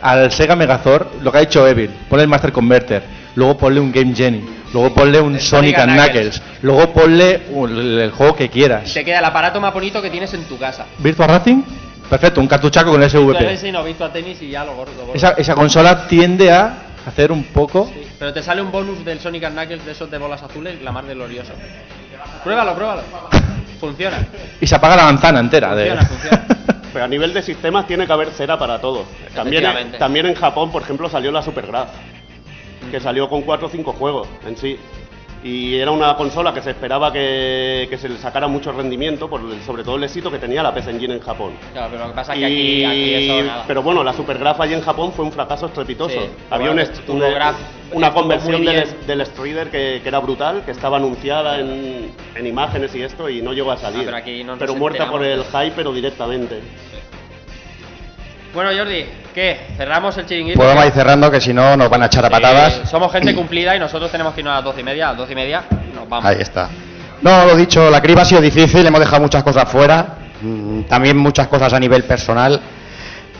[0.00, 3.02] al Sega Megazord, lo que ha dicho Evil, ponle el Master Converter,
[3.34, 4.42] luego ponle un Game Genie,
[4.72, 8.92] luego ponle un Sonic Sonic and Knuckles, luego ponle el, el juego que quieras.
[8.92, 10.86] Te queda el aparato más bonito que tienes en tu casa.
[10.98, 11.62] Virtua Racing,
[12.08, 13.38] perfecto, un cartuchaco con SVP.
[13.38, 14.92] eres no visto a tenis y ya lo gordo.
[15.14, 16.74] Esa, esa consola tiende a
[17.06, 17.90] hacer un poco...
[17.92, 20.80] Sí, pero te sale un bonus del Sonic and Knuckles de esos de bolas azules,
[20.82, 21.52] la más de glorioso.
[22.44, 23.02] Pruébalo, pruébalo.
[23.80, 24.26] Funciona.
[24.60, 25.74] Y se apaga la manzana entera.
[25.74, 25.96] De...
[25.96, 26.46] Funciona, funciona.
[26.92, 29.06] Pero a nivel de sistemas tiene que haber cera para todo.
[29.34, 29.64] También,
[29.98, 31.88] también en Japón, por ejemplo, salió la Supergraph,
[32.90, 34.78] que salió con 4 o 5 juegos en sí.
[35.44, 39.40] Y era una consola que se esperaba que, que se le sacara mucho rendimiento, por
[39.40, 41.54] el- sobre todo el éxito que tenía la PS Engine en Japón.
[41.72, 43.64] Claro, pero lo que pasa es que aquí, aquí eso nada.
[43.66, 46.14] Pero bueno, la Supergraph allí en Japón fue un fracaso estrepitoso.
[46.14, 47.56] Sí, Había un bueno, est- tuvo una, graph-
[47.90, 48.96] una estuvo conversión muy del, bien.
[49.08, 53.42] del Strider que, que era brutal, que estaba anunciada en, en imágenes y esto, y
[53.42, 54.02] no llegó a salir.
[54.02, 56.60] Ah, pero aquí no nos pero muerta por el enteramos hype, pero directamente.
[58.54, 59.60] Bueno, Jordi, ¿qué?
[59.76, 60.60] ¿Cerramos el chiringuito?
[60.62, 62.80] A ir cerrando, que si no nos van a echar a patadas.
[62.84, 65.06] Eh, somos gente cumplida y nosotros tenemos que irnos a las doce y media.
[65.06, 65.62] A las doce y media
[65.94, 66.24] nos vamos.
[66.26, 66.68] Ahí está.
[67.22, 71.16] No, lo dicho, la criba ha sido difícil, hemos dejado muchas cosas fuera, mm, también
[71.16, 72.60] muchas cosas a nivel personal,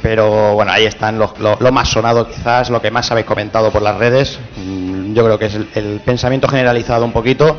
[0.00, 3.70] pero bueno, ahí están lo, lo- lo más sonado quizás, lo que más habéis comentado
[3.70, 7.56] por las redes, Mm, yo creo que es el, el pensamiento generalizado un poquito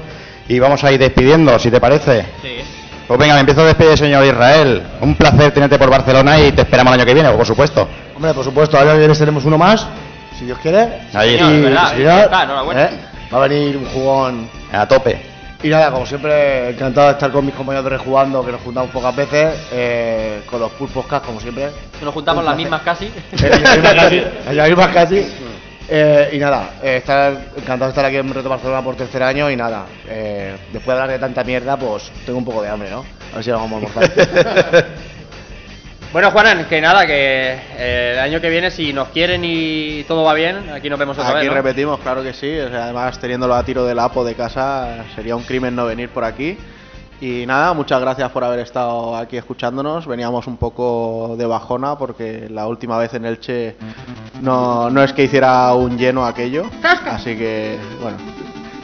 [0.48, 2.26] y vamos a ir despidiendo, si te parece.
[2.42, 2.56] Sí.
[3.08, 4.82] Pues venga, me empiezo a despedir, señor Israel.
[5.02, 7.88] Un placer tenerte por Barcelona y te esperamos el año que viene, por supuesto.
[8.16, 9.86] Hombre, por supuesto, ahora viene tenemos uno más,
[10.38, 11.02] si Dios quiere.
[11.14, 11.38] Ahí.
[11.38, 11.90] Señor, ¿verdad?
[11.90, 12.30] sí, señor.
[12.32, 12.84] Ah, enhorabuena.
[12.86, 12.90] ¿Eh?
[13.34, 15.34] Va a venir un jugón A tope.
[15.64, 18.92] Y nada, como siempre, encantado de estar con mis compañeros de Rejugando, que nos juntamos
[18.92, 21.70] pocas veces, eh, con los Pool Podcast, como siempre.
[21.98, 23.10] Que nos juntamos Un las mismas casi.
[24.52, 25.26] Las mismas casi.
[25.90, 29.52] Eh, y nada, eh, estar, encantado de estar aquí en Reto Barcelona por tercer año
[29.52, 32.90] y nada, eh, después de hablar de tanta mierda, pues tengo un poco de hambre,
[32.90, 33.06] ¿no?
[33.32, 34.86] A ver si lo vamos a almorzar.
[36.14, 37.14] Bueno, Juanan, que nada, que
[37.76, 41.18] eh, el año que viene, si nos quieren y todo va bien, aquí nos vemos
[41.18, 41.48] otra Aquí vez.
[41.48, 41.56] ¿no?
[41.56, 42.56] repetimos, claro que sí.
[42.60, 46.10] o sea, además, teniéndolo a tiro del APO de casa, sería un crimen no venir
[46.10, 46.56] por aquí.
[47.24, 50.06] Y nada, muchas gracias por haber estado aquí escuchándonos.
[50.06, 53.78] Veníamos un poco de bajona porque la última vez en Elche
[54.42, 56.66] no, no es que hiciera un lleno aquello.
[57.10, 58.18] Así que, bueno,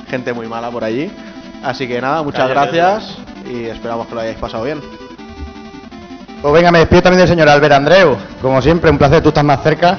[0.07, 1.11] gente muy mala por allí.
[1.65, 4.79] Así que nada, muchas gracias y esperamos que lo hayáis pasado bien.
[6.41, 8.15] Pues venga, me despido también del señor Albert Andreu.
[8.41, 9.97] Como siempre, un placer, tú estás más cerca.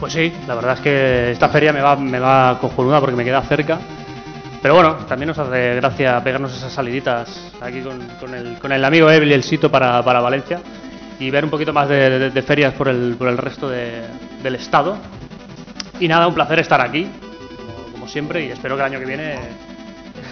[0.00, 3.22] Pues sí, la verdad es que esta feria me va, me va cojonuda porque me
[3.22, 3.78] queda cerca.
[4.60, 8.84] Pero bueno, también nos hace gracia pegarnos esas saliditas aquí con, con el, con el
[8.84, 10.60] amigo Evil y el Sito para, para Valencia
[11.20, 14.02] y ver un poquito más de, de- de ferias por el, por el resto de-
[14.42, 14.96] del estado.
[16.00, 17.06] Y nada, un placer estar aquí,
[17.56, 19.36] como, como siempre, y espero que el año que viene.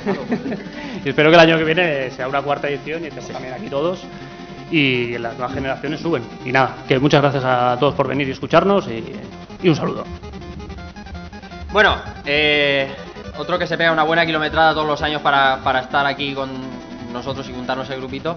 [1.04, 3.68] y espero que el año que viene sea una cuarta edición y estemos también aquí
[3.68, 4.00] todos
[4.72, 6.24] y las nuevas generaciones suben.
[6.44, 9.04] Y nada, que muchas gracias a todos por venir y escucharnos y,
[9.62, 10.04] y un saludo.
[11.72, 12.88] Bueno, eh,
[13.38, 16.50] otro que se pega una buena kilometrada todos los años para, para estar aquí con
[17.12, 18.36] nosotros y juntarnos el grupito.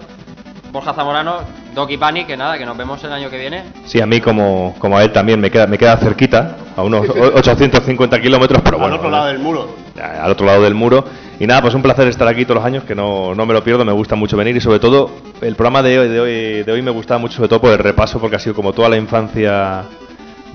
[0.72, 1.38] Borja Zamorano,
[1.74, 3.64] Doki Panic, que nada, que nos vemos el año que viene.
[3.86, 7.08] Sí, a mí como, como a él también me queda, me queda cerquita, a unos
[7.08, 8.94] o- 850 kilómetros, pero bueno.
[8.94, 9.68] Al otro lado del muro.
[10.00, 11.04] a- al otro lado del muro.
[11.40, 13.64] Y nada, pues un placer estar aquí todos los años, que no, no me lo
[13.64, 15.10] pierdo, me gusta mucho venir y sobre todo
[15.40, 17.78] el programa de hoy, de hoy, de hoy me gustaba mucho, sobre todo por el
[17.78, 19.82] repaso, porque ha sido como toda la infancia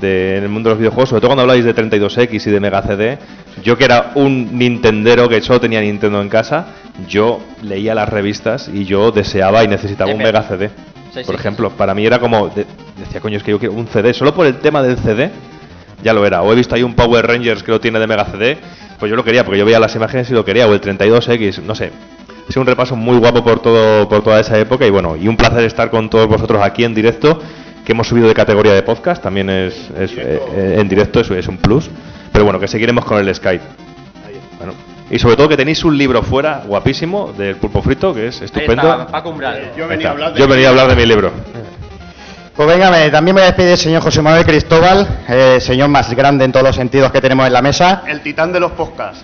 [0.05, 2.59] de, en el mundo de los videojuegos, sobre todo cuando habláis de 32X y de
[2.59, 3.17] Mega CD.
[3.63, 6.67] Yo que era un Nintendero que solo tenía Nintendo en casa,
[7.07, 10.17] yo leía las revistas y yo deseaba y necesitaba un.
[10.17, 10.69] Mega CD.
[11.13, 12.65] Sí, por sí, ejemplo, para mí era como, de-
[12.97, 15.29] decía, coño, es que yo quiero un CD, solo por el tema del CD
[16.03, 16.41] ya lo era.
[16.41, 18.57] O he visto ahí un Power Rangers que lo tiene de Mega CD,
[18.99, 21.61] pues yo lo quería, porque yo veía las imágenes y lo quería, o el 32X,
[21.63, 21.91] no sé.
[22.47, 25.27] Ha sido un repaso muy guapo por todo por toda esa época y bueno, y
[25.27, 27.41] un placer estar con todos vosotros aquí en directo,
[27.85, 31.35] que hemos subido de categoría de podcast, también es, es, eh, eh, en directo, eso
[31.35, 31.89] es un plus.
[32.31, 33.63] Pero bueno, que seguiremos con el Skype.
[34.57, 34.73] Bueno,
[35.09, 38.81] y sobre todo que tenéis un libro fuera, guapísimo, del Pulpo Frito, que es estupendo.
[38.81, 39.71] está, Paco Umbral.
[39.77, 40.09] Yo venía a está.
[40.11, 41.31] hablar de Yo venía a hablar de mi libro.
[42.55, 46.13] Pues venga, me- también me voy a despedir señor José Manuel Cristóbal, eh, señor más
[46.13, 48.03] grande en todos los sentidos que tenemos en la mesa.
[48.07, 49.23] El titán de los podcasts.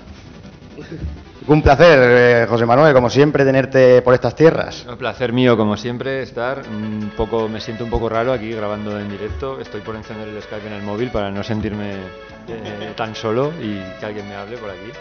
[1.48, 4.86] Un placer, eh, José Manuel, como siempre, tenerte por estas tierras.
[4.88, 9.00] Un placer mío, como siempre, estar un poco, me siento un poco raro aquí grabando
[9.00, 9.60] en directo.
[9.60, 11.94] Estoy por encender el Skype en el móvil para no sentirme
[12.48, 14.92] eh, tan solo y que alguien me hable por aquí.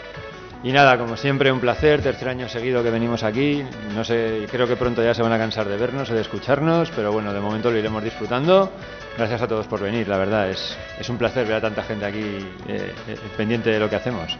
[0.63, 3.63] Y nada, como siempre, un placer, tercer año seguido que venimos aquí.
[3.95, 6.91] No sé, creo que pronto ya se van a cansar de vernos o de escucharnos,
[6.95, 8.71] pero bueno, de momento lo iremos disfrutando.
[9.15, 12.05] Gracias a todos por venir, la verdad, es, es un placer ver a tanta gente
[12.05, 12.19] aquí
[12.67, 14.37] eh, eh, pendiente de lo que hacemos.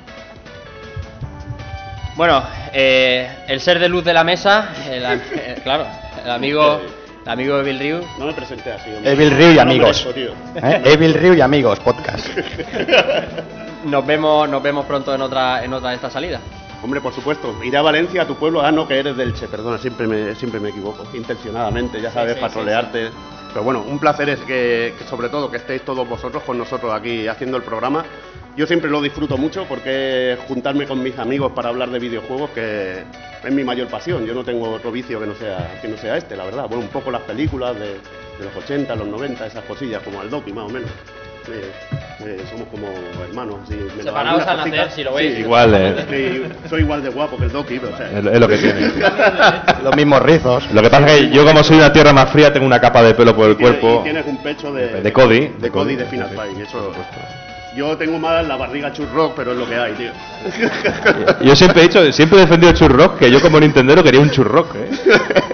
[2.21, 5.87] Bueno, eh, el ser de luz de la mesa, el am- eh, claro,
[6.23, 6.79] el amigo,
[7.25, 8.07] el amigo de Bill Ryu.
[8.19, 8.91] No me presenté así.
[8.95, 9.11] hombre.
[9.11, 10.05] Evil Ryu y No amigos.
[10.05, 10.31] merezco, tío.
[10.69, 10.81] ¿Eh?
[10.85, 12.27] Evil Ryu y amigos, podcast.
[13.85, 16.41] Nos vemos, nos vemos pronto en otra, en otra de estas salidas.
[16.83, 17.55] Hombre, por supuesto.
[17.63, 18.61] Iré a Valencia, a tu pueblo.
[18.61, 21.07] Ah, no, que eres del Che, perdona, siempre me, siempre me equivoco.
[21.15, 23.09] Intencionadamente, ya sabes, sí, para sí, trolearte.
[23.51, 27.27] Pero bueno, un placer es que, sobre todo que estéis todos vosotros con nosotros aquí
[27.27, 28.05] haciendo el programa.
[28.55, 33.03] Yo siempre lo disfruto mucho porque juntarme con mis amigos para hablar de videojuegos que
[33.43, 34.25] es mi mayor pasión.
[34.25, 36.67] Yo no tengo otro vicio que no sea, que no sea este, la verdad.
[36.67, 37.93] Bueno, un poco las películas de,
[38.39, 40.89] de los 80, los 90, esas cosillas, como al Doki más o menos.
[41.47, 41.71] Eh,
[42.23, 42.87] eh, somos como
[43.23, 43.55] hermanos.
[43.63, 45.39] Así, me Separados al nacer, si lo veis.
[45.39, 46.05] Igual, eh.
[46.09, 48.11] Sí, soy igual de guapo que el Doki, o sea.
[48.11, 48.91] Es, es lo que tiene.
[49.83, 50.71] Los mismos rizos.
[50.71, 53.01] Lo que pasa es que yo como soy una tierra más fría tengo una capa
[53.01, 53.99] de pelo por el cuerpo.
[54.01, 55.47] y tienes un pecho de, De Cody.
[55.59, 56.57] De Cody de Final Fight.
[56.59, 56.93] Eso,
[57.75, 60.11] yo tengo más la barriga churrock, pero es lo que hay, tío.
[61.41, 64.29] Yo siempre he dicho, siempre he defendido el churrock, que yo como Nintendero quería un
[64.29, 64.89] churrock, ¿eh?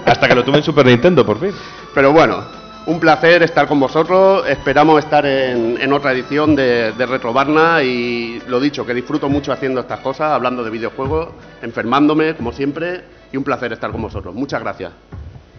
[0.04, 1.52] Hasta que lo tuve en Super Nintendo, por fin.
[1.94, 2.44] Pero bueno,
[2.88, 4.48] un placer estar con vosotros.
[4.48, 9.28] Esperamos estar en, en otra edición de, de Retro Barna y lo dicho, que disfruto
[9.28, 11.28] mucho haciendo estas cosas, hablando de videojuegos,
[11.62, 14.34] enfermándome, como siempre, y un placer estar con vosotros.
[14.34, 14.92] Muchas gracias.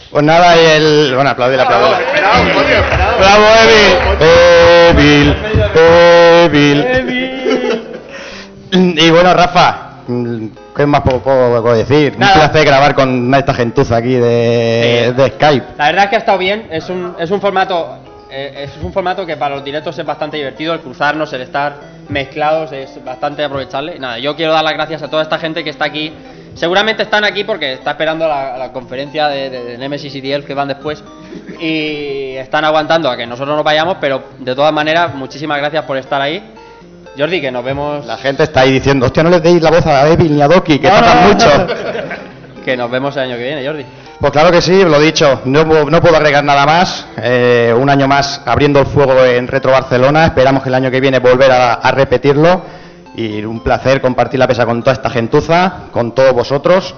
[0.10, 1.14] Pues nada, y el.
[1.14, 2.03] Bueno, aplaudir, aplaudir.
[3.19, 3.45] ¡Bravo,
[4.89, 5.35] Evil!
[5.76, 7.84] Evil, Evil.
[8.72, 9.89] Y bueno, Rafa,
[10.80, 12.18] ¿Qué más puedo, puedo decir?
[12.18, 12.35] Nada.
[12.35, 15.14] Un placer grabar con esta gentuza aquí de, Sí.
[15.22, 15.65] de Skype.
[15.77, 17.97] La verdad es que ha estado bien, es un, es un formato
[18.31, 21.73] eh, es un formato que para los directos es bastante divertido, el cruzarnos, el estar
[22.07, 23.99] mezclados es bastante aprovechable.
[23.99, 26.14] Nada, yo quiero dar las gracias a toda esta gente que está aquí.
[26.53, 30.45] Seguramente están aquí porque está esperando la, la conferencia de, de- de Nemesis y Diel
[30.45, 31.03] que van después
[31.60, 35.97] y están aguantando a que nosotros nos vayamos, pero de todas maneras, muchísimas gracias por
[35.97, 36.41] estar ahí.
[37.18, 38.06] Jordi, que nos vemos.
[38.06, 40.48] La gente está ahí diciendo, hostia, no les deis la voz a Evil ni a
[40.48, 41.49] Doki, que No, no, mucho.
[42.64, 43.86] Que nos vemos el año que viene, Jordi.
[44.19, 47.07] Pues claro que sí, lo dicho, no, no puedo agregar nada más.
[47.18, 50.26] Eh, un año más abriendo el fuego en Retro Barcelona.
[50.26, 52.61] Esperamos que el año que viene volver a, a repetirlo.
[53.15, 56.94] Y un placer compartir la pesa con toda esta gentuza, con todos vosotros.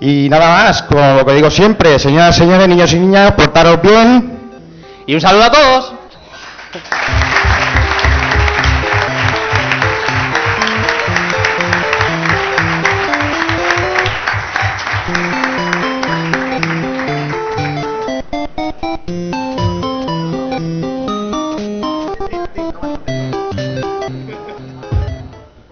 [0.00, 4.38] Y nada más, como lo que digo siempre, señoras, señores, niños y niñas, portaros bien.
[5.06, 5.92] Y un saludo a todos.